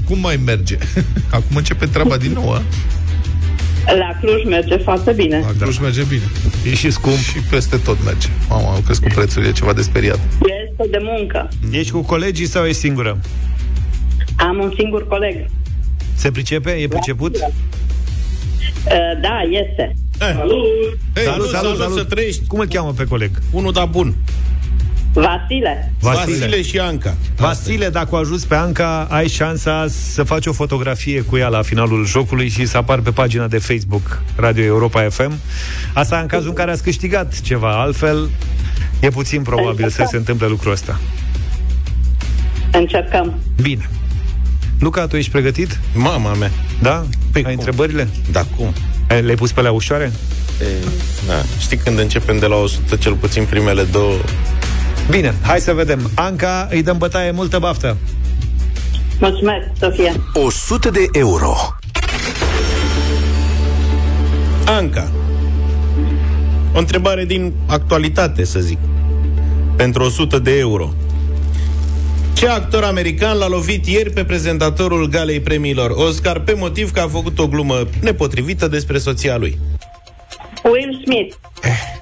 Cum 0.05 0.19
mai 0.19 0.39
merge? 0.45 0.77
Acum 1.31 1.55
începe 1.55 1.85
treaba 1.85 2.17
din 2.17 2.31
nou, 2.31 2.51
a? 2.51 2.61
La 3.97 4.17
Cluj 4.21 4.43
merge 4.45 4.77
foarte 4.77 5.11
bine. 5.11 5.39
La 5.39 5.51
Cluj 5.61 5.77
merge 5.77 6.03
bine. 6.03 6.21
E 6.65 6.75
și 6.75 6.89
scump. 6.89 7.17
Și 7.17 7.39
peste 7.49 7.77
tot 7.77 8.03
merge. 8.05 8.27
Mama, 8.49 8.73
au 8.73 8.81
crescut 8.85 9.13
prețurile, 9.13 9.49
e 9.49 9.53
ceva 9.53 9.73
de 9.73 9.81
speriat. 9.81 10.19
Este 10.69 10.87
de 10.91 10.99
muncă. 11.01 11.49
Ești 11.71 11.91
cu 11.91 12.01
colegii 12.01 12.45
sau 12.45 12.65
ești 12.65 12.79
singură? 12.79 13.19
Am 14.35 14.57
un 14.61 14.73
singur 14.77 15.07
coleg. 15.07 15.45
Se 16.15 16.31
pricepe? 16.31 16.71
E 16.71 16.87
priceput? 16.87 17.35
Uh, 17.35 17.41
Da, 19.21 19.41
este. 19.49 19.93
Salut! 20.17 20.63
Hey, 21.15 21.23
salut, 21.23 21.47
salut, 21.49 21.77
salut, 21.77 21.97
să 21.97 22.03
trăiești. 22.03 22.45
Cum 22.47 22.59
îl 22.59 22.67
cheamă 22.67 22.93
pe 22.97 23.03
coleg? 23.03 23.31
Unul 23.51 23.71
da 23.71 23.85
bun. 23.85 24.15
Vasile. 25.13 25.93
Vasile. 25.99 26.37
Vasile 26.37 26.61
și 26.61 26.79
Anca. 26.79 27.15
Vasile, 27.35 27.89
dacă 27.89 28.07
o 28.11 28.17
ajuți 28.17 28.47
pe 28.47 28.55
Anca, 28.55 29.07
ai 29.09 29.27
șansa 29.27 29.85
să 30.13 30.23
faci 30.23 30.45
o 30.45 30.53
fotografie 30.53 31.21
cu 31.21 31.37
ea 31.37 31.47
la 31.47 31.61
finalul 31.61 32.05
jocului 32.05 32.49
și 32.49 32.65
să 32.65 32.77
apar 32.77 32.99
pe 32.99 33.11
pagina 33.11 33.47
de 33.47 33.57
Facebook 33.57 34.21
Radio 34.35 34.63
Europa 34.63 35.07
FM. 35.09 35.33
Asta 35.93 36.19
în 36.19 36.27
cazul 36.27 36.47
în 36.49 36.55
care 36.55 36.71
ați 36.71 36.83
câștigat 36.83 37.41
ceva. 37.41 37.81
Altfel, 37.81 38.29
e 38.99 39.09
puțin 39.09 39.41
probabil 39.41 39.89
să 39.89 40.07
se 40.09 40.17
întâmple 40.17 40.47
lucrul 40.47 40.71
ăsta. 40.71 40.99
Încercăm. 42.71 43.33
Bine. 43.61 43.89
Luca, 44.79 45.07
tu 45.07 45.15
ești 45.17 45.31
pregătit? 45.31 45.79
Mama 45.93 46.33
mea. 46.33 46.51
Da? 46.81 47.05
Păi 47.31 47.43
ai 47.45 47.55
cum? 47.55 47.63
întrebările? 47.65 48.07
Da, 48.31 48.45
cum? 48.55 48.73
Ai- 49.09 49.21
Le-ai 49.21 49.35
pus 49.35 49.51
pe 49.51 49.61
la 49.61 49.71
ușoare? 49.71 50.11
E, 50.61 50.65
da. 51.27 51.33
Știi 51.59 51.77
când 51.77 51.99
începem 51.99 52.39
de 52.39 52.45
la 52.45 52.55
100, 52.55 52.95
cel 52.95 53.13
puțin 53.13 53.45
primele 53.45 53.83
două... 53.83 54.13
Bine, 55.09 55.35
hai 55.41 55.59
să 55.59 55.73
vedem. 55.73 56.11
Anca, 56.15 56.67
îi 56.71 56.83
dăm 56.83 56.97
bătaie 56.97 57.31
multă 57.31 57.59
baftă. 57.59 57.97
Mulțumesc, 59.19 59.67
Sofia. 59.79 60.13
100 60.33 60.89
de 60.89 61.05
euro. 61.11 61.55
Anca. 64.65 65.11
O 66.73 66.77
întrebare 66.79 67.25
din 67.25 67.53
actualitate, 67.67 68.43
să 68.43 68.59
zic. 68.59 68.77
Pentru 69.75 70.03
100 70.03 70.39
de 70.39 70.57
euro. 70.57 70.93
Ce 72.33 72.47
actor 72.47 72.83
american 72.83 73.37
l-a 73.37 73.47
lovit 73.47 73.87
ieri 73.87 74.09
pe 74.09 74.23
prezentatorul 74.23 75.07
galei 75.07 75.39
premiilor 75.39 75.89
Oscar 75.89 76.39
pe 76.39 76.53
motiv 76.53 76.91
că 76.91 76.99
a 76.99 77.07
făcut 77.07 77.39
o 77.39 77.47
glumă 77.47 77.87
nepotrivită 78.01 78.67
despre 78.67 78.97
soția 78.97 79.37
lui? 79.37 79.59
Will 80.63 81.01
Smith. 81.03 81.35
Na. 81.63 81.98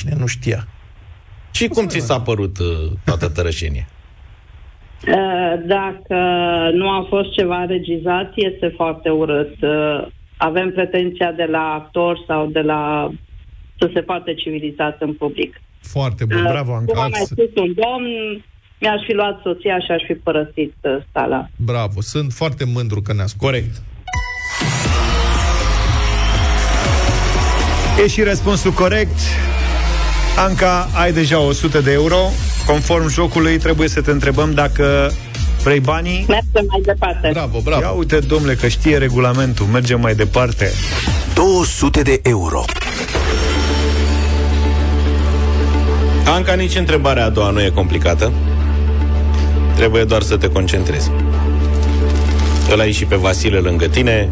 Cine 0.00 0.14
nu 0.18 0.26
știa? 0.26 0.66
Și 1.50 1.68
cum 1.68 1.86
ți 1.86 1.98
s-a 1.98 2.20
părut 2.20 2.58
uh, 2.58 2.66
toată 3.04 3.28
tărășenia? 3.28 3.86
Uh, 5.06 5.54
Dacă 5.66 6.16
nu 6.72 6.88
a 6.90 7.06
fost 7.08 7.32
ceva 7.32 7.64
regizat, 7.64 8.32
este 8.34 8.72
foarte 8.76 9.08
urât. 9.08 9.54
Uh, 9.62 10.06
Avem 10.36 10.70
pretenția 10.70 11.32
de 11.32 11.44
la 11.50 11.58
actor 11.80 12.24
sau 12.26 12.46
de 12.46 12.60
la 12.60 13.10
să 13.78 13.90
se 13.94 14.00
poate 14.00 14.34
civilizat 14.34 15.00
în 15.00 15.12
public. 15.14 15.60
Foarte 15.80 16.24
bun, 16.24 16.44
Uh, 16.44 16.50
bravo, 16.50 16.74
Anca. 16.74 16.92
Cum 16.92 17.02
a 17.02 17.06
mai 17.08 17.20
Ați- 17.20 17.30
spus 17.32 17.62
un 17.62 17.72
domn, 17.74 18.06
mi-aș 18.80 19.00
fi 19.06 19.12
luat 19.12 19.40
soția 19.42 19.78
și 19.78 19.90
aș 19.90 20.02
fi 20.06 20.14
părăsit 20.14 20.74
uh, 20.80 20.96
sala. 21.12 21.48
Bravo, 21.56 22.00
sunt 22.00 22.32
foarte 22.32 22.64
mândru 22.64 23.00
că 23.02 23.12
ne 23.12 23.22
ascult. 23.22 23.50
Corect. 23.50 23.74
E 28.04 28.08
și 28.08 28.22
răspunsul 28.22 28.70
corect. 28.72 29.18
Anca, 30.40 30.88
ai 30.92 31.12
deja 31.12 31.38
100 31.38 31.80
de 31.80 31.92
euro. 31.92 32.16
Conform 32.66 33.08
jocului, 33.08 33.58
trebuie 33.58 33.88
să 33.88 34.00
te 34.00 34.10
întrebăm 34.10 34.54
dacă 34.54 35.12
vrei 35.62 35.80
banii. 35.80 36.24
Mergem 36.28 36.64
mai 36.68 36.80
departe. 36.84 37.28
Bravo, 37.32 37.60
bravo. 37.60 37.80
Ia 37.80 37.90
uite, 37.90 38.18
domnule, 38.18 38.54
că 38.54 38.68
știe 38.68 38.98
regulamentul. 38.98 39.66
Mergem 39.66 40.00
mai 40.00 40.14
departe. 40.14 40.72
200 41.34 42.02
de 42.02 42.20
euro. 42.22 42.64
Anca, 46.26 46.54
nici 46.54 46.76
întrebarea 46.76 47.24
a 47.24 47.28
doua 47.28 47.50
nu 47.50 47.60
e 47.62 47.68
complicată. 47.68 48.32
Trebuie 49.76 50.04
doar 50.04 50.22
să 50.22 50.36
te 50.36 50.48
concentrezi. 50.48 51.10
Îl 52.72 52.80
ai 52.80 52.92
și 52.92 53.04
pe 53.04 53.16
Vasile 53.16 53.58
lângă 53.58 53.86
tine. 53.86 54.28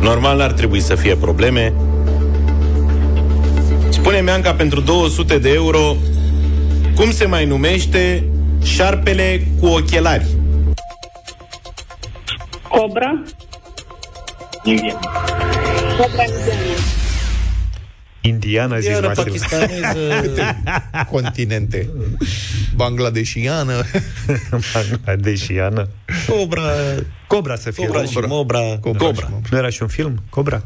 Normal 0.00 0.36
n-ar 0.36 0.52
trebui 0.52 0.80
să 0.80 0.94
fie 0.94 1.14
probleme. 1.14 1.72
Spune-mi, 4.04 4.30
Anca, 4.30 4.54
pentru 4.54 4.80
200 4.80 5.38
de 5.38 5.52
euro, 5.52 5.96
cum 6.94 7.10
se 7.10 7.26
mai 7.26 7.46
numește 7.46 8.24
șarpele 8.62 9.46
cu 9.60 9.66
ochelari? 9.66 10.26
Cobra? 12.68 13.22
Indian. 14.64 14.98
Cobra 15.98 16.22
indiană. 16.22 16.78
Indiana, 18.20 18.78
zici, 18.78 18.90
Iară 18.90 19.06
Vasile. 19.06 19.24
pakistaneză. 19.24 19.98
Continente. 21.12 21.88
Bangladeshiană. 22.74 23.82
Bangladeshiană. 24.74 25.88
Cobra. 26.28 26.62
Cobra 27.26 27.56
să 27.56 27.70
fie. 27.70 27.86
Cobra 27.86 28.04
și 28.04 28.18
Mobra. 28.18 28.58
Cobra. 28.80 29.06
Cobra. 29.06 29.26
și 29.26 29.32
Mobra. 29.32 29.48
Nu 29.50 29.58
era 29.58 29.68
și 29.68 29.82
un 29.82 29.88
film? 29.88 30.22
Cobra? 30.30 30.62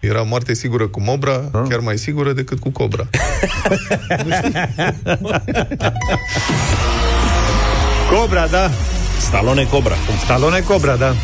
Era 0.00 0.22
moarte 0.22 0.54
sigură 0.54 0.86
cu 0.86 1.00
Mobra, 1.00 1.32
Ah. 1.52 1.60
chiar 1.68 1.78
mai 1.78 1.98
sigură 1.98 2.32
decât 2.32 2.58
cu 2.60 2.70
Cobra. 2.70 3.06
Cobra, 8.10 8.46
da. 8.46 8.70
Stallone 9.20 9.64
Cobra. 9.64 9.94
Stallone 10.24 10.60
Cobra, 10.60 10.96
da. 10.96 11.14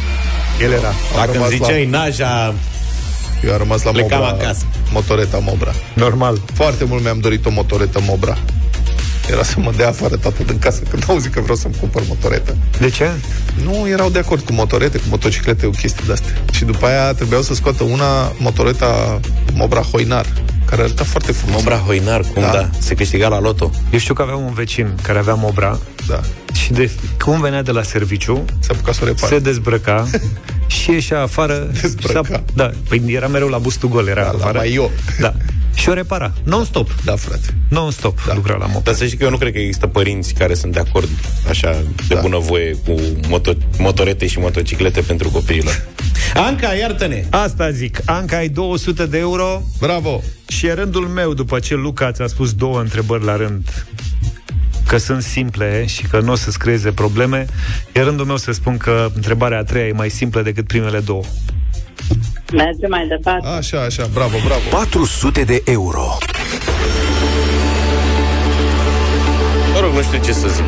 El 0.61 0.73
era. 0.73 0.93
Dacă 1.15 1.25
îmi 1.31 1.33
rămas 1.33 1.51
la- 1.51 1.57
ziceai 1.57 1.87
Naja 1.87 2.55
Eu 3.45 3.53
am 3.53 3.59
rămas 3.59 3.83
la 3.83 3.91
Plecam 3.91 4.19
Mobra, 4.19 4.35
acasă. 4.45 4.65
motoreta 4.93 5.39
Mobra. 5.39 5.73
Normal. 5.95 6.41
Foarte 6.55 6.85
mult 6.85 7.03
mi-am 7.03 7.19
dorit 7.19 7.47
o 7.47 7.51
motoretă 7.51 8.01
Mobra. 8.07 8.37
Era 9.31 9.43
să 9.43 9.55
mă 9.59 9.73
dea 9.77 9.89
afară 9.89 10.17
tată 10.17 10.43
din 10.43 10.59
casă 10.59 10.81
când 10.91 11.05
auzi 11.09 11.29
că 11.29 11.41
vreau 11.41 11.57
să-mi 11.57 11.75
cumpăr 11.81 12.03
motoretă. 12.09 12.57
De 12.79 12.91
ce? 12.91 13.11
Nu 13.65 13.89
erau 13.89 14.11
de 14.11 14.19
acord 14.19 14.43
cu 14.45 14.53
motorete, 14.53 14.99
cu 14.99 15.05
motociclete, 15.09 15.67
cu 15.67 15.73
chestii 15.73 16.07
de-astea. 16.07 16.33
Și 16.53 16.65
după 16.65 16.87
aia 16.87 17.13
trebuiau 17.15 17.43
să 17.43 17.55
scoată 17.55 17.83
una, 17.85 18.33
motoreta 18.39 19.21
Mobra 19.53 19.81
Hoinar, 19.81 20.27
care 20.65 20.83
arăta 20.83 21.05
foarte 21.05 21.33
frumos. 21.33 21.57
Mobra 21.57 21.77
Hoinar, 21.77 22.21
cum 22.21 22.43
da. 22.43 22.51
da? 22.51 22.71
Se 22.79 22.95
câștiga 22.95 23.29
la 23.29 23.41
loto. 23.41 23.71
Eu 23.93 23.99
știu 23.99 24.15
că 24.15 24.23
aveam 24.23 24.41
un 24.45 24.53
vecin 24.53 24.95
care 25.03 25.19
avea 25.19 25.35
Mobra 25.35 25.79
Da. 26.07 26.21
și 26.53 26.73
de 26.73 26.91
cum 27.25 27.41
venea 27.41 27.63
de 27.63 27.71
la 27.71 27.83
serviciu, 27.83 28.45
Se 28.61 28.73
apuca 28.73 28.93
să 28.93 28.99
o 29.03 29.07
repare. 29.07 29.35
se 29.35 29.39
dezbrăca 29.41 30.07
și 30.67 30.91
ieșea 30.91 31.21
afară. 31.23 31.71
Dezbrăca. 31.81 32.21
și 32.25 32.33
s-a- 32.33 32.43
Da, 32.55 32.71
păi 32.89 33.03
era 33.07 33.27
mereu 33.29 33.49
la 33.49 33.59
bustul 33.59 33.89
gol, 33.89 34.07
era 34.07 34.23
Da, 34.23 34.31
la 34.31 34.37
afară. 34.37 34.59
mai 34.59 34.73
eu. 34.75 34.91
Da. 35.21 35.35
Și 35.75 35.89
o 35.89 35.93
repara, 35.93 36.33
non-stop. 36.43 36.91
Da, 37.05 37.17
frate. 37.17 37.55
Non-stop 37.69 38.25
da. 38.27 38.35
lucra 38.35 38.57
la 38.57 38.67
Mobra. 38.67 38.81
Dar 38.81 38.95
să 38.95 39.05
știi 39.05 39.17
că 39.17 39.25
eu 39.25 39.31
nu 39.31 39.37
cred 39.37 39.53
că 39.53 39.59
există 39.59 39.87
părinți 39.87 40.35
care 40.35 40.55
sunt 40.55 40.73
de 40.73 40.79
acord 40.79 41.09
așa 41.49 41.83
de 42.09 42.15
da. 42.15 42.21
bunăvoie 42.21 42.77
cu 42.87 42.95
moto- 43.29 43.79
motorete 43.79 44.27
și 44.27 44.39
motociclete 44.39 45.01
pentru 45.01 45.31
copiilor. 45.31 45.87
Anca, 46.35 46.75
iartă-ne! 46.75 47.25
Asta 47.31 47.71
zic. 47.71 48.01
Anca, 48.05 48.37
ai 48.37 48.49
200 48.49 49.07
de 49.07 49.19
euro. 49.19 49.63
Bravo! 49.81 50.23
Și 50.49 50.67
e 50.67 50.73
rândul 50.73 51.07
meu, 51.07 51.35
după 51.35 51.59
ce 51.59 51.75
Luca 51.75 52.13
ți-a 52.13 52.27
spus 52.27 52.53
două 52.53 52.81
întrebări 52.81 53.25
la 53.25 53.37
rând, 53.37 53.87
că 54.87 54.97
sunt 54.97 55.23
simple 55.23 55.87
și 55.87 56.03
că 56.03 56.21
nu 56.21 56.33
o 56.33 56.35
să-ți 56.35 56.59
creeze 56.59 56.93
probleme, 56.93 57.47
e 57.93 58.01
rândul 58.01 58.27
meu 58.27 58.37
să 58.37 58.53
spun 58.53 58.77
că 58.77 59.11
întrebarea 59.15 59.59
a 59.59 59.63
treia 59.63 59.87
e 59.87 59.93
mai 59.93 60.11
simplă 60.11 60.43
decât 60.43 60.67
primele 60.67 61.01
două. 61.01 61.23
Mergem 62.55 62.91
mai 62.91 63.07
departe. 63.09 63.47
Așa, 63.47 63.81
așa, 63.81 64.09
bravo, 64.13 64.37
bravo. 64.45 64.61
400 64.71 65.43
de 65.43 65.63
euro. 65.65 66.19
Mă 69.73 69.81
rog, 69.81 69.93
nu 69.93 70.03
știu 70.03 70.19
ce 70.25 70.33
să 70.33 70.49
zic. 70.49 70.65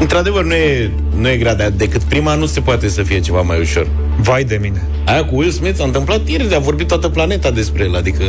Într-adevăr, 0.00 0.44
nu 0.44 0.54
e, 0.54 0.90
nu 1.16 1.28
e 1.28 1.36
grea, 1.36 1.54
dar 1.54 1.70
decât 1.70 2.02
prima 2.02 2.34
nu 2.34 2.46
se 2.46 2.60
poate 2.60 2.88
să 2.88 3.02
fie 3.02 3.20
ceva 3.20 3.40
mai 3.40 3.60
ușor. 3.60 3.86
Vai 4.16 4.44
de 4.44 4.58
mine. 4.60 4.82
Aia 5.04 5.24
cu 5.24 5.36
Will 5.36 5.50
Smith 5.50 5.76
s-a 5.76 5.84
întâmplat 5.84 6.28
ieri, 6.28 6.54
a 6.54 6.58
vorbit 6.58 6.86
toată 6.86 7.08
planeta 7.08 7.50
despre 7.50 7.84
el, 7.84 7.96
adică 7.96 8.24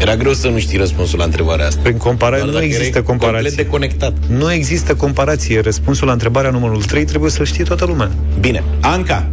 era 0.00 0.16
greu 0.16 0.32
să 0.32 0.48
nu 0.48 0.58
știi 0.58 0.78
răspunsul 0.78 1.18
la 1.18 1.24
întrebarea 1.24 1.66
asta. 1.66 1.80
Prin 1.82 1.96
comparație, 1.96 2.42
Doar 2.44 2.52
nu 2.54 2.58
dacă 2.60 2.64
există 2.64 2.88
erai 2.98 3.02
comparație. 3.02 3.48
complet 3.48 3.64
deconectat. 3.66 4.12
Nu 4.28 4.52
există 4.52 4.94
comparație. 4.94 5.60
Răspunsul 5.60 6.06
la 6.06 6.12
întrebarea 6.12 6.50
numărul 6.50 6.82
3 6.82 7.04
trebuie 7.04 7.30
să-l 7.30 7.44
știe 7.44 7.64
toată 7.64 7.84
lumea. 7.84 8.10
Bine, 8.40 8.62
Anca. 8.80 9.30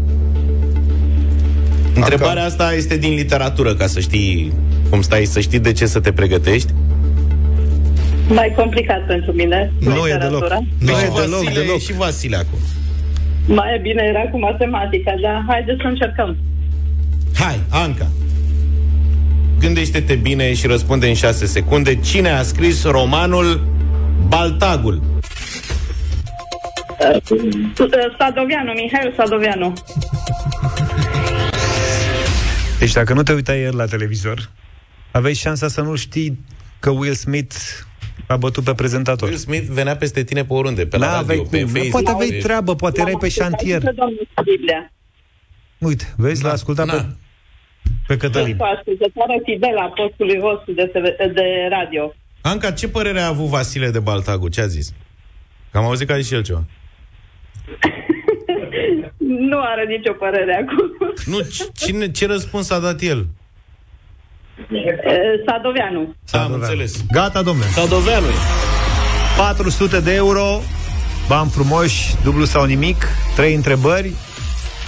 Întrebarea 1.96 2.44
asta 2.44 2.74
este 2.74 2.98
din 2.98 3.14
literatură, 3.14 3.76
ca 3.76 3.88
să 3.88 4.00
știi 4.00 4.54
cum 4.90 5.02
stai, 5.02 5.26
să 5.26 5.40
știi 5.40 5.60
de 5.60 5.72
ce 5.72 5.86
să 5.86 6.00
te 6.00 6.12
pregătești. 6.12 6.72
Mai 8.28 8.54
complicat 8.56 9.06
pentru 9.06 9.32
mine. 9.32 9.72
Nu 9.80 9.90
e 9.90 10.14
literatura. 10.14 10.48
deloc. 10.48 10.64
Nu 10.80 10.92
Păi 10.92 11.02
e 11.02 11.06
și 11.06 11.12
deloc, 11.22 11.42
Vasile, 11.44 11.62
deloc. 11.62 11.80
și 11.80 11.94
Vasile 11.94 12.36
acum. 12.36 12.60
Mai 13.46 13.80
bine 13.82 14.04
era 14.10 14.20
cu 14.32 14.40
matematica, 14.40 15.14
dar 15.22 15.44
haideți 15.48 15.82
să 15.82 15.88
încercăm. 15.88 16.38
Hai, 17.36 17.60
Anca. 17.70 18.08
Gândește-te 19.68 20.16
bine 20.16 20.54
și 20.54 20.68
răspunde 20.68 21.08
în 21.08 21.14
6 21.14 21.46
secunde. 21.46 22.00
Cine 22.00 22.30
a 22.30 22.44
scris 22.44 22.84
romanul 22.84 23.68
Baltagul? 24.28 25.02
Sadoveanu, 28.18 28.72
Mihai 28.74 29.14
Sadoveanu. 29.18 29.74
Deci 32.80 32.92
dacă 32.92 33.14
nu 33.14 33.24
te 33.24 33.34
uitai 33.34 33.60
ieri 33.60 33.76
la 33.76 33.86
televizor, 33.86 34.50
aveai 35.12 35.34
șansa 35.34 35.68
să 35.68 35.82
nu 35.82 35.96
știi 35.96 36.40
că 36.80 36.90
Will 36.90 37.14
Smith 37.14 37.56
a 38.28 38.38
bătut 38.38 38.64
pe 38.64 38.74
prezentator. 38.74 39.28
Will 39.28 39.40
Smith 39.40 39.66
venea 39.70 39.96
peste 39.96 40.24
tine 40.24 40.46
pe 40.46 40.54
oriunde, 40.54 40.86
pe 40.86 40.98
la 40.98 41.06
radio, 41.06 41.20
N-aveai 41.20 41.48
pe 41.50 41.58
cum. 41.62 41.68
Facebook. 41.68 41.92
Poate 41.92 42.10
aveai 42.10 42.30
pe- 42.30 42.38
treabă, 42.38 42.76
poate 42.76 43.02
erai 43.02 43.18
pe 43.20 43.30
șantier. 43.30 43.82
Domnul 43.82 44.28
Biblia. 44.44 44.92
Uite, 45.78 46.14
vezi, 46.18 46.44
l-a 46.44 46.52
ascultat 46.52 46.86
pe, 46.90 47.06
pe 48.08 48.18
Cătălin. 48.18 48.58
Cu 48.58 48.64
ascultătoare 48.78 49.42
fidel 49.44 49.78
a 49.78 49.94
postului 49.96 50.40
vostru 50.40 50.72
de, 50.74 50.86
TV 50.86 51.34
de 51.34 51.68
radio. 51.70 52.14
Anca, 52.42 52.72
ce 52.72 52.88
părere 52.88 53.20
a 53.20 53.28
avut 53.28 53.46
Vasile 53.48 53.90
de 53.90 54.00
Baltagul? 54.00 54.50
Ce 54.50 54.62
a 54.62 54.66
zis? 54.68 54.94
Că 55.72 55.78
am 55.78 55.84
auzit 55.86 56.08
că 56.08 56.14
a 56.14 56.18
zis 56.18 56.28
și 56.28 56.34
el 56.34 56.44
ceva. 56.44 56.64
Nu 59.50 59.60
are 59.62 59.86
nicio 59.86 60.12
părere 60.14 60.54
acum. 60.66 60.92
Nu, 61.26 61.42
c- 61.42 61.72
cine, 61.86 62.12
ce 62.12 62.26
răspuns 62.28 62.70
a 62.70 62.80
dat 62.80 63.02
el? 63.02 63.28
Eh, 64.58 65.20
Sadoveanu. 65.46 66.16
Am 66.32 66.54
înțeles. 66.54 67.04
Gata, 67.12 67.42
domnule. 67.42 67.68
Sadoveanu. 67.68 68.26
400 69.38 70.00
de 70.00 70.14
euro, 70.14 70.62
bani 71.28 71.50
frumoși, 71.50 72.16
dublu 72.24 72.44
sau 72.46 72.66
nimic, 72.66 73.06
trei 73.36 73.54
întrebări. 73.54 74.12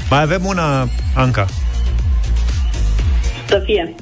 Mai 0.10 0.22
avem 0.22 0.46
una, 0.46 0.88
Anca. 1.16 1.46
Să 3.48 3.62
fie. 3.66 3.96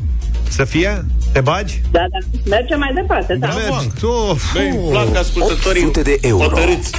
Să 0.49 0.63
fie? 0.63 1.05
Te 1.31 1.41
bagi? 1.41 1.81
Da, 1.91 1.99
da. 2.11 2.17
Mergem 2.49 2.79
mai 2.79 2.91
departe, 2.95 3.35
da. 3.35 3.47
Mergi. 3.47 4.05
Of, 4.29 4.53
Băi, 4.53 4.67
îmi 4.69 4.89
plac 4.89 5.15
ascultătorii 5.15 5.83
800 5.85 6.01
de 6.01 6.27
euro. 6.27 6.43
hotărâți. 6.43 6.91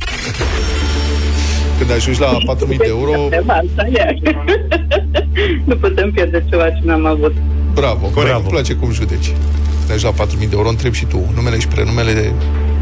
Când 1.78 1.90
ajungi 1.90 2.20
la 2.20 2.36
4.000 2.54 2.76
de 2.76 2.84
euro, 2.86 3.12
Asta 3.46 3.86
e. 3.92 4.18
nu 5.68 5.76
putem 5.76 6.10
pierde 6.12 6.44
ceva 6.50 6.70
ce 6.70 6.80
n-am 6.82 7.06
avut. 7.06 7.34
bravo. 7.74 8.06
Corect. 8.06 8.34
Îmi 8.36 8.44
place 8.48 8.74
cum 8.74 8.92
judeci. 8.92 9.26
Când 9.86 9.90
ajungi 9.96 10.16
la 10.18 10.24
4.000 10.26 10.38
de 10.38 10.46
euro, 10.56 10.68
întreb 10.68 10.92
și 10.92 11.04
tu 11.04 11.32
numele 11.34 11.58
și 11.58 11.68
prenumele 11.68 12.12
de 12.12 12.32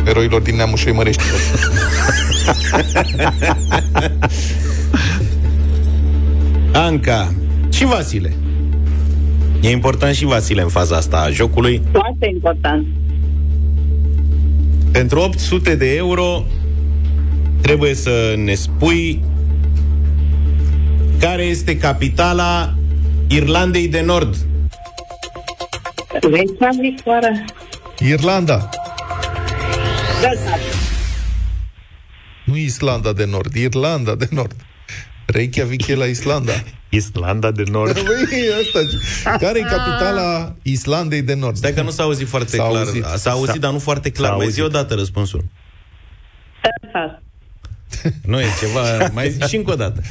eroilor 0.04 0.40
din 0.40 0.56
neamul 0.56 0.76
Șoimăreștilor. 0.76 1.40
Anca 6.72 7.32
și 7.72 7.84
Vasile. 7.84 8.32
E 9.62 9.70
important 9.70 10.14
și 10.14 10.24
Vasile 10.24 10.62
în 10.62 10.68
faza 10.68 10.96
asta 10.96 11.16
a 11.16 11.30
jocului. 11.30 11.82
Foarte 11.92 12.26
important. 12.32 12.86
Pentru 14.92 15.20
800 15.20 15.74
de 15.74 15.94
euro 15.94 16.44
trebuie 17.60 17.94
să 17.94 18.34
ne 18.36 18.54
spui 18.54 19.24
care 21.18 21.42
este 21.42 21.76
capitala 21.78 22.74
Irlandei 23.28 23.88
de 23.88 24.00
Nord. 24.00 24.36
Reykjavik, 26.20 27.00
oare? 27.04 27.44
Irlanda. 27.98 28.68
Gata. 30.22 30.58
Nu 32.44 32.56
Islanda 32.56 33.12
de 33.12 33.24
Nord, 33.24 33.54
Irlanda 33.54 34.14
de 34.14 34.28
Nord. 34.30 34.56
Reykjavik 35.26 35.86
e 35.86 35.94
la 35.94 36.04
Islanda. 36.04 36.52
Islanda 36.95 37.51
de 37.51 37.62
Nord. 37.70 38.01
Băi, 38.07 38.49
asta. 38.62 39.36
Care 39.38 39.59
e 39.59 39.62
capitala 39.62 40.55
Islandei 40.62 41.22
de 41.22 41.34
Nord? 41.34 41.57
Stai 41.57 41.72
că 41.72 41.82
nu 41.82 41.90
s-a 41.90 42.03
auzit 42.03 42.28
foarte 42.28 42.57
S-a 42.57 42.68
clar. 42.68 42.84
auzit. 42.84 43.05
S-a 43.05 43.30
auzit, 43.30 43.53
S-a- 43.55 43.59
dar 43.59 43.72
nu 43.72 43.78
foarte 43.78 44.11
clar. 44.11 44.30
s-a 44.30 44.36
Mai 44.36 44.51
zi 44.51 44.61
auzit. 44.61 44.74
o 44.76 44.78
dată 44.82 44.95
răspunsul. 44.95 45.45
Belfast. 46.62 47.22
Nu 48.24 48.40
e 48.40 48.45
ceva... 48.61 49.09
Mai 49.12 49.30
zi 49.30 49.40
și 49.49 49.57
încă 49.57 49.72
o 49.72 49.74
dată. 49.74 50.03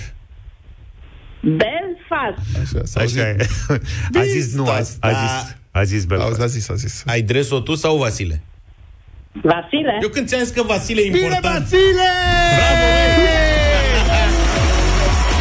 Belfast. 1.42 2.58
Așa, 2.62 2.86
s-a 2.86 3.00
Așa 3.00 3.28
e. 3.30 3.36
A 4.20 4.24
zis 4.24 4.54
nu, 4.54 4.68
a, 4.68 4.74
a 4.74 4.82
zis, 4.82 5.56
a 5.72 5.84
zis 5.84 6.06
Belfast. 6.06 6.40
A 6.42 6.46
zis, 6.46 6.70
a 6.70 6.74
zis. 6.74 7.04
Ai 7.06 7.22
dres-o 7.22 7.60
tu 7.60 7.76
sau 7.76 7.98
Vasile? 7.98 8.42
Vasile? 9.32 10.00
Eu 10.02 10.10
când 10.10 10.28
ți-am 10.28 10.44
zis 10.44 10.54
că 10.54 10.64
Vasile 10.64 11.02
e 11.02 11.10
Bine, 11.10 11.18
important... 11.18 11.64
Vasile! 11.64 12.10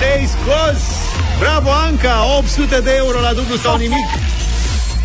Te-ai 0.01 0.27
scos! 0.27 1.00
Bravo, 1.41 1.71
Anca! 1.71 2.37
800 2.39 2.81
de 2.81 2.91
euro 2.97 3.21
la 3.21 3.33
dublu 3.33 3.57
sau 3.57 3.77
nimic. 3.77 4.07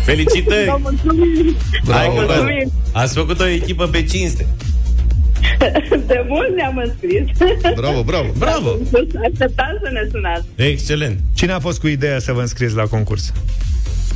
Felicitări! 0.04 0.66
Vă 0.68 0.78
mulțumim. 0.82 1.56
Hai 1.90 2.08
Vă 2.08 2.14
că 2.20 2.24
mulțumim. 2.26 2.72
ați 2.92 3.14
făcut 3.14 3.40
o 3.40 3.46
echipă 3.46 3.86
pe 3.86 4.02
cinste. 4.04 4.46
De 6.06 6.24
mult 6.28 6.54
ne-am 6.56 6.76
înscris. 6.84 7.48
Bravo, 7.74 8.02
bravo. 8.02 8.28
Bravo! 8.38 8.68
Așteptam 9.30 9.78
să 9.82 9.90
ne 9.92 10.08
sunați. 10.10 10.44
Excelent! 10.56 11.18
Cine 11.34 11.52
a 11.52 11.58
fost 11.58 11.80
cu 11.80 11.86
ideea 11.86 12.18
să 12.18 12.32
vă 12.32 12.40
înscrieți 12.40 12.74
la 12.74 12.82
concurs? 12.84 13.32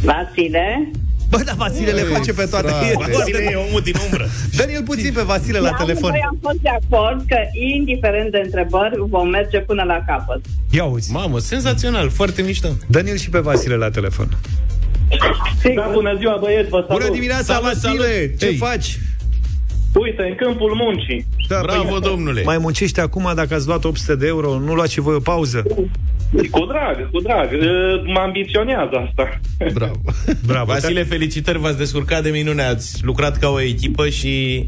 Vasile. 0.03 0.91
Bă, 1.31 1.43
da, 1.45 1.53
Vasile 1.57 1.91
le 1.91 2.01
Ei, 2.01 2.13
face 2.13 2.33
pe 2.33 2.45
toate. 2.51 2.67
frate. 2.69 3.13
Vasile 3.13 3.49
e 3.51 3.55
omul 3.55 3.81
din 3.81 3.95
umbră. 4.05 4.29
Dă-l 4.57 4.83
puțin 4.85 5.13
pe 5.13 5.23
Vasile 5.23 5.59
la 5.59 5.71
telefon. 5.71 6.11
Noi 6.11 6.25
am 6.29 6.39
fost 6.43 6.59
de 6.59 6.69
acord 6.81 7.25
că, 7.29 7.37
indiferent 7.79 8.31
de 8.31 8.41
întrebări, 8.45 8.95
vom 9.09 9.29
merge 9.29 9.59
până 9.59 9.83
la 9.83 10.05
capăt. 10.07 10.41
Ia 10.71 10.85
uzi. 10.85 11.13
Mamă, 11.13 11.39
senzațional, 11.39 12.11
foarte 12.11 12.43
mișto. 12.43 12.69
Dă-l 12.87 13.17
și 13.17 13.31
pe 13.31 13.39
Vasile 13.39 13.75
la 13.75 13.91
telefon. 13.91 14.29
Da, 15.75 15.91
bună 15.93 16.17
ziua, 16.19 16.37
băieți, 16.41 16.69
vă 16.69 16.85
salut. 16.87 17.03
Bună 17.03 17.13
dimineața, 17.15 17.55
Salut, 17.55 17.63
Vasile! 17.73 18.05
salut. 18.13 18.39
Ce 18.39 18.47
Ei. 18.47 18.57
faci? 18.57 18.99
Uite, 19.95 20.23
în 20.23 20.35
câmpul 20.35 20.73
muncii. 20.75 21.27
Da, 21.49 21.61
Bravo, 21.63 21.83
păi, 21.91 22.01
domnule! 22.01 22.43
Mai 22.45 22.59
muncești 22.59 23.01
acum, 23.01 23.33
dacă 23.35 23.55
ați 23.55 23.67
luat 23.67 23.85
800 23.85 24.15
de 24.17 24.27
euro, 24.27 24.59
nu 24.59 24.75
luați 24.75 24.93
și 24.93 25.01
voi 25.01 25.15
o 25.15 25.19
pauză? 25.21 25.63
Cu 26.51 26.67
drag, 26.67 27.11
cu 27.11 27.21
drag. 27.21 27.51
Uh, 27.53 28.03
Mă 28.15 28.19
ambiționează 28.21 28.91
asta. 29.09 29.41
Bravo. 29.73 30.01
Bravo. 30.47 30.73
Vasile, 30.73 31.03
felicitări, 31.03 31.59
v-ați 31.59 31.79
descurcat 31.79 32.23
de 32.23 32.31
minune, 32.31 32.63
ați 32.63 33.05
lucrat 33.05 33.39
ca 33.39 33.49
o 33.49 33.61
echipă 33.61 34.09
și 34.09 34.67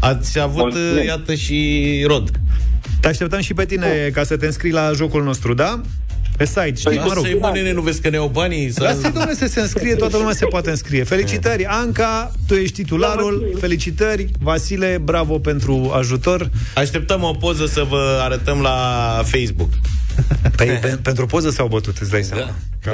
ați 0.00 0.40
avut, 0.40 0.60
Mulțumesc. 0.60 1.04
iată, 1.06 1.34
și 1.34 2.04
rod. 2.06 2.30
Te 3.00 3.08
așteptăm 3.08 3.40
și 3.40 3.54
pe 3.54 3.64
tine 3.64 4.10
ca 4.12 4.22
să 4.22 4.36
te 4.36 4.46
înscrii 4.46 4.72
la 4.72 4.90
jocul 4.94 5.22
nostru, 5.22 5.54
da? 5.54 5.80
Pe 6.40 6.46
site, 6.46 6.72
știi, 6.74 6.90
Păi, 6.96 7.00
mă 7.06 7.12
rog. 7.14 7.24
să-i 7.24 7.38
mă, 7.40 7.50
nene, 7.54 7.72
nu 7.72 7.80
vezi 7.80 8.00
că 8.00 8.08
ne 8.08 8.16
iau 8.16 8.28
banii? 8.28 8.70
Să... 8.72 8.82
Lasă, 8.82 9.00
domnule, 9.00 9.34
să 9.34 9.46
se 9.46 9.60
înscrie, 9.60 9.94
toată 9.94 10.16
lumea 10.16 10.32
se 10.32 10.46
poate 10.46 10.70
înscrie. 10.70 11.04
Felicitări, 11.04 11.64
Anca, 11.64 12.32
tu 12.46 12.54
ești 12.54 12.74
titularul, 12.74 13.56
felicitări, 13.60 14.30
Vasile, 14.38 15.00
bravo 15.02 15.38
pentru 15.38 15.92
ajutor. 15.96 16.50
Așteptăm 16.74 17.22
o 17.22 17.32
poză 17.32 17.66
să 17.66 17.86
vă 17.88 18.20
arătăm 18.22 18.60
la 18.60 18.76
Facebook. 19.24 19.68
Păi, 20.56 20.66
pe, 20.66 20.98
pentru 21.02 21.26
poză 21.26 21.50
s-au 21.50 21.66
bătut, 21.66 21.98
îți 21.98 22.10
dai 22.10 22.22
seama. 22.22 22.54
Da. 22.82 22.92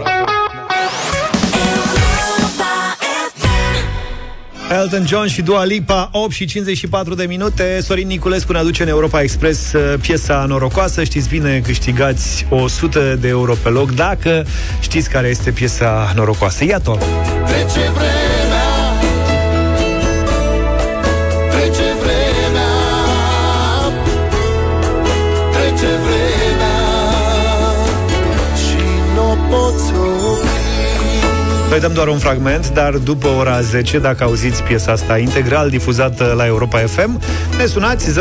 Elton 4.71 5.07
John 5.07 5.27
și 5.27 5.43
Dua 5.43 5.65
Lipa 5.65 6.09
8 6.13 6.33
și 6.33 6.45
54 6.45 7.15
de 7.15 7.25
minute. 7.25 7.81
Sorin 7.83 8.07
Niculescu 8.07 8.53
ne 8.53 8.59
aduce 8.59 8.83
în 8.83 8.89
Europa 8.89 9.21
Express 9.21 9.73
uh, 9.73 9.95
Piesa 10.01 10.45
norocoasă. 10.49 11.05
Știți 11.05 11.29
bine, 11.29 11.61
câștigați 11.61 12.47
100 12.51 13.17
de 13.21 13.29
euro 13.29 13.55
pe 13.63 13.69
loc 13.69 13.95
Dacă 13.95 14.47
știți 14.81 15.11
care 15.11 15.29
este 15.29 15.51
piesa 15.51 16.13
norocoasă. 16.15 16.65
Iată-o 16.65 16.97
Trece 17.47 17.91
vremea 17.95 18.26
Trece 18.26 18.26
Noi 31.77 31.85
dăm 31.85 31.95
doar 31.95 32.09
un 32.09 32.19
fragment, 32.19 32.71
dar 32.71 32.91
după 32.91 33.29
ora 33.29 33.61
10, 33.61 33.99
dacă 33.99 34.25
auziți 34.25 34.63
piesa 34.63 34.93
asta 34.93 35.19
integral 35.19 35.71
difuzată 35.71 36.35
la 36.37 36.47
Europa 36.47 36.79
FM, 36.79 37.21
ne 37.59 37.67
sunați 37.67 38.11
0372069599, 38.11 38.15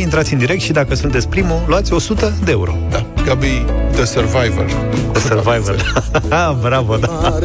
intrați 0.00 0.32
în 0.32 0.38
direct 0.38 0.60
și 0.60 0.72
dacă 0.72 0.94
sunteți 0.94 1.28
primul, 1.28 1.62
luați 1.66 1.92
100 1.92 2.32
de 2.44 2.50
euro. 2.50 2.76
Da, 2.90 3.06
Gabi, 3.24 3.64
The 3.92 4.04
Survivor. 4.04 4.64
The 5.12 5.20
Survivor. 5.20 5.92
Ah, 6.28 6.54
Bravo, 6.62 6.96
da. 6.96 7.38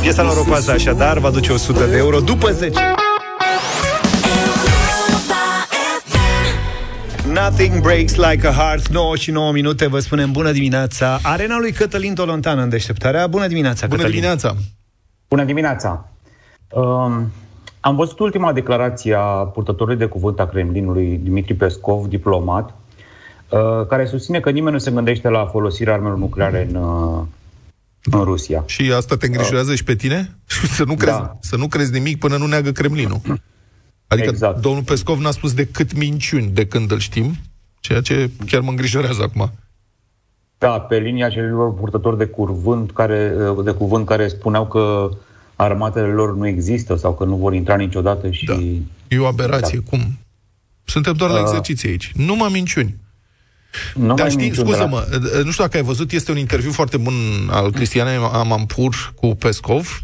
Piesa 0.00 0.22
norocoasă 0.22 0.70
așadar 0.70 1.18
va 1.18 1.30
duce 1.30 1.52
100 1.52 1.84
de 1.90 1.96
euro 1.96 2.20
după 2.20 2.52
10. 2.52 2.80
Nothing 7.42 7.80
breaks 7.80 8.16
like 8.16 8.46
a 8.46 8.52
heart 8.52 8.88
9 8.88 9.16
și 9.16 9.30
9 9.30 9.52
minute, 9.52 9.86
vă 9.86 9.98
spunem 9.98 10.32
bună 10.32 10.52
dimineața 10.52 11.18
Arena 11.22 11.58
lui 11.58 11.72
Cătălin 11.72 12.14
Tolontan 12.14 12.58
în 12.58 12.68
deșteptarea 12.68 13.26
Bună 13.26 13.46
dimineața, 13.46 13.86
Bună 13.86 13.96
Cătălin 13.96 14.20
dimineața! 14.20 14.56
Bună 15.28 15.44
dimineața! 15.44 16.08
Um, 16.70 17.32
am 17.80 17.96
văzut 17.96 18.18
ultima 18.18 18.52
declarație 18.52 19.14
a 19.14 19.22
purtătorului 19.22 19.98
de 19.98 20.06
cuvânt 20.06 20.40
a 20.40 20.46
Kremlinului, 20.46 21.20
Dimitri 21.22 21.54
Pescov, 21.54 22.06
diplomat, 22.06 22.74
uh, 23.48 23.86
care 23.88 24.06
susține 24.06 24.40
că 24.40 24.50
nimeni 24.50 24.72
nu 24.72 24.78
se 24.78 24.90
gândește 24.90 25.28
la 25.28 25.46
folosirea 25.46 25.92
armelor 25.92 26.16
nucleare 26.16 26.66
în, 26.70 26.74
uh, 26.74 27.22
în 28.02 28.22
Rusia. 28.24 28.62
Și 28.66 28.92
asta 28.96 29.16
te 29.16 29.26
îngrijorează 29.26 29.74
și 29.74 29.84
pe 29.84 29.94
tine? 29.94 30.36
să, 30.76 30.84
nu 30.84 30.94
crezi, 30.94 31.16
Da. 31.16 31.36
să 31.40 31.56
nu 31.56 31.66
crezi 31.66 31.92
nimic 31.92 32.18
până 32.18 32.36
nu 32.36 32.46
neagă 32.46 32.70
Kremlinul. 32.70 33.20
Adică 34.08 34.28
exact. 34.28 34.60
domnul 34.60 34.82
Pescov 34.82 35.18
n-a 35.18 35.30
spus 35.30 35.54
decât 35.54 35.94
minciuni 35.94 36.46
de 36.46 36.66
când 36.66 36.90
îl 36.90 36.98
știm, 36.98 37.36
ceea 37.80 38.00
ce 38.00 38.30
chiar 38.46 38.60
mă 38.60 38.70
îngrijorează 38.70 39.22
acum. 39.22 39.52
Da, 40.58 40.80
pe 40.80 40.98
linia 40.98 41.28
celor 41.28 41.74
purtători 41.74 42.18
de 42.18 42.24
cuvânt 42.24 42.92
care, 42.92 43.34
uh, 43.56 43.64
de 43.64 43.70
cuvânt 43.70 44.06
care 44.06 44.28
spuneau 44.28 44.66
că 44.66 45.08
armatele 45.56 46.06
lor 46.06 46.36
nu 46.36 46.46
există 46.46 46.96
sau 46.96 47.14
că 47.14 47.24
nu 47.24 47.36
vor 47.36 47.54
intra 47.54 47.76
niciodată 47.76 48.30
și... 48.30 48.44
Da. 48.44 48.54
E 49.08 49.18
o 49.18 49.26
aberație, 49.26 49.78
da. 49.84 49.90
cum? 49.90 50.18
Suntem 50.84 51.12
doar 51.12 51.30
la 51.30 51.36
Uh, 51.36 51.42
exerciții 51.46 51.88
aici. 51.88 52.12
Numai 52.14 52.48
minciuni. 52.52 52.96
Nu 53.94 54.06
Dar 54.06 54.18
mai 54.18 54.30
știi, 54.30 54.42
minciuni, 54.42 54.68
scuză-mă, 54.68 55.06
nu 55.44 55.50
știu 55.50 55.64
dacă 55.64 55.76
ai 55.76 55.82
văzut, 55.82 56.12
este 56.12 56.30
un 56.30 56.36
interviu 56.38 56.72
foarte 56.72 56.96
bun 56.96 57.14
al 57.50 57.72
Cristianei 57.72 58.16
Amampur 58.32 59.12
cu 59.14 59.34
Pescov, 59.34 60.02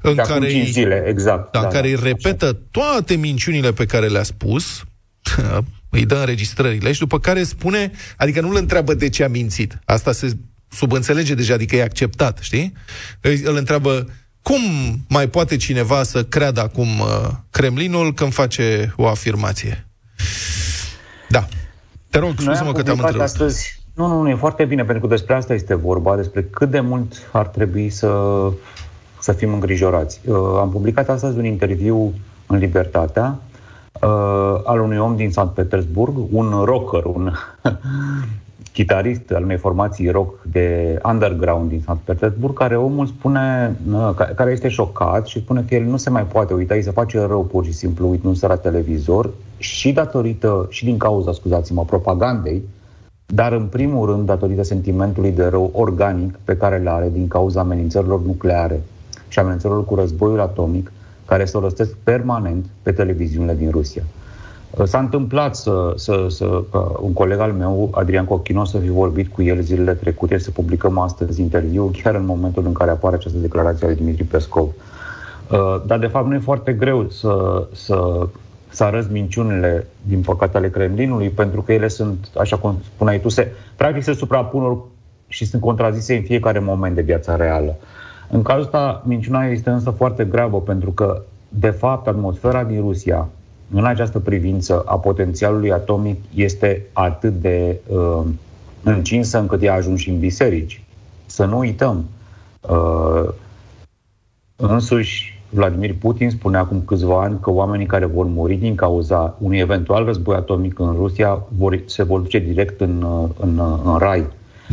în 0.00 0.14
De 0.14 0.20
acum 0.20 0.34
care, 0.34 0.48
cinci 0.50 0.66
îi- 0.66 0.70
zile, 0.72 1.04
exact. 1.08 1.52
da, 1.52 1.58
în 1.58 1.64
Da, 1.64 1.70
care 1.70 1.92
da, 1.92 1.96
îi 1.98 2.02
repetă 2.12 2.52
toate 2.70 3.14
minciunile 3.14 3.72
pe 3.72 3.86
care 3.86 4.06
le-a 4.06 4.22
spus, 4.22 4.82
îi 5.90 6.06
dă 6.06 6.14
înregistrările 6.14 6.92
și 6.92 6.98
după 6.98 7.20
care 7.20 7.42
spune, 7.42 7.90
adică 8.16 8.40
nu 8.40 8.48
îl 8.48 8.56
întreabă 8.56 8.94
de 8.94 9.08
ce 9.08 9.24
a 9.24 9.28
mințit. 9.28 9.78
Asta 9.84 10.12
se 10.12 10.36
subînțelege 10.70 11.34
deja, 11.34 11.54
adică 11.54 11.76
e 11.76 11.82
acceptat, 11.82 12.38
știi? 12.40 12.72
Îi- 13.20 13.42
Îl 13.44 13.56
întreabă 13.56 14.06
cum 14.42 14.60
mai 15.08 15.28
poate 15.28 15.56
cineva 15.56 16.02
să 16.02 16.24
creadă 16.24 16.60
acum 16.60 17.00
uh, 17.00 17.28
Kremlinul 17.50 18.14
când 18.14 18.32
face 18.32 18.92
o 18.96 19.06
afirmație. 19.08 19.86
Da. 21.28 21.48
Te 22.10 22.18
rog, 22.18 22.28
Noi 22.28 22.44
scuze-mă 22.44 22.68
am 22.68 22.74
că 22.74 22.82
te-am 22.82 22.96
publicat 22.96 23.20
întrerupt. 23.20 23.50
astăzi. 23.50 23.80
Nu, 23.94 24.06
nu, 24.06 24.22
nu, 24.22 24.28
e 24.28 24.34
foarte 24.34 24.64
bine, 24.64 24.84
pentru 24.84 25.06
că 25.08 25.14
despre 25.14 25.34
asta 25.34 25.54
este 25.54 25.74
vorba, 25.74 26.16
despre 26.16 26.42
cât 26.42 26.70
de 26.70 26.80
mult 26.80 27.12
ar 27.32 27.46
trebui 27.46 27.90
să, 27.90 28.08
să 29.28 29.34
fim 29.34 29.52
îngrijorați. 29.52 30.20
Uh, 30.26 30.36
am 30.60 30.70
publicat 30.70 31.08
astăzi 31.08 31.38
un 31.38 31.44
interviu 31.44 32.12
în 32.46 32.58
Libertatea 32.58 33.38
uh, 34.02 34.60
al 34.64 34.80
unui 34.80 34.96
om 34.96 35.16
din 35.16 35.30
Sankt 35.30 35.54
Petersburg, 35.54 36.14
un 36.30 36.62
rocker, 36.64 37.04
un 37.04 37.32
chitarist 38.76 39.30
al 39.30 39.42
unei 39.42 39.56
formații 39.56 40.10
rock 40.10 40.42
de 40.42 40.98
underground 41.04 41.68
din 41.68 41.82
Sankt 41.84 42.02
Petersburg, 42.02 42.56
care 42.56 42.76
omul 42.76 43.06
spune, 43.06 43.76
uh, 43.92 44.10
ca- 44.16 44.32
care 44.34 44.50
este 44.50 44.68
șocat 44.68 45.26
și 45.26 45.40
spune 45.40 45.64
că 45.68 45.74
el 45.74 45.84
nu 45.84 45.96
se 45.96 46.10
mai 46.10 46.24
poate 46.24 46.54
uita, 46.54 46.74
îi 46.74 46.82
se 46.82 46.90
face 46.90 47.20
rău 47.20 47.44
pur 47.44 47.64
și 47.64 47.72
simplu 47.72 48.08
uitându-se 48.08 48.46
la 48.46 48.56
televizor 48.56 49.30
și 49.58 49.92
datorită, 49.92 50.66
și 50.70 50.84
din 50.84 50.98
cauza, 50.98 51.32
scuzați-mă, 51.32 51.84
propagandei, 51.84 52.62
dar 53.26 53.52
în 53.52 53.66
primul 53.66 54.06
rând 54.06 54.26
datorită 54.26 54.62
sentimentului 54.62 55.30
de 55.30 55.44
rău 55.44 55.70
organic 55.74 56.38
pe 56.44 56.56
care 56.56 56.78
le 56.78 56.90
are 56.90 57.08
din 57.12 57.28
cauza 57.28 57.60
amenințărilor 57.60 58.20
nucleare 58.22 58.80
și 59.28 59.38
amenințărilor 59.38 59.84
cu 59.84 59.94
războiul 59.94 60.40
atomic 60.40 60.92
care 61.24 61.44
se 61.44 61.58
rostesc 61.58 61.96
permanent 62.02 62.66
pe 62.82 62.92
televiziunile 62.92 63.54
din 63.54 63.70
Rusia. 63.70 64.02
Uh, 64.70 64.84
S-a 64.84 64.98
întâmplat 64.98 65.56
să, 65.56 65.92
să, 65.96 66.26
să 66.28 66.62
ca 66.70 66.96
un 67.00 67.12
coleg 67.12 67.38
al 67.38 67.52
meu, 67.52 67.90
Adrian 67.92 68.24
Cochino, 68.24 68.64
să 68.64 68.78
fi 68.78 68.88
vorbit 68.88 69.32
cu 69.32 69.42
el 69.42 69.60
zilele 69.60 69.94
trecute, 69.94 70.38
să 70.38 70.50
publicăm 70.50 70.98
astăzi 70.98 71.40
interviu, 71.40 71.90
chiar 72.02 72.14
în 72.14 72.24
momentul 72.24 72.66
în 72.66 72.72
care 72.72 72.90
apare 72.90 73.14
această 73.14 73.38
declarație 73.38 73.86
a 73.86 73.88
lui 73.88 73.98
Dimitri 73.98 74.24
Pescov. 74.24 74.68
Uh, 74.68 75.82
Dar, 75.86 75.98
de 75.98 76.06
fapt, 76.06 76.26
nu 76.26 76.34
e 76.34 76.38
foarte 76.38 76.72
greu 76.72 77.08
să, 77.08 77.66
să, 77.72 78.28
să 78.68 78.84
arăți 78.84 79.12
minciunile, 79.12 79.86
din 80.02 80.20
păcate, 80.20 80.56
ale 80.56 80.70
Kremlinului, 80.70 81.28
pentru 81.28 81.62
că 81.62 81.72
ele 81.72 81.88
sunt, 81.88 82.28
așa 82.38 82.56
cum 82.56 82.78
spuneai 82.94 83.20
tu, 83.20 83.28
se, 83.28 83.52
practic 83.76 84.02
se 84.02 84.12
suprapun 84.12 84.62
or- 84.62 84.96
și 85.28 85.44
sunt 85.46 85.62
contrazise 85.62 86.16
în 86.16 86.22
fiecare 86.22 86.58
moment 86.58 86.94
de 86.94 87.02
viața 87.02 87.36
reală. 87.36 87.76
În 88.30 88.42
cazul 88.42 88.62
ăsta, 88.62 89.02
minciuna 89.06 89.46
este 89.46 89.70
însă 89.70 89.90
foarte 89.90 90.24
gravă, 90.24 90.60
pentru 90.60 90.90
că, 90.90 91.22
de 91.48 91.70
fapt, 91.70 92.06
atmosfera 92.06 92.64
din 92.64 92.80
Rusia, 92.80 93.28
în 93.72 93.84
această 93.84 94.18
privință 94.18 94.82
a 94.86 94.98
potențialului 94.98 95.72
atomic, 95.72 96.20
este 96.34 96.86
atât 96.92 97.32
de 97.40 97.80
uh, 97.86 98.20
încinsă 98.82 99.38
încât 99.38 99.62
ea 99.62 99.72
a 99.72 99.76
ajuns 99.76 100.00
și 100.00 100.10
în 100.10 100.18
biserici. 100.18 100.82
Să 101.26 101.44
nu 101.44 101.58
uităm. 101.58 102.04
Uh, 102.60 103.28
Însuși, 104.60 105.40
Vladimir 105.50 105.94
Putin 105.94 106.30
spunea 106.30 106.60
acum 106.60 106.82
câțiva 106.82 107.22
ani 107.22 107.38
că 107.40 107.50
oamenii 107.50 107.86
care 107.86 108.04
vor 108.04 108.26
muri 108.26 108.54
din 108.54 108.74
cauza 108.74 109.36
unui 109.38 109.58
eventual 109.58 110.04
război 110.04 110.36
atomic 110.36 110.78
în 110.78 110.92
Rusia 110.92 111.42
vor, 111.56 111.80
se 111.86 112.02
vor 112.02 112.20
duce 112.20 112.38
direct 112.38 112.80
în, 112.80 113.02
uh, 113.02 113.28
în, 113.40 113.58
uh, 113.58 113.78
în 113.84 113.96
rai. 113.96 114.26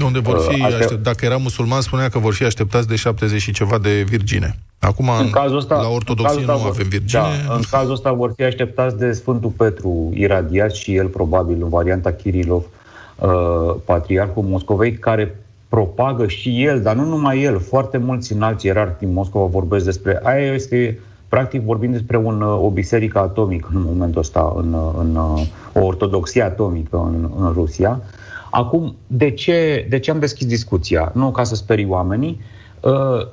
Unde 0.04 0.20
vor 0.20 0.39
fi, 0.39 0.56
Uh, 0.60 0.66
astea- 0.66 0.80
aștept, 0.80 1.04
dacă 1.04 1.26
era 1.26 1.38
musulman, 1.38 1.82
spunea 1.82 2.10
că 2.10 2.20
vor 2.20 2.34
fi 2.34 2.43
așteptați 2.43 2.88
de 2.88 2.96
70 2.96 3.41
și 3.41 3.52
ceva 3.52 3.78
de 3.78 4.06
virgine. 4.08 4.56
Acum, 4.80 5.10
În 5.20 5.30
cazul 5.30 5.58
ăsta, 5.58 5.76
la 5.82 5.88
ortodoxie 5.88 6.39
în 6.39 6.46
cazul 6.46 6.62
nu 6.64 6.68
ăsta 6.70 6.80
avem 6.82 6.88
vor- 6.89 6.98
virgine. 7.00 7.22
Da, 7.48 7.54
în 7.56 7.62
cazul 7.72 7.91
ăsta 7.91 8.12
vor 8.12 8.34
fi 8.36 8.43
așteptați 8.43 8.98
de 8.98 9.12
Sfântul 9.12 9.50
Petru, 9.50 10.12
iradiat 10.14 10.72
și 10.72 10.96
el 10.96 11.08
probabil 11.08 11.58
în 11.62 11.70
varianta 11.70 12.12
Kirilov, 12.12 12.64
uh, 13.20 13.30
patriarhul 13.86 14.43
Moscovei, 14.43 14.93
care 14.93 15.36
propagă 15.70 16.28
și 16.28 16.64
el, 16.64 16.82
dar 16.82 16.96
nu 16.96 17.06
numai 17.06 17.41
el, 17.43 17.60
foarte 17.60 17.98
mulți 17.98 18.34
înalți 18.34 18.66
ierarhi 18.66 19.00
din 19.00 19.14
Moscova 19.14 19.46
vorbesc 19.46 19.86
despre... 19.86 20.20
Aia 20.24 20.54
este, 20.54 21.00
practic, 21.28 21.62
vorbim 21.62 21.91
despre 21.91 22.18
un, 22.18 22.41
uh, 22.41 22.62
o 22.62 22.70
biserică 22.70 23.20
atomică 23.20 23.70
în 23.74 23.82
momentul 23.86 24.22
ăsta, 24.22 24.54
în, 24.58 24.74
uh, 24.74 24.91
în, 25.00 25.16
uh, 25.16 25.41
o 25.74 25.86
ortodoxie 25.86 26.41
atomică 26.41 26.98
în, 26.98 27.30
în 27.46 27.52
Rusia. 27.54 28.02
Acum, 28.56 28.95
de 29.08 29.30
ce, 29.30 29.86
de 29.89 29.99
ce 29.99 30.12
am 30.12 30.20
deschis 30.20 30.47
discuția? 30.47 31.12
Nu 31.14 31.32
ca 31.32 31.43
să 31.43 31.56
sperii 31.56 31.86
oamenii, 31.86 32.41
uh, 32.82 33.28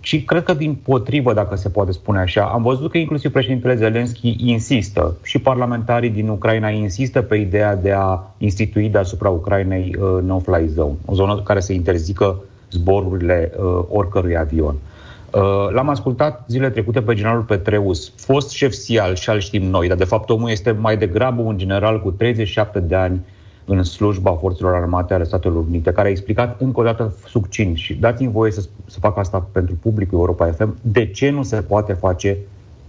și 0.00 0.22
cred 0.22 0.42
că 0.42 0.54
din 0.54 0.74
potrivă, 0.74 1.32
dacă 1.32 1.56
se 1.56 1.68
poate 1.68 1.92
spune 1.92 2.18
așa, 2.18 2.42
am 2.44 2.62
văzut 2.62 2.90
că 2.90 2.98
inclusiv 2.98 3.32
președintele 3.32 3.74
Zelenski 3.74 4.36
insistă 4.38 5.16
și 5.22 5.38
parlamentarii 5.38 6.10
din 6.10 6.28
Ucraina 6.28 6.68
insistă 6.68 7.22
pe 7.22 7.36
ideea 7.36 7.76
de 7.76 7.92
a 7.92 8.20
institui 8.38 8.88
deasupra 8.88 9.28
Ucrainei 9.28 9.96
uh, 9.98 10.22
no-fly 10.22 10.66
zone, 10.68 10.94
o 11.04 11.14
zonă 11.14 11.40
care 11.42 11.60
să 11.60 11.72
interzică 11.72 12.42
zborurile 12.70 13.52
uh, 13.56 13.84
oricărui 13.88 14.36
avion. 14.36 14.74
Uh, 14.74 15.42
l-am 15.72 15.88
ascultat 15.88 16.44
zilele 16.48 16.70
trecute 16.70 17.02
pe 17.02 17.14
generalul 17.14 17.42
Petreus, 17.42 18.12
fost 18.16 18.50
șef 18.50 18.72
SIAL 18.72 19.14
și 19.14 19.30
al 19.30 19.40
știm 19.40 19.62
noi, 19.62 19.88
dar 19.88 19.96
de 19.96 20.04
fapt 20.04 20.30
omul 20.30 20.50
este 20.50 20.70
mai 20.70 20.96
degrabă 20.96 21.42
un 21.42 21.58
general 21.58 22.02
cu 22.02 22.10
37 22.10 22.80
de 22.80 22.94
ani 22.94 23.20
în 23.66 23.82
slujba 23.82 24.32
forțelor 24.32 24.74
armate 24.74 25.14
ale 25.14 25.24
Statelor 25.24 25.64
Unite, 25.68 25.92
care 25.92 26.08
a 26.08 26.10
explicat 26.10 26.60
încă 26.60 26.80
o 26.80 26.82
dată 26.82 27.14
succint 27.26 27.76
și 27.76 27.94
dați-mi 27.94 28.32
voie 28.32 28.50
să, 28.50 28.68
să 28.86 28.98
fac 28.98 29.18
asta 29.18 29.48
pentru 29.52 29.74
publicul 29.74 30.18
Europa 30.18 30.46
FM, 30.46 30.76
de 30.80 31.06
ce 31.06 31.30
nu 31.30 31.42
se 31.42 31.56
poate 31.56 31.92
face 31.92 32.36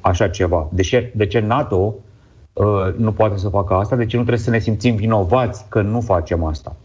așa 0.01 0.28
ceva? 0.28 0.67
De 0.71 0.82
ce, 0.82 1.11
de 1.15 1.25
ce 1.25 1.39
NATO 1.39 1.95
uh, 2.53 2.65
nu 2.95 3.11
poate 3.11 3.38
să 3.38 3.49
facă 3.49 3.73
asta? 3.73 3.95
De 3.95 4.05
ce 4.05 4.15
nu 4.15 4.21
trebuie 4.21 4.43
să 4.43 4.49
ne 4.49 4.59
simțim 4.59 4.95
vinovați 4.95 5.65
că 5.69 5.82
nu 5.82 6.01
facem 6.01 6.43
asta? 6.43 6.75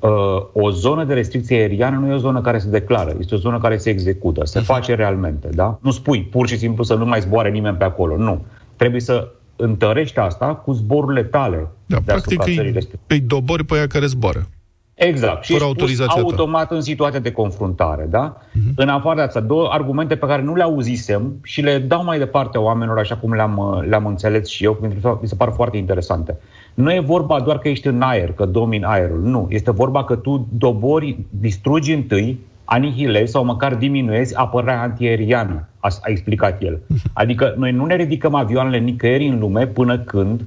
Uh, 0.00 0.10
o 0.52 0.70
zonă 0.70 1.04
de 1.04 1.14
restricție 1.14 1.56
aeriană 1.56 1.96
nu 1.96 2.10
e 2.10 2.14
o 2.14 2.18
zonă 2.18 2.40
care 2.40 2.58
se 2.58 2.68
declară, 2.68 3.16
este 3.18 3.34
o 3.34 3.38
zonă 3.38 3.58
care 3.58 3.76
se 3.76 3.90
execută, 3.90 4.44
se 4.44 4.60
face 4.60 4.94
realmente, 4.94 5.48
da? 5.54 5.78
Nu 5.80 5.90
spui 5.90 6.22
pur 6.22 6.48
și 6.48 6.58
simplu 6.58 6.82
să 6.82 6.94
nu 6.94 7.04
mai 7.04 7.20
zboare 7.20 7.50
nimeni 7.50 7.76
pe 7.76 7.84
acolo, 7.84 8.16
nu. 8.16 8.44
Trebuie 8.76 9.00
să 9.00 9.28
întărești 9.60 10.18
asta 10.18 10.54
cu 10.54 10.72
zborurile 10.72 11.22
tale. 11.22 11.68
Da, 11.86 11.98
practic 12.04 12.44
îi, 12.44 12.78
îi 13.06 13.20
dobori 13.20 13.64
pe 13.64 13.74
aia 13.74 13.86
care 13.86 14.06
zboară. 14.06 14.48
Exact. 14.94 15.46
Fără 15.46 15.58
și 15.58 15.64
autorizația 15.64 16.22
automat 16.22 16.68
ta. 16.68 16.74
în 16.74 16.80
situația 16.80 17.18
de 17.20 17.32
confruntare, 17.32 18.06
da? 18.10 18.36
Uh-huh. 18.36 18.74
În 18.76 18.88
afară 18.88 19.16
de 19.16 19.22
asta, 19.22 19.40
două 19.40 19.68
argumente 19.72 20.16
pe 20.16 20.26
care 20.26 20.42
nu 20.42 20.54
le 20.54 20.62
auzisem 20.62 21.38
și 21.42 21.60
le 21.60 21.78
dau 21.78 22.04
mai 22.04 22.18
departe 22.18 22.58
oamenilor 22.58 22.98
așa 22.98 23.16
cum 23.16 23.32
le-am, 23.32 23.84
le-am 23.88 24.06
înțeles 24.06 24.48
și 24.48 24.64
eu, 24.64 24.74
pentru 24.74 25.00
că 25.00 25.18
mi 25.20 25.28
se 25.28 25.34
par 25.34 25.52
foarte 25.54 25.76
interesante. 25.76 26.38
Nu 26.74 26.92
e 26.92 27.00
vorba 27.00 27.40
doar 27.40 27.58
că 27.58 27.68
ești 27.68 27.86
în 27.86 28.02
aer, 28.02 28.32
că 28.32 28.44
domini 28.44 28.84
aerul. 28.84 29.20
Nu. 29.22 29.46
Este 29.50 29.70
vorba 29.70 30.04
că 30.04 30.16
tu 30.16 30.46
dobori, 30.52 31.18
distrugi 31.30 31.92
întâi, 31.92 32.40
anihilezi 32.70 33.30
sau 33.30 33.44
măcar 33.44 33.74
diminuezi 33.74 34.36
apărarea 34.36 34.82
antiaeriană, 34.82 35.68
a, 35.78 35.88
a 36.00 36.10
explicat 36.10 36.62
el. 36.62 36.80
Adică 37.12 37.54
noi 37.56 37.72
nu 37.72 37.84
ne 37.84 37.96
ridicăm 37.96 38.34
avioanele 38.34 38.78
nicăieri 38.78 39.26
în 39.26 39.38
lume 39.38 39.66
până 39.66 39.98
când 39.98 40.44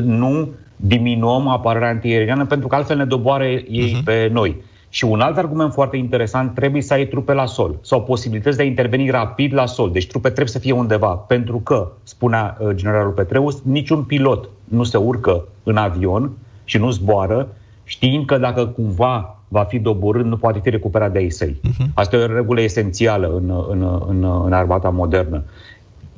nu 0.00 0.48
diminuăm 0.76 1.48
apărarea 1.48 1.88
antiaeriană, 1.88 2.46
pentru 2.46 2.68
că 2.68 2.74
altfel 2.74 2.96
ne 2.96 3.04
doboare 3.04 3.64
ei 3.68 3.96
uh-huh. 3.98 4.04
pe 4.04 4.28
noi. 4.32 4.56
Și 4.88 5.04
un 5.04 5.20
alt 5.20 5.36
argument 5.36 5.72
foarte 5.72 5.96
interesant, 5.96 6.54
trebuie 6.54 6.82
să 6.82 6.92
ai 6.92 7.06
trupe 7.06 7.32
la 7.32 7.46
sol 7.46 7.78
sau 7.80 8.02
posibilități 8.02 8.56
de 8.56 8.62
a 8.62 8.66
interveni 8.66 9.10
rapid 9.10 9.54
la 9.54 9.66
sol. 9.66 9.90
Deci 9.90 10.06
trupe 10.06 10.28
trebuie 10.28 10.52
să 10.52 10.58
fie 10.58 10.72
undeva, 10.72 11.08
pentru 11.08 11.58
că, 11.58 11.92
spunea 12.02 12.56
uh, 12.60 12.68
generalul 12.74 13.12
Petreus, 13.12 13.62
niciun 13.62 14.02
pilot 14.02 14.48
nu 14.64 14.82
se 14.82 14.96
urcă 14.96 15.44
în 15.62 15.76
avion 15.76 16.30
și 16.64 16.78
nu 16.78 16.90
zboară, 16.90 17.48
știind 17.84 18.26
că 18.26 18.38
dacă 18.38 18.66
cumva 18.66 19.41
va 19.52 19.64
fi 19.64 19.78
doborât, 19.78 20.24
nu 20.24 20.36
poate 20.36 20.58
fi 20.62 20.70
recuperat 20.70 21.12
de 21.12 21.20
ei 21.20 21.30
săi. 21.30 21.60
Uh-huh. 21.60 21.86
Asta 21.94 22.16
e 22.16 22.22
o 22.22 22.34
regulă 22.34 22.60
esențială 22.60 23.26
în, 23.36 23.64
în, 23.70 24.00
în, 24.08 24.42
în 24.44 24.52
armata 24.52 24.88
modernă. 24.90 25.42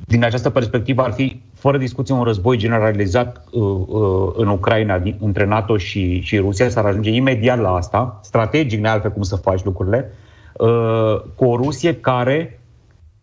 Din 0.05 0.23
această 0.23 0.49
perspectivă 0.49 1.01
ar 1.01 1.11
fi, 1.11 1.41
fără 1.53 1.77
discuție, 1.77 2.13
un 2.15 2.23
război 2.23 2.57
generalizat 2.57 3.43
uh, 3.51 3.61
uh, 3.61 4.33
în 4.35 4.47
Ucraina 4.47 4.99
din, 4.99 5.15
între 5.19 5.45
NATO 5.45 5.77
și, 5.77 6.19
și 6.19 6.37
Rusia. 6.37 6.69
S-ar 6.69 6.85
ajunge 6.85 7.09
imediat 7.09 7.59
la 7.59 7.75
asta, 7.75 8.19
strategic, 8.23 8.79
ne 8.79 8.89
altfel 8.89 9.11
cum 9.11 9.21
să 9.21 9.35
faci 9.35 9.63
lucrurile, 9.63 10.11
uh, 10.53 11.21
cu 11.35 11.45
o 11.45 11.55
Rusie 11.55 11.95
care 11.95 12.59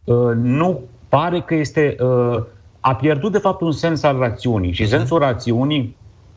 uh, 0.04 0.30
nu 0.42 0.80
pare 1.08 1.40
că 1.40 1.54
este... 1.54 1.96
Uh, 2.00 2.42
a 2.84 2.94
pierdut, 2.94 3.32
de 3.32 3.38
fapt, 3.38 3.60
un 3.60 3.72
sens 3.72 4.02
al 4.02 4.18
rațiunii. 4.18 4.72
Și 4.72 4.84
uh-huh. 4.84 4.88
sensul 4.88 5.18
rațiunii 5.18 5.96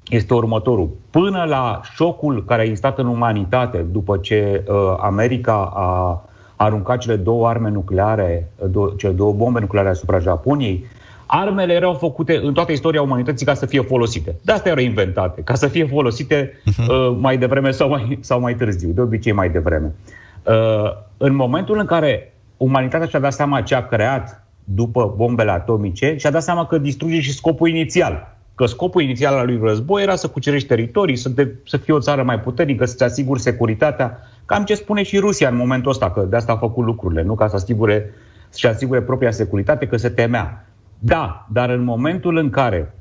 este 0.10 0.34
următorul. 0.34 0.90
Până 1.10 1.44
la 1.44 1.82
șocul 1.94 2.46
care 2.46 2.62
a 2.62 2.66
existat 2.66 3.00
în 3.00 3.08
umanitate 3.08 3.78
după 3.78 4.18
ce 4.18 4.64
uh, 4.68 4.76
America 5.00 5.72
a 5.74 6.22
aruncat 6.56 6.98
cele 6.98 7.16
două 7.16 7.48
arme 7.48 7.70
nucleare, 7.70 8.52
uh, 8.56 8.70
două, 8.72 8.94
cele 8.98 9.14
două 9.14 9.34
bombe 9.34 9.60
nucleare 9.60 9.90
asupra 9.90 10.20
Japoniei, 10.20 10.86
armele 11.26 11.74
erau 11.74 11.94
făcute 11.94 12.40
în 12.44 12.54
toată 12.54 12.72
istoria 12.72 13.02
umanității 13.02 13.46
ca 13.46 13.54
să 13.54 13.66
fie 13.66 13.82
folosite. 13.82 14.36
De 14.42 14.52
asta 14.52 14.70
erau 14.70 14.84
inventate, 14.84 15.42
ca 15.42 15.54
să 15.54 15.68
fie 15.68 15.86
folosite 15.86 16.52
uh-huh. 16.52 16.88
uh, 16.88 17.18
mai 17.20 17.38
devreme 17.38 17.72
sau 17.72 17.90
mai, 17.90 18.18
sau 18.22 18.40
mai 18.40 18.56
târziu, 18.56 18.90
de 18.90 19.02
obicei 19.02 19.32
mai 19.32 19.50
devreme. 19.50 19.96
Uh, 20.44 20.92
în 21.18 21.36
momentul 21.36 21.78
în 21.80 21.86
care 21.86 22.34
umanitatea 22.58 23.08
și-a 23.08 23.20
dat 23.20 23.34
seama 23.34 23.62
ce 23.62 23.76
a 23.76 23.86
creat 23.86 24.48
după 24.64 25.14
bombele 25.18 25.52
atomice, 25.52 26.16
și-a 26.18 26.32
dat 26.32 26.44
seama 26.44 26.66
că 26.66 26.78
distruge 26.78 27.20
și 27.20 27.34
scopul 27.34 27.70
inițial, 27.70 28.35
că 28.56 28.66
scopul 28.66 29.02
inițial 29.02 29.34
al 29.34 29.46
lui 29.46 29.60
război 29.62 30.04
era 30.04 30.16
să 30.16 30.28
cucerești 30.28 30.68
teritorii, 30.68 31.16
să, 31.16 31.30
de, 31.30 31.56
să 31.66 31.78
fie 31.78 31.94
o 31.94 32.00
țară 32.00 32.24
mai 32.24 32.40
puternică, 32.40 32.86
să-ți 32.86 33.04
asiguri 33.04 33.40
securitatea. 33.40 34.20
Cam 34.46 34.64
ce 34.64 34.76
spune 34.76 35.04
și 35.04 35.18
Rusia 35.18 35.50
în 35.50 35.56
momentul 35.56 35.92
ăsta, 35.92 36.12
că 36.12 36.22
de 36.22 36.36
asta 36.36 36.52
a 36.52 36.58
făcut 36.58 36.86
lucrurile, 36.86 37.22
nu 37.24 37.36
ca 37.36 37.48
să 37.48 37.56
asigure, 37.56 38.14
să 38.50 38.68
asigure 38.68 39.02
propria 39.02 39.32
securitate, 39.32 39.88
că 39.88 39.98
se 39.98 40.10
temea. 40.10 40.66
Da, 41.00 41.48
dar 41.52 41.70
în 41.70 41.84
momentul 41.84 42.38
în 42.38 42.50
care 42.50 42.94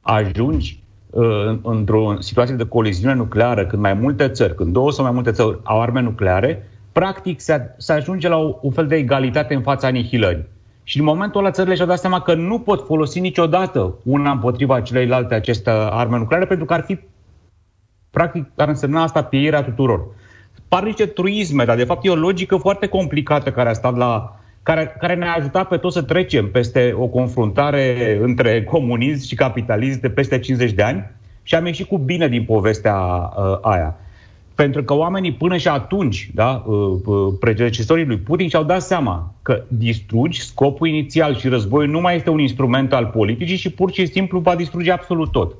ajungi 0.00 0.82
uh, 1.10 1.58
într-o 1.62 2.16
situație 2.18 2.54
de 2.54 2.66
coliziune 2.66 3.14
nucleară, 3.14 3.66
când 3.66 3.82
mai 3.82 3.94
multe 3.94 4.28
țări, 4.28 4.54
când 4.54 4.72
două 4.72 4.92
sau 4.92 5.04
mai 5.04 5.14
multe 5.14 5.30
țări 5.30 5.58
au 5.62 5.80
arme 5.80 6.00
nucleare, 6.00 6.68
practic 6.92 7.40
se, 7.40 7.74
se 7.76 7.92
ajunge 7.92 8.28
la 8.28 8.36
o, 8.36 8.58
un 8.62 8.70
fel 8.70 8.86
de 8.86 8.96
egalitate 8.96 9.54
în 9.54 9.62
fața 9.62 9.86
anihilării. 9.86 10.46
Și 10.88 10.98
în 10.98 11.04
momentul 11.04 11.40
ăla 11.40 11.50
țările 11.50 11.74
și-au 11.74 11.86
dat 11.86 11.98
seama 11.98 12.20
că 12.20 12.34
nu 12.34 12.58
pot 12.58 12.86
folosi 12.86 13.20
niciodată 13.20 13.94
una 14.04 14.30
împotriva 14.30 14.80
celeilalte 14.80 15.34
aceste 15.34 15.70
arme 15.70 16.18
nucleare, 16.18 16.46
pentru 16.46 16.64
că 16.64 16.72
ar 16.74 16.80
fi, 16.80 16.98
practic, 18.10 18.46
ar 18.56 18.68
însemna 18.68 19.02
asta 19.02 19.22
pieirea 19.24 19.62
tuturor. 19.62 20.06
Par 20.68 20.82
niște 20.82 21.06
truisme, 21.06 21.64
dar 21.64 21.76
de 21.76 21.84
fapt 21.84 22.04
e 22.04 22.10
o 22.10 22.14
logică 22.14 22.56
foarte 22.56 22.86
complicată 22.86 23.52
care 23.52 23.68
a 23.68 23.72
stat 23.72 23.96
la 23.96 24.36
care, 24.62 24.96
care 24.98 25.14
ne-a 25.14 25.34
ajutat 25.34 25.68
pe 25.68 25.76
toți 25.76 25.94
să 25.94 26.02
trecem 26.02 26.50
peste 26.50 26.94
o 26.96 27.06
confruntare 27.06 28.18
între 28.22 28.64
comunism 28.64 29.26
și 29.26 29.34
capitalism 29.34 30.00
de 30.00 30.10
peste 30.10 30.38
50 30.38 30.72
de 30.72 30.82
ani 30.82 31.10
și 31.42 31.54
am 31.54 31.66
ieșit 31.66 31.86
cu 31.86 31.98
bine 31.98 32.28
din 32.28 32.44
povestea 32.44 32.96
uh, 32.96 33.58
aia. 33.60 33.96
Pentru 34.62 34.84
că 34.84 34.94
oamenii 34.94 35.32
până 35.32 35.56
și 35.56 35.68
atunci, 35.68 36.30
da, 36.34 36.64
uh, 36.66 36.98
uh, 37.04 37.34
predecesorii 37.40 38.04
lui 38.04 38.16
Putin 38.16 38.48
și-au 38.48 38.64
dat 38.64 38.82
seama 38.82 39.34
că 39.42 39.62
distrugi 39.68 40.40
scopul 40.40 40.88
inițial 40.88 41.36
și 41.36 41.48
războiul 41.48 41.90
nu 41.90 42.00
mai 42.00 42.16
este 42.16 42.30
un 42.30 42.38
instrument 42.38 42.92
al 42.92 43.06
politicii 43.06 43.56
și 43.56 43.70
pur 43.70 43.92
și 43.92 44.06
simplu 44.06 44.38
va 44.38 44.54
distruge 44.54 44.90
absolut 44.90 45.32
tot. 45.32 45.56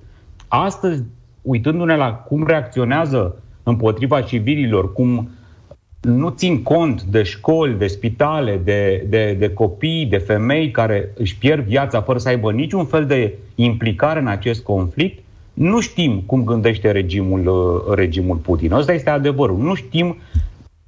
Astăzi, 0.49 1.03
uitându-ne 1.42 1.96
la 1.96 2.12
cum 2.12 2.46
reacționează 2.46 3.42
împotriva 3.62 4.20
civililor, 4.20 4.92
cum 4.92 5.30
nu 6.01 6.28
țin 6.28 6.62
cont 6.62 7.03
de 7.03 7.22
școli, 7.22 7.74
de 7.74 7.86
spitale, 7.86 8.61
de, 8.64 9.07
de, 9.09 9.36
de 9.38 9.53
copii, 9.53 10.07
de 10.07 10.18
femei 10.18 10.70
care 10.70 11.12
își 11.14 11.36
pierd 11.36 11.66
viața 11.66 12.01
fără 12.01 12.18
să 12.18 12.28
aibă 12.28 12.53
niciun 12.53 12.84
fel 12.84 13.07
de 13.07 13.34
implicare 13.55 14.20
în 14.20 14.26
acest 14.26 14.62
conflict, 14.62 15.22
nu 15.59 15.80
știm 15.80 16.22
cum 16.26 16.44
gândește 16.44 16.90
regimul, 16.90 17.46
uh, 17.46 17.94
regimul 17.96 18.36
Putin. 18.36 18.72
Asta 18.72 18.92
este 18.92 19.11
adevărul. 19.11 19.59
Nu 19.59 19.74
știm, 19.74 20.16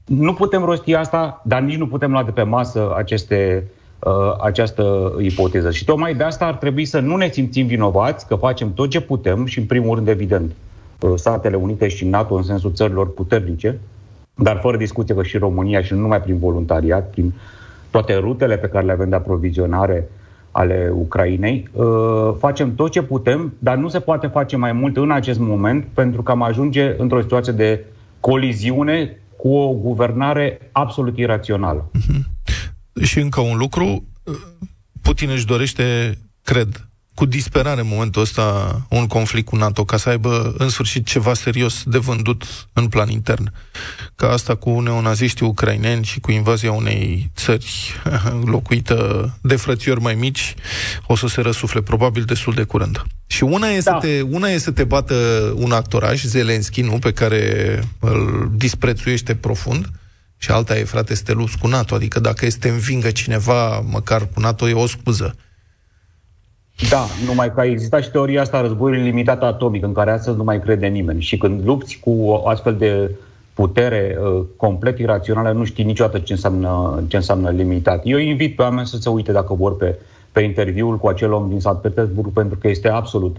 nu 0.05 0.35
putem 0.35 0.63
rosti 0.63 0.95
asta, 0.95 1.43
dar 1.45 1.61
nici 1.61 1.77
nu 1.77 1.87
putem 1.87 2.11
lua 2.11 2.23
de 2.23 2.31
pe 2.31 2.43
masă 2.43 2.93
aceste, 2.97 3.65
uh, 3.99 4.13
această 4.41 5.13
ipoteză. 5.21 5.71
Și 5.71 5.85
tocmai 5.85 6.15
de 6.15 6.23
asta 6.23 6.47
ar 6.47 6.55
trebui 6.55 6.85
să 6.85 7.01
nu 7.01 7.17
ne 7.17 7.29
simțim 7.29 7.67
vinovați, 7.67 8.27
că 8.27 8.35
facem 8.35 8.75
tot 8.75 8.91
ce 8.91 9.01
putem 9.01 9.47
și, 9.47 9.59
în 9.59 9.65
primul 9.65 9.95
rând, 9.95 10.09
evident, 10.09 10.53
uh, 11.01 11.13
Statele 11.15 11.57
Unite 11.57 11.89
și 11.89 12.05
NATO 12.07 12.35
în 12.35 12.43
sensul 12.43 12.73
țărilor 12.73 13.13
puternice, 13.13 13.79
dar 14.35 14.59
fără 14.63 14.77
discuție 14.77 15.15
că 15.15 15.23
și 15.23 15.39
România 15.39 15.83
și 15.83 15.93
nu 15.93 16.01
numai 16.01 16.21
prin 16.21 16.39
voluntariat, 16.39 17.11
prin 17.11 17.33
toate 17.91 18.17
rutele 18.17 18.57
pe 18.59 18.69
care 18.69 18.85
le 18.85 18.93
avem 18.93 19.09
de 19.09 19.17
aprovizionare, 19.17 20.09
ale 20.51 20.93
Ucrainei. 20.95 21.69
Uh, 21.73 21.87
facem 22.39 22.75
tot 22.75 22.91
ce 22.91 23.03
putem, 23.03 23.55
dar 23.59 23.77
nu 23.77 23.89
se 23.89 24.01
poate 24.01 24.27
face 24.27 24.57
mai 24.57 24.73
mult 24.73 24.97
în 24.97 25.11
acest 25.11 25.39
moment 25.39 25.87
pentru 25.95 26.23
că 26.23 26.31
am 26.31 26.43
ajunge 26.43 26.95
într-o 26.99 27.21
situație 27.21 27.53
de 27.53 27.85
coliziune 28.21 29.23
cu 29.37 29.49
o 29.49 29.73
guvernare 29.73 30.71
absolut 30.73 31.19
irațională. 31.19 31.91
Uh-huh. 31.99 32.21
Și 33.03 33.21
încă 33.21 33.41
un 33.41 33.57
lucru, 33.57 34.05
Putin 35.01 35.31
își 35.31 35.47
dorește, 35.47 36.19
cred, 36.43 36.90
cu 37.21 37.27
disperare 37.27 37.81
în 37.81 37.87
momentul 37.87 38.23
ăsta 38.23 38.81
un 38.89 39.07
conflict 39.07 39.49
cu 39.49 39.57
NATO 39.57 39.85
ca 39.85 39.97
să 39.97 40.09
aibă 40.09 40.55
în 40.59 40.69
sfârșit 40.69 41.07
ceva 41.07 41.35
serios 41.35 41.83
de 41.87 41.99
vândut 41.99 42.69
în 42.73 42.89
plan 42.89 43.09
intern. 43.09 43.53
Ca 44.17 44.31
asta 44.31 44.55
cu 44.55 44.81
neonaziștii 44.81 45.47
ucraineni 45.47 46.05
și 46.05 46.21
cu 46.21 46.31
invazia 46.31 46.73
unei 46.73 47.31
țări 47.37 47.95
locuită 48.53 49.31
de 49.43 49.57
frățiori 49.57 50.01
mai 50.01 50.15
mici 50.15 50.55
o 51.07 51.17
să 51.17 51.27
se 51.27 51.41
răsufle 51.41 51.83
probabil 51.83 52.23
destul 52.23 52.55
de 52.55 52.63
curând. 52.63 53.03
Și 53.27 53.43
una 53.43 53.69
e, 53.69 53.81
da. 53.81 53.99
să 54.01 54.07
te, 54.07 54.21
una 54.21 54.49
e 54.49 54.59
să 54.59 54.71
te 54.71 54.85
bată 54.85 55.15
un 55.57 55.73
actoraj, 55.73 56.25
Zelenski, 56.25 56.81
nu, 56.81 56.99
pe 56.99 57.13
care 57.13 57.79
îl 57.99 58.51
disprețuiește 58.55 59.35
profund, 59.35 59.91
Și 60.37 60.51
alta 60.51 60.79
e, 60.79 60.85
frate, 60.85 61.15
stelus 61.15 61.55
cu 61.55 61.67
NATO. 61.67 61.95
Adică 61.95 62.21
dacă 62.21 62.47
este 62.47 62.69
învingă 62.69 63.11
cineva, 63.11 63.81
măcar 63.81 64.29
cu 64.35 64.41
NATO, 64.41 64.69
e 64.69 64.73
o 64.73 64.87
scuză. 64.87 65.35
Da, 66.89 67.07
numai 67.27 67.53
că 67.55 67.61
a 67.61 67.65
existat 67.65 68.03
și 68.03 68.11
teoria 68.11 68.41
asta 68.41 68.57
a 68.57 68.61
războiului 68.61 69.03
limitat 69.03 69.43
atomic, 69.43 69.85
în 69.85 69.93
care 69.93 70.11
astăzi 70.11 70.37
nu 70.37 70.45
mai 70.45 70.61
crede 70.61 70.87
nimeni. 70.87 71.21
Și 71.21 71.37
când 71.37 71.65
lupți 71.65 71.99
cu 71.99 72.11
o 72.11 72.49
astfel 72.49 72.77
de 72.77 73.11
putere 73.55 74.19
uh, 74.21 74.43
complet 74.57 74.99
irațională, 74.99 75.53
nu 75.53 75.65
știi 75.65 75.85
niciodată 75.85 76.19
ce 76.19 76.33
înseamnă, 76.33 77.03
ce 77.09 77.17
înseamnă 77.17 77.51
limitat. 77.51 78.01
Eu 78.05 78.19
invit 78.19 78.57
pe 78.57 78.63
oameni 78.63 78.87
să 78.87 78.97
se 78.97 79.09
uite 79.09 79.33
dacă 79.33 79.55
vor 79.55 79.77
pe, 79.77 79.99
pe 80.33 80.41
interviul 80.41 80.99
cu 80.99 81.09
acel 81.09 81.33
om 81.33 81.49
din 81.49 81.61
Sankt 81.61 81.81
Petersburg, 81.81 82.33
pentru 82.33 82.59
că 82.59 82.69
este 82.69 82.89
absolut 82.89 83.37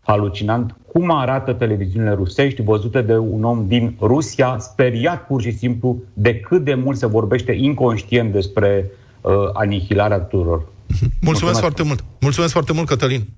halucinant 0.00 0.76
cum 0.92 1.10
arată 1.10 1.52
televiziunile 1.52 2.12
rusești 2.12 2.62
văzute 2.62 3.02
de 3.02 3.16
un 3.16 3.44
om 3.44 3.64
din 3.66 3.96
Rusia, 4.00 4.56
speriat 4.58 5.26
pur 5.26 5.40
și 5.42 5.50
simplu 5.50 5.96
de 6.12 6.40
cât 6.40 6.64
de 6.64 6.74
mult 6.74 6.96
se 6.96 7.06
vorbește 7.06 7.52
inconștient 7.52 8.32
despre 8.32 8.90
uh, 9.20 9.32
anihilarea 9.52 10.18
tuturor. 10.18 10.72
Mulțumesc, 11.00 11.20
Mulțumesc 11.20 11.58
foarte 11.58 11.82
mult. 11.82 12.04
Mulțumesc 12.20 12.52
foarte 12.52 12.72
mult, 12.72 12.86
Cătălin. 12.86 13.28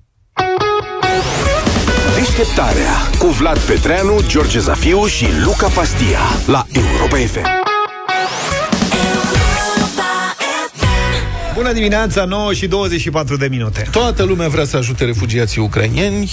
Deșteptarea 2.15 2.93
cu 3.19 3.27
Vlad 3.27 3.57
Petreanu, 3.59 4.21
George 4.27 4.59
Zafiu 4.59 5.05
și 5.05 5.25
Luca 5.43 5.67
Pastia 5.67 6.19
la 6.45 6.65
Europa 6.71 7.17
FM. 7.17 7.65
Bună 11.55 11.73
dimineața, 11.73 12.25
9 12.25 12.53
și 12.53 12.67
24 12.67 13.37
de 13.37 13.47
minute. 13.47 13.87
Toată 13.91 14.23
lumea 14.23 14.47
vrea 14.47 14.65
să 14.65 14.77
ajute 14.77 15.05
refugiații 15.05 15.61
ucrainieni. 15.61 16.31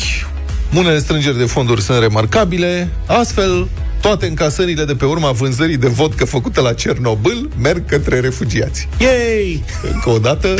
Unele 0.74 0.98
strângeri 0.98 1.38
de 1.38 1.44
fonduri 1.44 1.82
sunt 1.82 1.98
remarcabile. 1.98 2.88
Astfel, 3.06 3.68
toate 4.00 4.26
încasările 4.26 4.84
de 4.84 4.94
pe 4.94 5.04
urma 5.04 5.30
vânzării 5.30 5.76
de 5.76 5.88
vodcă 5.88 6.24
făcută 6.24 6.60
la 6.60 6.72
Cernobâl 6.72 7.48
merg 7.60 7.86
către 7.86 8.20
refugiați. 8.20 8.88
Yay! 8.98 9.64
Încă 9.92 10.10
o 10.10 10.18
dată, 10.18 10.54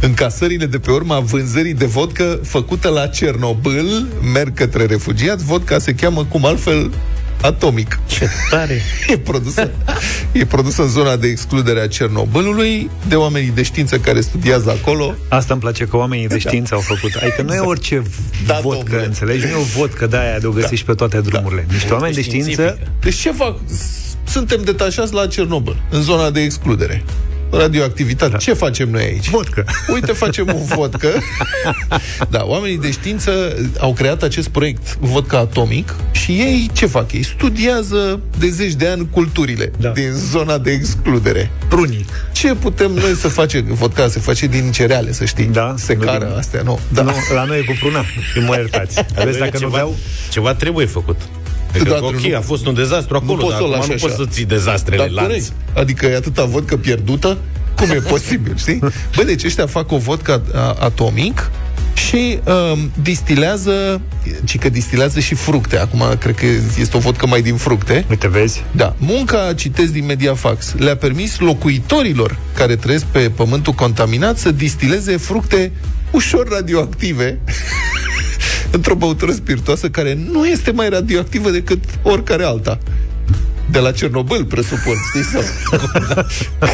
încasările 0.00 0.66
de 0.66 0.78
pe 0.78 0.90
urma 0.90 1.20
vânzării 1.20 1.74
de 1.74 1.86
vodcă 1.86 2.40
făcută 2.42 2.88
la 2.88 3.06
Cernobâl 3.06 4.06
merg 4.32 4.54
către 4.54 4.84
refugiați. 4.84 5.44
Vodka 5.44 5.78
se 5.78 5.94
cheamă 5.94 6.24
cum 6.24 6.44
altfel 6.44 6.90
atomic. 7.42 7.98
Ce 8.06 8.28
tare! 8.50 8.80
e, 9.12 9.18
produsă, 9.18 9.70
e 10.32 10.44
produsă 10.44 10.82
în 10.82 10.88
zona 10.88 11.16
de 11.16 11.26
excludere 11.26 11.80
a 11.80 11.86
Cernobâlului 11.86 12.90
de 13.08 13.14
oamenii 13.14 13.50
de 13.50 13.62
știință 13.62 13.98
care 13.98 14.20
studiază 14.20 14.70
acolo. 14.70 15.14
Asta 15.28 15.52
îmi 15.52 15.62
place 15.62 15.84
că 15.84 15.96
oamenii 15.96 16.28
de 16.28 16.38
știință 16.38 16.70
da. 16.70 16.76
au 16.76 16.82
făcut. 16.82 17.14
Adică 17.14 17.26
exact. 17.26 17.48
nu 17.48 17.52
e 17.52 17.52
exact. 17.52 17.68
orice 17.68 18.02
da, 18.46 18.58
vodcă, 18.62 18.78
domnule. 18.82 19.04
înțelegi? 19.04 19.44
Nu 19.44 19.50
e 19.50 19.54
o 19.54 19.78
vodcă 19.78 20.06
de 20.06 20.16
aia 20.16 20.38
de 20.38 20.46
o 20.46 20.50
găsești 20.50 20.86
da. 20.86 20.92
pe 20.92 20.98
toate 20.98 21.20
drumurile. 21.20 21.64
Da. 21.68 21.72
Niște 21.74 21.92
oameni 21.92 22.14
de 22.14 22.22
știință... 22.22 22.78
Deci 23.00 23.14
ce 23.14 23.32
fac? 23.32 23.56
Suntem 24.24 24.62
detașați 24.64 25.12
la 25.12 25.26
Cernobâl, 25.26 25.82
în 25.90 26.02
zona 26.02 26.30
de 26.30 26.40
excludere 26.40 27.04
radioactivitate. 27.50 28.30
Da. 28.30 28.38
Ce 28.38 28.52
facem 28.52 28.90
noi 28.90 29.02
aici? 29.02 29.28
Vodcă. 29.28 29.64
Uite, 29.92 30.12
facem 30.12 30.46
un 30.54 30.64
vodcă. 30.76 31.08
da, 32.28 32.44
oamenii 32.44 32.78
de 32.78 32.90
știință 32.90 33.56
au 33.78 33.92
creat 33.92 34.22
acest 34.22 34.48
proiect 34.48 34.96
vodka 34.98 35.38
atomic 35.38 35.94
și 36.12 36.32
ei 36.32 36.70
ce 36.72 36.86
fac? 36.86 37.12
Ei 37.12 37.22
studiază 37.22 38.20
de 38.38 38.48
zeci 38.48 38.72
de 38.72 38.86
ani 38.86 39.08
culturile 39.10 39.72
da. 39.78 39.88
din 39.88 40.12
zona 40.12 40.58
de 40.58 40.70
excludere. 40.70 41.50
Prunic. 41.68 42.08
Ce 42.32 42.54
putem 42.54 42.90
noi 42.90 43.14
să 43.14 43.28
facem? 43.28 43.64
Vodka 43.68 44.08
se 44.08 44.18
face 44.18 44.46
din 44.46 44.72
cereale, 44.72 45.12
să 45.12 45.24
știi. 45.24 45.44
Da. 45.44 45.74
Secară, 45.78 46.24
nu 46.24 46.36
astea, 46.36 46.62
nu. 46.62 46.78
Da. 46.88 47.02
nu. 47.02 47.12
La 47.34 47.44
noi 47.44 47.58
e 47.58 47.62
cu 47.62 47.76
pruna. 47.80 48.04
Mă 48.46 48.54
iertați. 48.56 48.98
Aveți 49.20 49.38
dacă 49.38 49.50
ceva, 49.50 49.64
nu 49.64 49.70
vreau... 49.70 49.96
Ceva 50.30 50.54
trebuie 50.54 50.86
făcut. 50.86 51.20
Adică, 51.74 51.90
da, 51.90 52.06
ok, 52.06 52.20
nu, 52.20 52.36
a 52.36 52.40
fost 52.40 52.66
un 52.66 52.74
dezastru 52.74 53.16
acolo, 53.16 53.36
nu 53.36 53.42
poți 53.42 53.58
dar 53.58 53.78
acum 53.78 53.88
nu 53.88 53.96
poți 54.00 54.14
să 54.14 54.24
ții 54.26 54.44
dezastrele 54.44 55.10
da, 55.14 55.22
lanț. 55.22 55.48
Adică 55.74 56.06
e 56.06 56.16
atâta 56.16 56.44
vodcă 56.44 56.76
pierdută 56.76 57.38
cum 57.76 57.90
e 57.90 58.00
posibil, 58.14 58.56
știi? 58.56 58.78
Bă, 59.16 59.22
deci 59.24 59.44
ăștia 59.44 59.66
fac 59.66 59.92
o 59.92 59.96
vodcă 59.96 60.42
atomic 60.78 61.50
și 61.94 62.38
um, 62.44 62.90
distilează, 63.02 64.00
ci 64.44 64.58
că 64.58 64.68
distilează 64.68 65.20
și 65.20 65.34
fructe. 65.34 65.78
Acum 65.78 66.02
cred 66.18 66.34
că 66.34 66.46
este 66.78 66.96
o 66.96 67.00
vodcă 67.00 67.26
mai 67.26 67.42
din 67.42 67.56
fructe. 67.56 68.04
Uite, 68.10 68.28
vezi? 68.28 68.64
Da. 68.70 68.94
Munca, 68.98 69.52
citesc 69.56 69.92
din 69.92 70.04
Mediafax, 70.06 70.74
le-a 70.78 70.96
permis 70.96 71.38
locuitorilor 71.38 72.36
care 72.54 72.76
trăiesc 72.76 73.04
pe 73.04 73.30
pământul 73.36 73.72
contaminat 73.72 74.38
să 74.38 74.50
distileze 74.50 75.16
fructe 75.16 75.72
ușor 76.10 76.48
radioactive 76.48 77.38
într-o 78.70 78.94
băutură 78.94 79.32
spiritoasă 79.32 79.90
care 79.90 80.18
nu 80.30 80.46
este 80.46 80.70
mai 80.70 80.88
radioactivă 80.88 81.50
decât 81.50 81.84
oricare 82.02 82.44
alta 82.44 82.78
de 83.70 83.78
la 83.78 83.92
Cernobâl, 83.92 84.44
presupun, 84.44 84.94
știi? 85.08 85.22
Sau, 85.22 85.42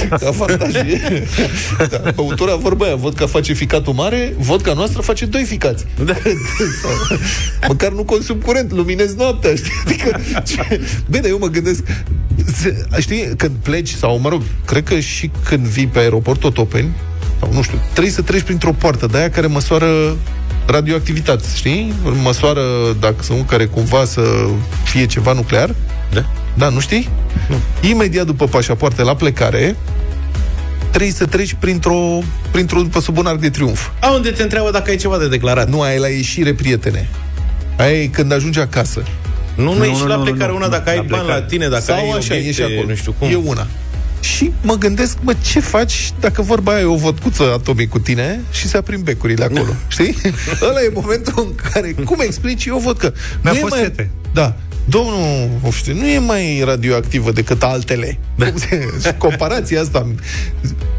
ca 0.21 0.27
avantaj 0.27 0.73
da, 1.91 2.11
băutura, 2.15 2.55
vorba 2.55 2.85
aia, 2.85 2.95
vodka 2.95 3.27
face 3.27 3.53
ficatul 3.53 3.93
mare, 3.93 4.35
vodka 4.39 4.73
noastră 4.73 5.03
face 5.03 5.25
doi 5.25 5.45
ficați. 5.45 5.85
Da. 6.05 6.15
Sau, 6.83 7.19
măcar 7.69 7.93
nu 7.93 8.05
consum 8.05 8.37
curent, 8.37 8.73
luminez 8.73 9.15
noaptea, 9.15 9.55
știi? 9.55 9.73
Adică, 9.85 10.21
ce... 10.45 10.81
Bine, 11.11 11.29
eu 11.29 11.39
mă 11.39 11.47
gândesc, 11.47 11.83
știi, 12.99 13.33
când 13.37 13.53
pleci, 13.63 13.91
sau 13.91 14.19
mă 14.19 14.29
rog, 14.29 14.43
cred 14.65 14.85
că 14.85 15.01
și 15.01 15.31
când 15.45 15.67
vii 15.67 15.87
pe 15.87 15.99
aeroport 15.99 16.45
Otopeni, 16.45 16.91
sau 17.41 17.53
nu 17.53 17.63
știu, 17.63 17.79
trebuie 17.91 18.13
să 18.13 18.23
treci 18.23 18.43
printr-o 18.43 18.73
poartă 18.73 19.07
de 19.07 19.19
aia 19.19 19.31
care 19.31 19.47
măsoară 19.47 20.17
radioactivitate, 20.67 21.45
știi? 21.55 21.93
Măsoară 22.23 22.63
dacă 23.01 23.23
sunt 23.23 23.47
care 23.49 23.65
cumva 23.65 24.05
să 24.05 24.23
fie 24.85 25.07
ceva 25.07 25.33
nuclear. 25.33 25.75
Da. 26.13 26.25
Da, 26.55 26.69
nu 26.69 26.81
știi? 26.81 27.09
Nu. 27.49 27.57
Imediat 27.89 28.27
după 28.27 28.47
pașapoarte 28.47 29.03
la 29.03 29.15
plecare, 29.15 29.77
trebuie 30.91 31.13
să 31.13 31.27
treci 31.27 31.57
printr-o, 31.59 32.19
printr-o 32.51 32.81
după 32.83 33.01
sub 33.01 33.17
un 33.19 33.27
arc 33.27 33.39
de 33.41 33.51
triumf. 33.51 33.89
A, 34.01 34.11
unde 34.11 34.31
te 34.31 34.43
întreabă 34.43 34.71
dacă 34.71 34.91
ai 34.91 34.97
ceva 34.97 35.19
de 35.19 35.29
declarat? 35.29 35.69
Nu, 35.69 35.81
ai 35.81 35.99
la 35.99 36.09
ieșire, 36.09 36.53
prietene. 36.55 37.09
Aia 37.79 38.03
e 38.03 38.07
când 38.07 38.33
ajungi 38.33 38.59
acasă. 38.61 39.03
Nu, 39.55 39.63
nu, 39.63 39.75
nu 39.77 39.85
e 39.85 39.95
și 39.95 40.07
la 40.07 40.17
plecare 40.17 40.51
nu, 40.51 40.57
una 40.57 40.69
dacă 40.69 40.91
ai 40.91 41.05
bani 41.09 41.27
la 41.29 41.43
tine, 41.43 41.69
dacă 41.69 41.83
Sau 41.83 41.95
ai 41.97 42.03
așa, 42.03 42.35
obiecte, 42.35 42.53
și 42.53 42.63
acolo. 42.63 42.89
nu 42.89 42.95
știu 42.95 43.15
cum. 43.19 43.29
E 43.29 43.35
una. 43.35 43.67
Și 44.35 44.53
mă 44.63 44.75
gândesc, 44.75 45.17
mă, 45.21 45.35
ce 45.43 45.61
faci 45.61 46.13
dacă 46.21 46.43
vorba 46.43 46.73
aia 46.73 46.81
e 46.81 46.85
o 46.85 46.97
vodcuță 46.97 47.53
atomic 47.53 47.89
cu 47.89 47.99
tine 47.99 48.41
și 48.51 48.69
se 48.69 48.77
aprind 48.77 49.03
becurile 49.03 49.45
acolo, 49.45 49.75
știi? 49.89 50.17
Ăla 50.69 50.83
e 50.83 50.91
momentul 50.95 51.33
în 51.37 51.55
care, 51.71 51.95
cum 52.05 52.21
explici, 52.21 52.65
eu 52.65 52.79
văd 52.79 52.99
că... 52.99 53.13
Mi-a 53.43 53.53
fost 53.53 53.75
mai... 53.75 53.83
sete. 53.83 54.11
Da, 54.33 54.57
domnul 54.85 55.51
Ofște, 55.63 55.93
nu 55.93 56.07
e 56.07 56.19
mai 56.19 56.63
radioactivă 56.65 57.33
decât 57.33 57.63
altele. 57.63 58.19
Da. 58.35 58.53
Comparația 59.19 59.81
asta, 59.81 60.07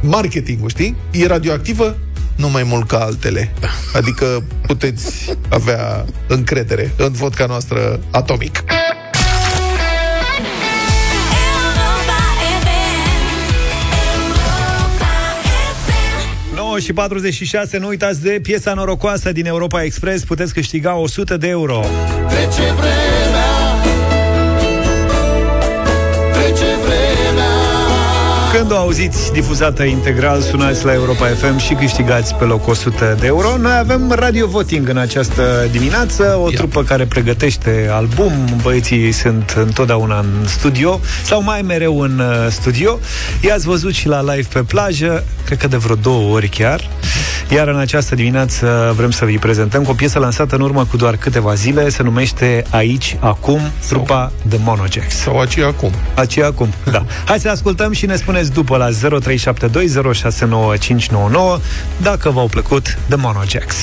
marketingul, 0.02 0.70
știi? 0.70 0.96
E 1.12 1.28
radioactivă 1.28 1.98
nu 2.36 2.50
mai 2.50 2.64
mult 2.64 2.88
ca 2.88 2.98
altele. 2.98 3.52
Adică 3.94 4.44
puteți 4.68 5.38
avea 5.50 6.06
încredere 6.28 6.92
în 6.98 7.12
vodka 7.12 7.46
noastră 7.46 8.00
atomic. 8.12 8.64
Și 16.80 16.94
46, 16.94 17.78
nu 17.78 17.88
uitați 17.88 18.22
de 18.22 18.40
piesa 18.44 18.74
norocoasă 18.74 19.32
din 19.32 19.46
Europa 19.46 19.84
Express, 19.84 20.24
puteți 20.24 20.54
câștiga 20.54 20.96
100 20.96 21.38
de 21.38 21.48
euro. 21.48 21.80
Trece 22.28 22.74
vremea 22.74 23.47
Când 28.54 28.72
o 28.72 28.76
auziți 28.76 29.32
difuzată 29.32 29.84
integral, 29.84 30.42
sunați 30.42 30.86
la 30.86 30.94
Europa 30.94 31.26
FM 31.26 31.58
și 31.58 31.74
câștigați 31.74 32.36
pe 32.36 32.44
loc 32.44 32.68
100 32.68 33.16
de 33.20 33.26
euro. 33.26 33.58
Noi 33.58 33.78
avem 33.78 34.12
radio 34.12 34.48
voting 34.48 34.90
în 34.90 34.98
această 34.98 35.68
dimineață, 35.72 36.40
o 36.44 36.50
Ia. 36.50 36.58
trupă 36.58 36.84
care 36.84 37.06
pregătește 37.06 37.90
album. 37.92 38.32
Băieții 38.62 39.12
sunt 39.12 39.56
întotdeauna 39.58 40.20
în 40.20 40.48
studio 40.48 41.00
sau 41.24 41.44
mai 41.44 41.62
mereu 41.62 42.00
în 42.00 42.20
uh, 42.20 42.48
studio. 42.50 43.00
I-ați 43.42 43.66
văzut 43.66 43.94
și 43.94 44.08
la 44.08 44.22
live 44.22 44.48
pe 44.54 44.64
plajă, 44.64 45.24
cred 45.46 45.58
că 45.58 45.68
de 45.68 45.78
vreo 45.78 45.96
două 45.96 46.34
ori 46.34 46.48
chiar. 46.48 46.90
Iar 47.50 47.68
în 47.68 47.78
această 47.78 48.16
dimineață 48.16 48.94
vrem 48.96 49.12
să 49.12 49.26
vi 49.26 49.38
prezentăm 49.38 49.84
cu 49.84 49.92
o 49.92 49.94
piesă 49.94 50.20
lansată 50.20 50.56
în 50.56 50.62
urmă 50.62 50.86
cu 50.86 50.98
doar 50.98 51.16
câteva 51.16 51.54
zile, 51.54 51.90
se 51.90 52.04
numește 52.04 52.64
Aici, 52.70 53.18
Acum, 53.20 53.62
trupa 53.88 54.32
The 54.50 54.58
Monojax. 54.64 55.16
Sau 55.16 55.40
Aici, 55.40 55.58
Acum. 55.58 55.92
Aici, 56.16 56.38
Acum, 56.38 56.74
da. 56.92 57.06
Hai 57.26 57.40
să 57.40 57.50
ascultăm 57.50 57.92
și 57.92 58.06
ne 58.06 58.16
spuneți 58.16 58.52
după 58.52 58.78
la 58.78 58.90
0372069599 58.90 58.94
dacă 62.02 62.30
v-au 62.30 62.48
plăcut 62.48 62.98
The 63.08 63.18
Monojax. 63.18 63.76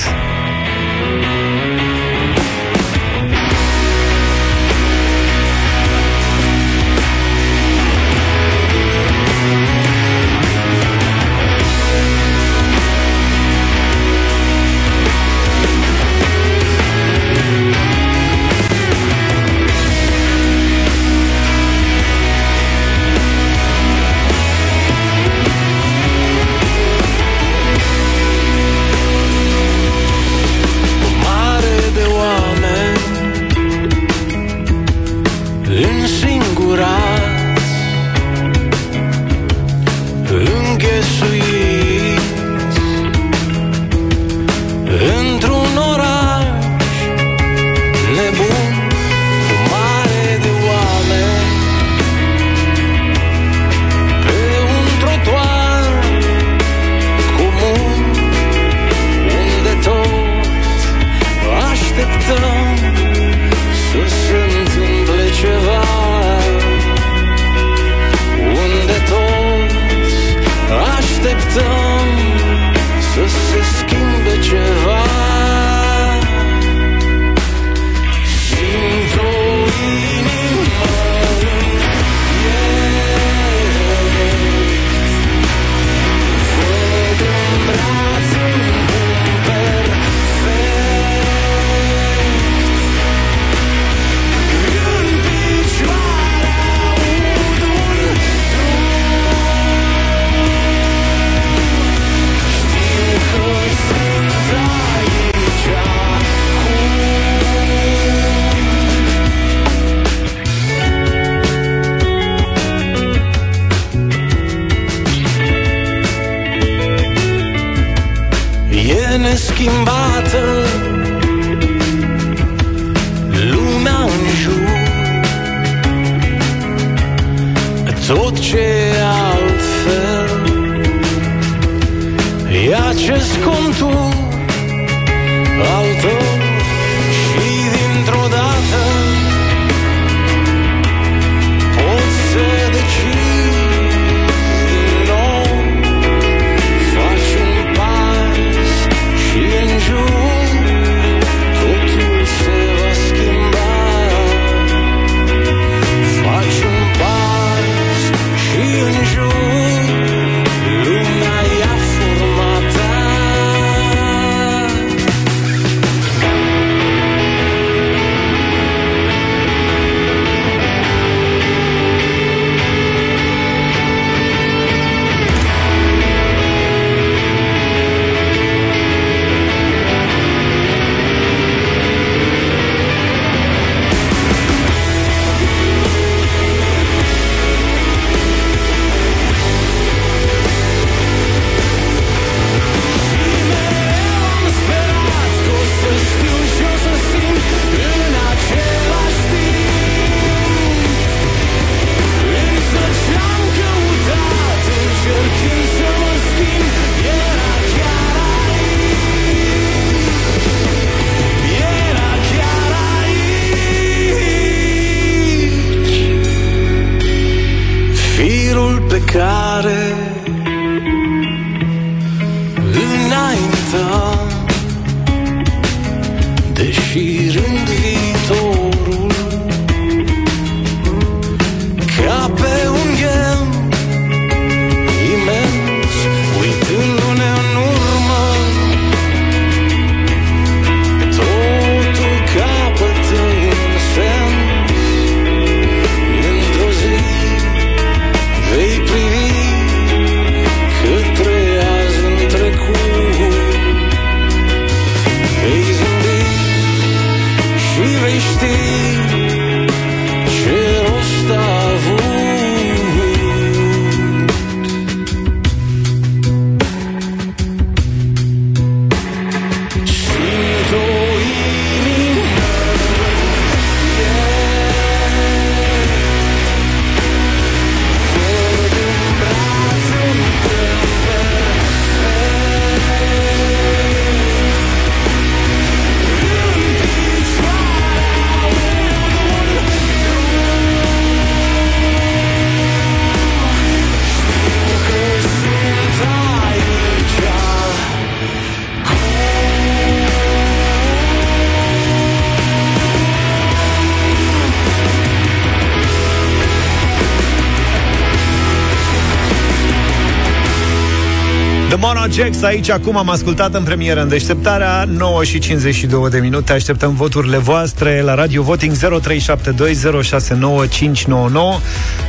Jax 312.15 312.41
aici, 312.41 312.69
acum 312.69 312.97
am 312.97 313.09
ascultat 313.09 313.53
în 313.53 313.63
premieră 313.63 314.01
în 314.01 314.07
deșteptarea 314.07 314.83
9 314.87 315.23
și 315.23 315.39
52 315.39 316.09
de 316.09 316.19
minute 316.19 316.53
Așteptăm 316.53 316.93
voturile 316.93 317.37
voastre 317.37 318.01
la 318.01 318.13
Radio 318.13 318.43
Voting 318.43 318.75
0372069599 318.75 318.79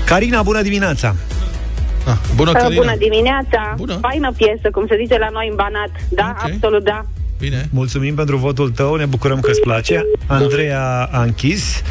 Carina, 0.04 0.42
bună 0.42 0.62
dimineața! 0.62 1.14
Ah, 2.06 2.16
bună, 2.34 2.50
Uh, 2.50 2.56
Carina. 2.56 2.82
Bună 2.82 2.94
dimineața! 2.98 3.74
Bună. 3.76 3.98
Faină 4.00 4.32
piesă, 4.36 4.70
cum 4.72 4.86
se 4.88 4.96
zice 5.00 5.18
la 5.18 5.28
noi 5.32 5.46
în 5.50 5.54
Banat. 5.54 5.90
Da, 6.08 6.34
okay. 6.38 6.52
absolut 6.52 6.84
da. 6.84 7.06
Bine. 7.38 7.68
Mulțumim 7.70 8.14
pentru 8.14 8.36
votul 8.36 8.70
tău, 8.70 8.94
ne 8.94 9.04
bucurăm 9.04 9.40
că 9.40 9.50
îți 9.50 9.60
place 9.60 10.06
Andreea 10.26 11.08
a 11.12 11.22
închis 11.22 11.82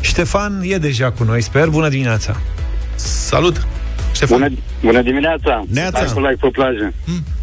Ștefan 0.00 0.60
e 0.64 0.76
deja 0.76 1.10
cu 1.10 1.24
noi, 1.24 1.42
sper, 1.42 1.68
bună 1.68 1.88
dimineața 1.88 2.40
Salut! 2.94 3.66
Bună, 4.28 4.48
bună 4.82 5.02
dimineața! 5.02 5.64
Neața. 5.68 5.98
Ai 5.98 6.12
cu 6.12 6.20
like 6.20 6.36
pe 6.40 6.48
plajă. 6.52 6.92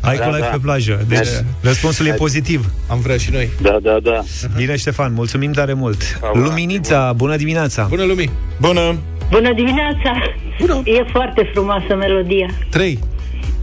Ai 0.01 0.17
Da, 0.17 0.23
cu 0.23 0.29
live 0.29 0.41
da. 0.41 0.47
pe 0.47 0.57
plajă 0.61 1.05
Deci 1.07 1.17
Neața. 1.17 1.43
răspunsul 1.61 2.05
e 2.05 2.11
pozitiv 2.11 2.65
Am 2.87 2.99
vrea 2.99 3.17
și 3.17 3.31
noi 3.31 3.49
Da, 3.61 3.77
da, 3.81 3.97
da. 4.03 4.23
Bine, 4.55 4.75
Ștefan, 4.75 5.13
mulțumim 5.13 5.51
tare 5.51 5.73
mult 5.73 6.19
Luminița, 6.33 7.13
bună 7.15 7.35
dimineața 7.35 7.85
Bună, 7.89 8.03
Lumi 8.03 8.29
Bună 8.59 8.95
Bună 9.31 9.53
dimineața! 9.53 10.11
Bună. 10.59 10.81
E 10.85 11.03
foarte 11.11 11.49
frumoasă 11.53 11.95
melodia. 11.95 12.47
3 12.69 12.99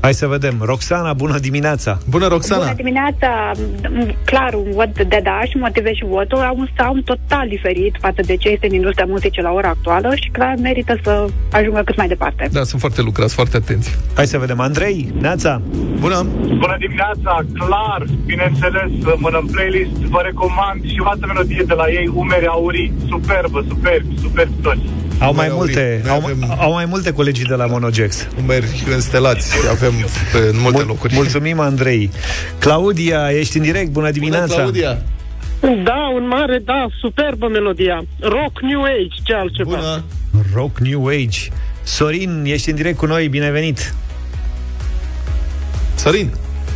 Hai 0.01 0.15
să 0.15 0.27
vedem, 0.27 0.55
Roxana, 0.61 1.13
bună 1.13 1.39
dimineața 1.39 1.99
Bună, 2.11 2.29
Bună 2.29 2.73
dimineața! 2.77 3.51
M- 3.83 4.25
Clar, 4.25 4.55
un 4.55 4.71
vot 4.73 4.93
de 4.95 5.21
da 5.23 5.41
și 5.49 5.57
motivez 5.57 5.93
și 5.93 6.05
votul. 6.05 6.39
Au 6.39 6.55
un 6.59 6.69
sound 6.77 7.05
total 7.05 7.49
diferit 7.49 7.97
față 8.01 8.21
de 8.25 8.37
ce 8.37 8.49
este 8.49 8.67
în 8.67 8.75
industria 8.75 9.05
muzicii 9.09 9.43
la 9.43 9.51
ora 9.51 9.69
actuală 9.69 10.15
și 10.15 10.29
clar 10.33 10.55
merită 10.61 10.99
să 11.03 11.25
ajungă 11.53 11.83
cât 11.85 11.97
mai 11.97 12.09
departe. 12.09 12.49
Da, 12.53 12.63
sunt 12.63 12.81
foarte 12.81 13.03
lucrați, 13.03 13.35
foarte 13.35 13.57
atenți 13.57 13.99
Hai 14.15 14.27
să 14.27 14.39
vedem, 14.39 14.61
Andrei, 14.61 15.13
Neața 15.21 15.63
Bună 16.01 16.27
Bună 16.65 16.77
dimineața, 16.79 17.39
clar, 17.59 18.05
bineînțeles, 18.27 18.91
mână 19.17 19.39
în 19.43 19.47
playlist, 19.47 19.91
vă 19.91 20.21
recomand 20.25 20.85
și 20.85 20.97
o 21.05 21.09
altă 21.09 21.27
melodie 21.27 21.65
de 21.67 21.75
la 21.75 21.89
ei, 21.89 22.11
Umeri 22.15 22.47
Aurii, 22.47 22.93
superbă, 23.09 23.65
superb, 23.69 24.05
superb 24.23 24.51
toți. 24.63 24.81
Au 25.21 25.35
mai 25.35 25.47
Noi 25.49 25.57
multe, 25.57 26.03
aurii. 26.09 26.11
au, 26.11 26.21
Noi 26.21 26.31
avem- 26.49 26.61
au 26.61 26.73
mai 26.73 26.85
multe 26.85 27.13
colegii 27.13 27.45
de 27.45 27.55
la 27.55 27.67
Monogex. 27.67 28.27
Umeri 28.43 28.85
înstelați 28.95 29.53
avem 29.71 29.93
pe, 30.33 30.39
în 30.39 30.61
multe 30.61 30.83
locuri. 30.83 31.15
Mulțumim, 31.15 31.61
Andrei. 31.61 32.11
Claudia, 32.59 33.31
ești 33.31 33.57
în 33.57 33.63
direct, 33.63 33.91
bună 33.91 34.11
dimineața. 34.11 34.55
Claudia. 34.55 34.99
Da, 35.61 36.11
un 36.15 36.27
mare, 36.29 36.59
da, 36.65 36.87
superbă 37.01 37.49
melodia. 37.49 38.05
Rock 38.21 38.61
New 38.63 38.83
Age, 38.83 39.17
ce 39.25 39.35
altceva. 39.35 39.69
Bună. 39.71 40.05
Rock 40.55 40.79
New 40.79 41.07
Age. 41.07 41.39
Sorin, 41.83 42.43
ești 42.47 42.71
în 42.71 42.77
direct 42.77 42.97
cu 42.99 43.07
noi, 43.07 43.29
binevenit. 43.29 43.95
Sorin. 45.95 46.31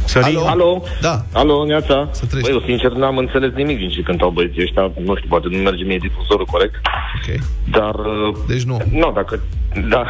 Sorin. 0.05 0.36
Alo? 0.36 0.82
Da. 1.00 1.24
Alo, 1.32 1.64
Neața? 1.66 2.11
treci. 2.28 2.42
Băi, 2.42 2.53
eu 2.53 2.61
sincer 2.66 2.90
n-am 2.92 3.16
înțeles 3.16 3.53
nimic 3.55 3.78
din 3.78 3.88
ce 3.88 4.00
cântau 4.03 4.30
băieții 4.30 4.62
ăștia. 4.62 4.82
Nu 5.05 5.16
știu, 5.16 5.28
poate 5.28 5.46
nu 5.50 5.57
merge 5.59 5.84
mie 5.84 5.98
difuzorul 5.98 6.46
corect. 6.46 6.74
Ok. 7.16 7.40
Dar... 7.70 7.94
uh, 7.94 8.36
Deci 8.48 8.62
nu. 8.62 8.80
Nu, 8.90 9.12
dacă... 9.14 9.40
Da. 9.88 10.07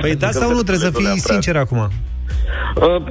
Păi 0.00 0.16
da 0.16 0.30
sau 0.30 0.50
nu, 0.52 0.62
trebuie 0.62 0.90
să 0.90 0.98
fii 0.98 1.18
sincer 1.18 1.56
acum. 1.56 1.78
Uh, 1.78 3.02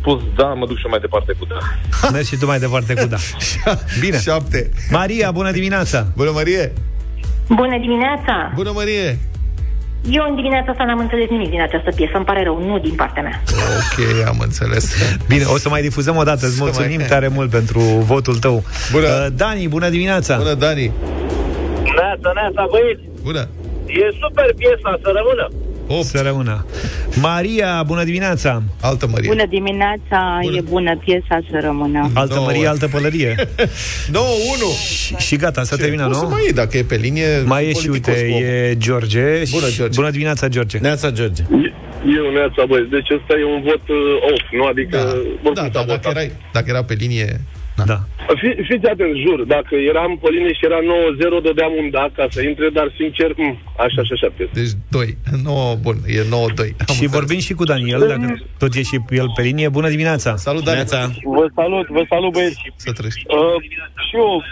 spus 0.00 0.22
da, 0.36 0.44
mă 0.46 0.66
duc 0.66 0.76
și 0.76 0.84
eu 0.84 0.90
mai 0.90 1.00
departe 1.00 1.32
cu 1.38 1.44
da. 1.44 1.58
Mergi 2.12 2.28
și 2.28 2.36
tu 2.36 2.46
mai 2.46 2.58
departe 2.58 2.94
cu 2.94 3.06
da. 3.06 3.16
Bine. 4.00 4.20
Șapte. 4.20 4.70
Maria, 4.90 5.30
bună 5.30 5.50
dimineața! 5.50 6.06
Bună, 6.16 6.30
Marie! 6.30 6.72
Bună 7.48 7.78
dimineața! 7.78 8.52
Bună, 8.54 8.70
Marie! 8.74 9.18
Eu 10.10 10.24
în 10.28 10.34
dimineața 10.34 10.70
asta 10.70 10.84
n-am 10.84 10.98
înțeles 10.98 11.28
nimic 11.28 11.50
din 11.50 11.60
această 11.60 11.90
piesă, 11.96 12.12
îmi 12.16 12.24
pare 12.24 12.42
rău, 12.42 12.66
nu 12.66 12.78
din 12.78 12.94
partea 12.94 13.22
mea. 13.22 13.42
Ok, 13.78 14.26
am 14.26 14.38
înțeles. 14.40 14.84
Bine, 15.28 15.44
o 15.44 15.56
să 15.58 15.68
mai 15.68 15.82
difuzăm 15.82 16.16
o 16.16 16.22
dată. 16.22 16.46
Îți 16.46 16.60
mulțumim 16.60 16.96
mai- 16.98 17.06
tare 17.06 17.28
mult 17.28 17.50
pentru 17.50 17.80
votul 17.80 18.36
tău. 18.36 18.62
Bună. 18.92 19.06
Uh, 19.06 19.26
Dani, 19.36 19.68
bună 19.68 19.88
dimineața! 19.88 20.36
Bună, 20.36 20.54
Dani! 20.54 20.92
Neața, 21.96 22.30
neața, 22.34 22.66
băieți! 22.70 23.02
Bună! 23.22 23.48
E 23.86 24.04
super 24.22 24.48
piesa, 24.58 24.90
să 25.02 25.08
rămână! 25.18 25.46
Să 26.02 26.20
rămână. 26.24 26.66
Maria, 27.20 27.82
bună 27.86 28.04
dimineața! 28.04 28.62
Altă 28.80 29.06
Maria. 29.10 29.28
Bună 29.30 29.46
dimineața, 29.46 30.38
bună. 30.42 30.56
e 30.56 30.60
bună 30.60 30.96
piesa 31.04 31.38
să 31.50 31.58
rămână. 31.60 32.10
Altă 32.14 32.40
Maria, 32.40 32.70
altă 32.70 32.88
pălărie. 32.88 33.34
9-1! 33.38 34.16
și, 35.06 35.14
și 35.16 35.36
gata, 35.36 35.62
s-a 35.62 35.76
terminat, 35.76 36.06
Poți 36.06 36.18
nu? 36.20 36.26
să 36.26 36.32
mai 36.32 36.42
iei, 36.42 36.52
dacă 36.52 36.76
e 36.76 36.82
pe 36.82 36.94
linie... 36.96 37.26
Mai 37.44 37.64
e 37.64 37.72
și, 37.72 37.86
politicos 37.86 38.14
uite, 38.14 38.28
cu 38.28 38.34
omul. 38.34 38.46
e 38.48 38.74
George. 38.78 39.42
Bună, 39.50 39.68
și- 39.68 39.76
George. 39.76 39.94
Bună 39.96 40.10
dimineața, 40.10 40.48
George. 40.48 40.78
Neața, 40.78 41.10
George. 41.10 41.42
Eu, 42.16 42.30
neața, 42.32 42.64
băieți, 42.68 42.90
deci 42.90 43.08
ăsta 43.18 43.34
e 43.40 43.44
un 43.54 43.62
vot 43.62 43.84
uh, 43.88 44.30
off, 44.32 44.44
nu? 44.58 44.64
Adică, 44.64 44.96
Da, 45.42 45.50
da, 45.62 45.68
da 45.72 45.82
dacă, 45.86 46.08
erai, 46.08 46.32
dacă 46.52 46.66
era 46.68 46.84
pe 46.84 46.94
linie... 46.94 47.40
Da. 47.76 47.98
Fi, 48.40 48.48
fiți 48.68 48.86
atent, 48.86 49.14
jur, 49.26 49.44
dacă 49.56 49.74
eram 49.74 50.18
pe 50.22 50.28
linie 50.30 50.52
și 50.52 50.64
era 50.64 50.78
9-0, 51.40 51.42
dădeam 51.42 51.72
un 51.82 51.90
da 51.90 52.06
ca 52.16 52.26
să 52.30 52.42
intre, 52.42 52.68
dar 52.68 52.92
sincer, 52.96 53.30
m, 53.36 53.58
așa 53.86 54.02
și 54.06 54.12
așa 54.16 54.28
piesă. 54.36 54.50
Deci 54.54 54.74
2. 54.90 55.16
9, 55.42 55.74
bun, 55.84 55.96
e 56.06 56.20
9-2. 56.20 56.94
Și 56.96 57.06
vorbim 57.06 57.38
și 57.38 57.54
cu 57.54 57.64
Daniel, 57.64 58.00
dacă 58.08 58.26
tot 58.58 58.74
e 58.74 58.82
și 58.82 58.98
el 59.08 59.28
pe 59.36 59.42
linie. 59.42 59.68
Bună 59.68 59.88
dimineața! 59.88 60.36
Salut, 60.36 60.64
Daniel! 60.64 60.86
Vă 61.36 61.46
salut, 61.54 61.86
vă 61.88 62.02
salut, 62.08 62.32
băieți. 62.32 62.72
Să 62.76 62.92
treci. 62.92 63.22
Uh, 63.26 63.56
și 64.06 64.16
eu 64.16 64.42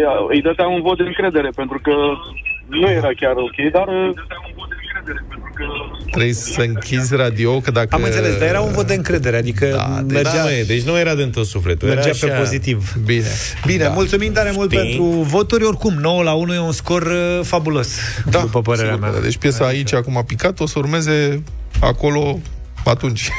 ia, 0.00 0.12
îi 0.28 0.42
dădeam 0.42 0.72
un 0.72 0.82
vot 0.82 0.96
de 0.96 1.02
încredere, 1.02 1.50
pentru 1.54 1.78
că 1.82 1.94
nu 2.66 2.90
era 2.90 3.10
chiar 3.20 3.34
ok, 3.36 3.58
dar... 3.72 3.88
Uh, 3.88 4.10
Trebuie 6.10 6.32
să 6.32 6.60
închizi 6.60 7.14
radio, 7.16 7.60
că 7.60 7.70
dacă... 7.70 7.88
Am 7.90 8.02
înțeles, 8.02 8.38
dar 8.38 8.48
era 8.48 8.60
un 8.60 8.72
vot 8.72 8.86
de 8.86 8.94
încredere, 8.94 9.36
adică 9.36 9.66
da, 9.66 10.04
mergea, 10.08 10.34
Da, 10.34 10.42
măi, 10.42 10.64
deci 10.66 10.82
nu 10.82 10.98
era 10.98 11.14
din 11.14 11.30
tot 11.30 11.46
sufletul. 11.46 11.88
mergea 11.88 12.08
era 12.08 12.16
pe 12.20 12.26
așa... 12.32 12.40
pozitiv. 12.40 12.94
Bine. 13.04 13.26
Bine, 13.66 13.84
Da. 13.84 13.88
mulțumim 13.90 14.32
tare 14.32 14.50
mult 14.54 14.70
Știi? 14.72 14.82
pentru 14.84 15.02
voturi. 15.04 15.64
Oricum, 15.64 15.94
9 15.94 16.22
la 16.22 16.32
1 16.32 16.54
e 16.54 16.58
un 16.58 16.72
scor 16.72 17.02
uh, 17.02 17.40
fabulos, 17.44 17.88
Da, 18.30 18.40
după 18.40 18.60
părerea 18.62 18.86
sigur 18.92 19.00
mea. 19.06 19.10
că 19.14 19.20
da. 19.20 19.24
Deci 19.24 19.36
piesa 19.36 19.64
aici 19.66 19.92
acum 19.94 20.16
a 20.16 20.22
picat, 20.22 20.60
o 20.60 20.66
să 20.66 20.78
urmeze 20.78 21.42
acolo 21.80 22.38
atunci. 22.84 23.30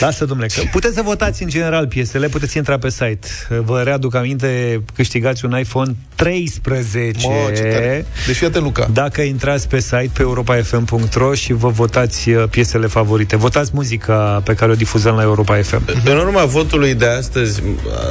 Lasă, 0.00 0.24
domnule, 0.24 0.48
că 0.54 0.62
puteți 0.70 0.94
să 0.94 1.02
votați 1.02 1.42
în 1.42 1.48
general 1.48 1.86
piesele, 1.86 2.28
puteți 2.28 2.56
intra 2.56 2.78
pe 2.78 2.90
site. 2.90 3.26
Vă 3.64 3.82
readuc 3.82 4.14
aminte, 4.14 4.82
câștigați 4.94 5.44
un 5.44 5.58
iPhone 5.58 5.96
13. 6.14 7.26
Mă, 7.26 7.32
ce 7.56 7.62
tare. 7.62 8.06
Deci 8.26 8.36
fii 8.36 8.46
atent, 8.46 8.64
Luca. 8.64 8.88
Dacă 8.92 9.20
intrați 9.20 9.68
pe 9.68 9.80
site, 9.80 10.10
pe 10.12 10.22
europa.fm.ro 10.22 11.34
și 11.34 11.52
vă 11.52 11.68
votați 11.68 12.30
uh, 12.30 12.44
piesele 12.50 12.86
favorite. 12.86 13.36
Votați 13.36 13.70
muzica 13.74 14.42
pe 14.44 14.54
care 14.54 14.70
o 14.70 14.74
difuzăm 14.74 15.14
la 15.14 15.22
Europa 15.22 15.56
FM. 15.56 15.82
În 16.04 16.16
urma 16.16 16.44
votului 16.44 16.94
de 16.94 17.06
astăzi, 17.06 17.62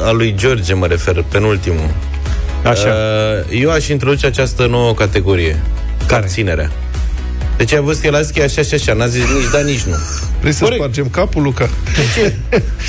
al 0.03 0.15
lui 0.15 0.35
George 0.37 0.73
mă 0.73 0.85
refer, 0.85 1.25
penultimul, 1.31 1.89
Așa. 2.63 2.87
uh, 2.87 3.59
eu 3.61 3.71
aș 3.71 3.87
introduce 3.87 4.25
această 4.25 4.65
nouă 4.67 4.93
categorie. 4.93 5.61
Care? 6.07 6.23
Abținerea. 6.23 6.71
Deci 7.59 7.73
a 7.73 7.81
văzut 7.81 8.03
el 8.03 8.15
așa, 8.15 8.43
așa 8.43 8.61
și 8.61 8.73
așa, 8.73 8.93
n-a 8.93 9.07
zis 9.07 9.21
nici 9.23 9.49
da, 9.51 9.59
nici 9.59 9.81
nu. 9.81 9.95
Vrei 10.39 10.51
să 10.53 10.63
Corect. 10.63 10.79
spargem 10.81 11.07
capul, 11.09 11.41
Luca? 11.43 11.69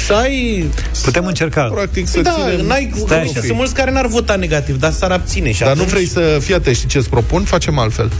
Să 0.06 0.12
ai... 0.12 0.64
Putem 1.04 1.26
încerca. 1.26 1.62
Practic 1.74 2.06
să 2.08 2.20
Da, 2.20 2.30
ținem... 2.50 2.66
n-ai, 2.66 2.92
Stai 2.96 3.22
și 3.24 3.30
așa. 3.30 3.40
sunt 3.40 3.56
mulți 3.56 3.74
care 3.74 3.90
n-ar 3.90 4.06
vota 4.06 4.36
negativ, 4.36 4.78
dar 4.78 4.92
s-ar 4.92 5.10
abține. 5.10 5.52
Și 5.52 5.58
Dar 5.58 5.68
nu 5.68 5.74
atunci- 5.74 5.90
vrei 5.90 6.06
să 6.06 6.38
fii 6.40 6.54
atent, 6.54 6.76
știi 6.76 6.88
ce 6.88 6.98
îți 6.98 7.08
propun? 7.08 7.42
Facem 7.42 7.78
altfel. 7.78 8.10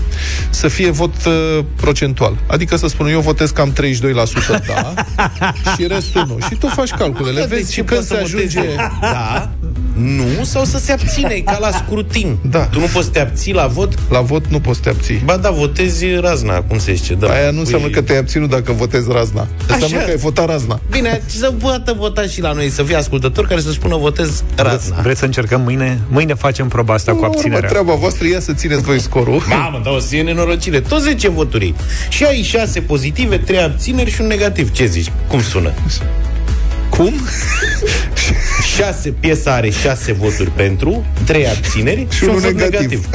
Să 0.50 0.68
fie 0.68 0.90
vot 0.90 1.14
uh, 1.26 1.64
procentual. 1.76 2.36
Adică 2.46 2.76
să 2.76 2.86
spun, 2.88 3.06
eu 3.08 3.20
votez 3.20 3.50
cam 3.50 3.72
32% 3.72 3.76
da 4.66 4.94
și 5.76 5.86
restul 5.86 6.24
nu. 6.26 6.38
Și 6.48 6.54
tu 6.54 6.66
faci 6.66 6.90
calculele. 6.90 7.40
Da, 7.40 7.46
de 7.46 7.54
Vezi 7.54 7.66
ce 7.68 7.72
și 7.72 7.82
când 7.82 7.98
poți 7.98 8.08
se 8.08 8.14
să 8.14 8.20
ajunge... 8.22 8.58
votezi? 8.60 8.76
Da, 9.00 9.50
nu, 9.96 10.44
sau 10.44 10.64
să 10.64 10.78
se 10.78 10.92
abține, 10.92 11.34
e 11.34 11.40
ca 11.40 11.58
la 11.60 11.70
scrutin. 11.70 12.36
Da. 12.50 12.58
Tu 12.66 12.78
nu 12.80 12.86
poți 12.92 13.04
să 13.04 13.10
te 13.10 13.20
abții 13.20 13.52
la 13.52 13.66
vot? 13.66 13.94
La 14.10 14.20
vot 14.20 14.46
nu 14.46 14.60
poți 14.60 14.76
să 14.76 14.82
te 14.82 14.88
abții. 14.88 15.22
Ba 15.24 15.36
da, 15.36 15.50
votezi 15.50 16.06
razna, 16.20 16.60
cum 16.60 16.78
se 16.78 16.92
zice. 16.92 17.14
Da. 17.14 17.28
Aia 17.28 17.50
nu 17.50 17.58
înseamnă 17.58 17.88
că 17.88 18.00
te-ai 18.02 18.18
abținut 18.18 18.50
dacă 18.50 18.72
votezi 18.72 19.12
razna. 19.12 19.46
Înseamnă 19.68 19.96
Așa. 19.96 20.04
că 20.04 20.10
ai 20.10 20.16
votat 20.16 20.46
razna. 20.46 20.80
Bine, 20.90 21.22
să 21.26 21.52
poată 21.58 21.94
vota 21.98 22.22
și 22.22 22.40
la 22.40 22.52
noi, 22.52 22.70
să 22.70 22.82
fie 22.82 22.96
ascultători 22.96 23.48
care 23.48 23.60
să 23.60 23.70
spună 23.72 23.96
votez 23.96 24.28
Vreți, 24.54 24.68
razna. 24.70 25.00
vreți 25.02 25.18
să 25.18 25.24
încercăm 25.24 25.60
mâine? 25.60 26.00
Mâine 26.08 26.34
facem 26.34 26.68
proba 26.68 26.94
asta 26.94 27.12
cu 27.12 27.18
Urmă, 27.18 27.32
abținerea. 27.34 27.68
treaba 27.68 27.94
voastră, 27.94 28.26
ia 28.26 28.40
să 28.40 28.52
țineți 28.52 28.82
voi 28.82 29.00
scorul. 29.00 29.42
Mamă, 29.48 29.80
dar 29.84 29.92
o 29.92 29.98
să 29.98 30.06
fie 30.06 30.22
nenorocire. 30.22 30.80
Tot 30.80 31.00
10 31.00 31.28
voturi. 31.30 31.74
Și 32.08 32.24
ai 32.24 32.42
6 32.42 32.80
pozitive, 32.80 33.36
3 33.36 33.58
abțineri 33.62 34.10
și 34.10 34.20
un 34.20 34.26
negativ. 34.26 34.72
Ce 34.72 34.86
zici? 34.86 35.12
Cum 35.28 35.42
sună? 35.42 35.70
Cum? 36.90 37.14
6, 38.76 39.10
piesa 39.20 39.52
are 39.54 39.70
6 39.70 40.12
voturi 40.12 40.50
pentru, 40.50 41.04
3 41.24 41.48
abțineri 41.48 42.06
și, 42.10 42.22
un 42.22 42.28
unul 42.28 42.40
vot 42.40 42.52
negativ. 42.54 42.80
negativ. 42.80 43.08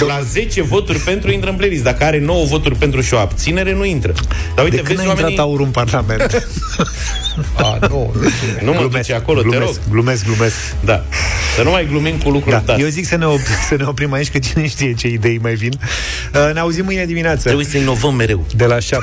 La 0.08 0.20
10 0.30 0.62
voturi 0.62 0.98
pentru 0.98 1.30
intră 1.32 1.50
în 1.50 1.56
playlist. 1.56 1.82
Dacă 1.82 2.04
are 2.04 2.18
9 2.18 2.44
voturi 2.44 2.74
pentru 2.76 3.00
și 3.00 3.14
o 3.14 3.18
abținere, 3.18 3.72
nu 3.74 3.84
intră. 3.84 4.12
Dar 4.54 4.64
uite, 4.64 4.76
De 4.76 4.82
când 4.82 4.96
vezi 4.96 5.00
a 5.00 5.10
intrat 5.10 5.18
oamenii... 5.18 5.38
aurul 5.38 5.64
în 5.66 5.70
Parlament? 5.72 6.22
A, 7.54 7.78
nu. 7.88 8.14
Nu 8.62 8.72
mă 8.72 8.88
duce 8.90 9.14
acolo, 9.14 9.40
te 9.40 9.46
rog. 9.46 9.54
glumesc, 9.58 9.80
glumesc, 9.90 10.24
glumesc. 10.24 10.54
Da. 10.84 11.04
Să 11.56 11.62
nu 11.62 11.70
mai 11.70 11.86
glumim 11.86 12.16
cu 12.16 12.30
lucruri 12.30 12.54
Da. 12.64 12.72
da. 12.72 12.76
Eu 12.80 12.88
zic 12.88 13.06
să 13.06 13.16
ne, 13.16 13.24
op- 13.26 13.66
să 13.68 13.74
ne 13.78 13.84
oprim 13.84 14.12
aici, 14.12 14.30
că 14.30 14.38
cine 14.38 14.66
știe 14.68 14.94
ce 14.94 15.06
idei 15.08 15.38
mai 15.42 15.54
vin. 15.54 15.72
Uh, 16.34 16.50
Ne 16.54 16.60
auzim 16.60 16.84
mâine 16.84 17.04
dimineață. 17.04 17.42
Trebuie 17.42 17.66
să 17.66 17.76
inovăm 17.78 18.14
mereu. 18.14 18.46
De 18.56 18.64
la 18.64 18.78
7. 18.78 19.02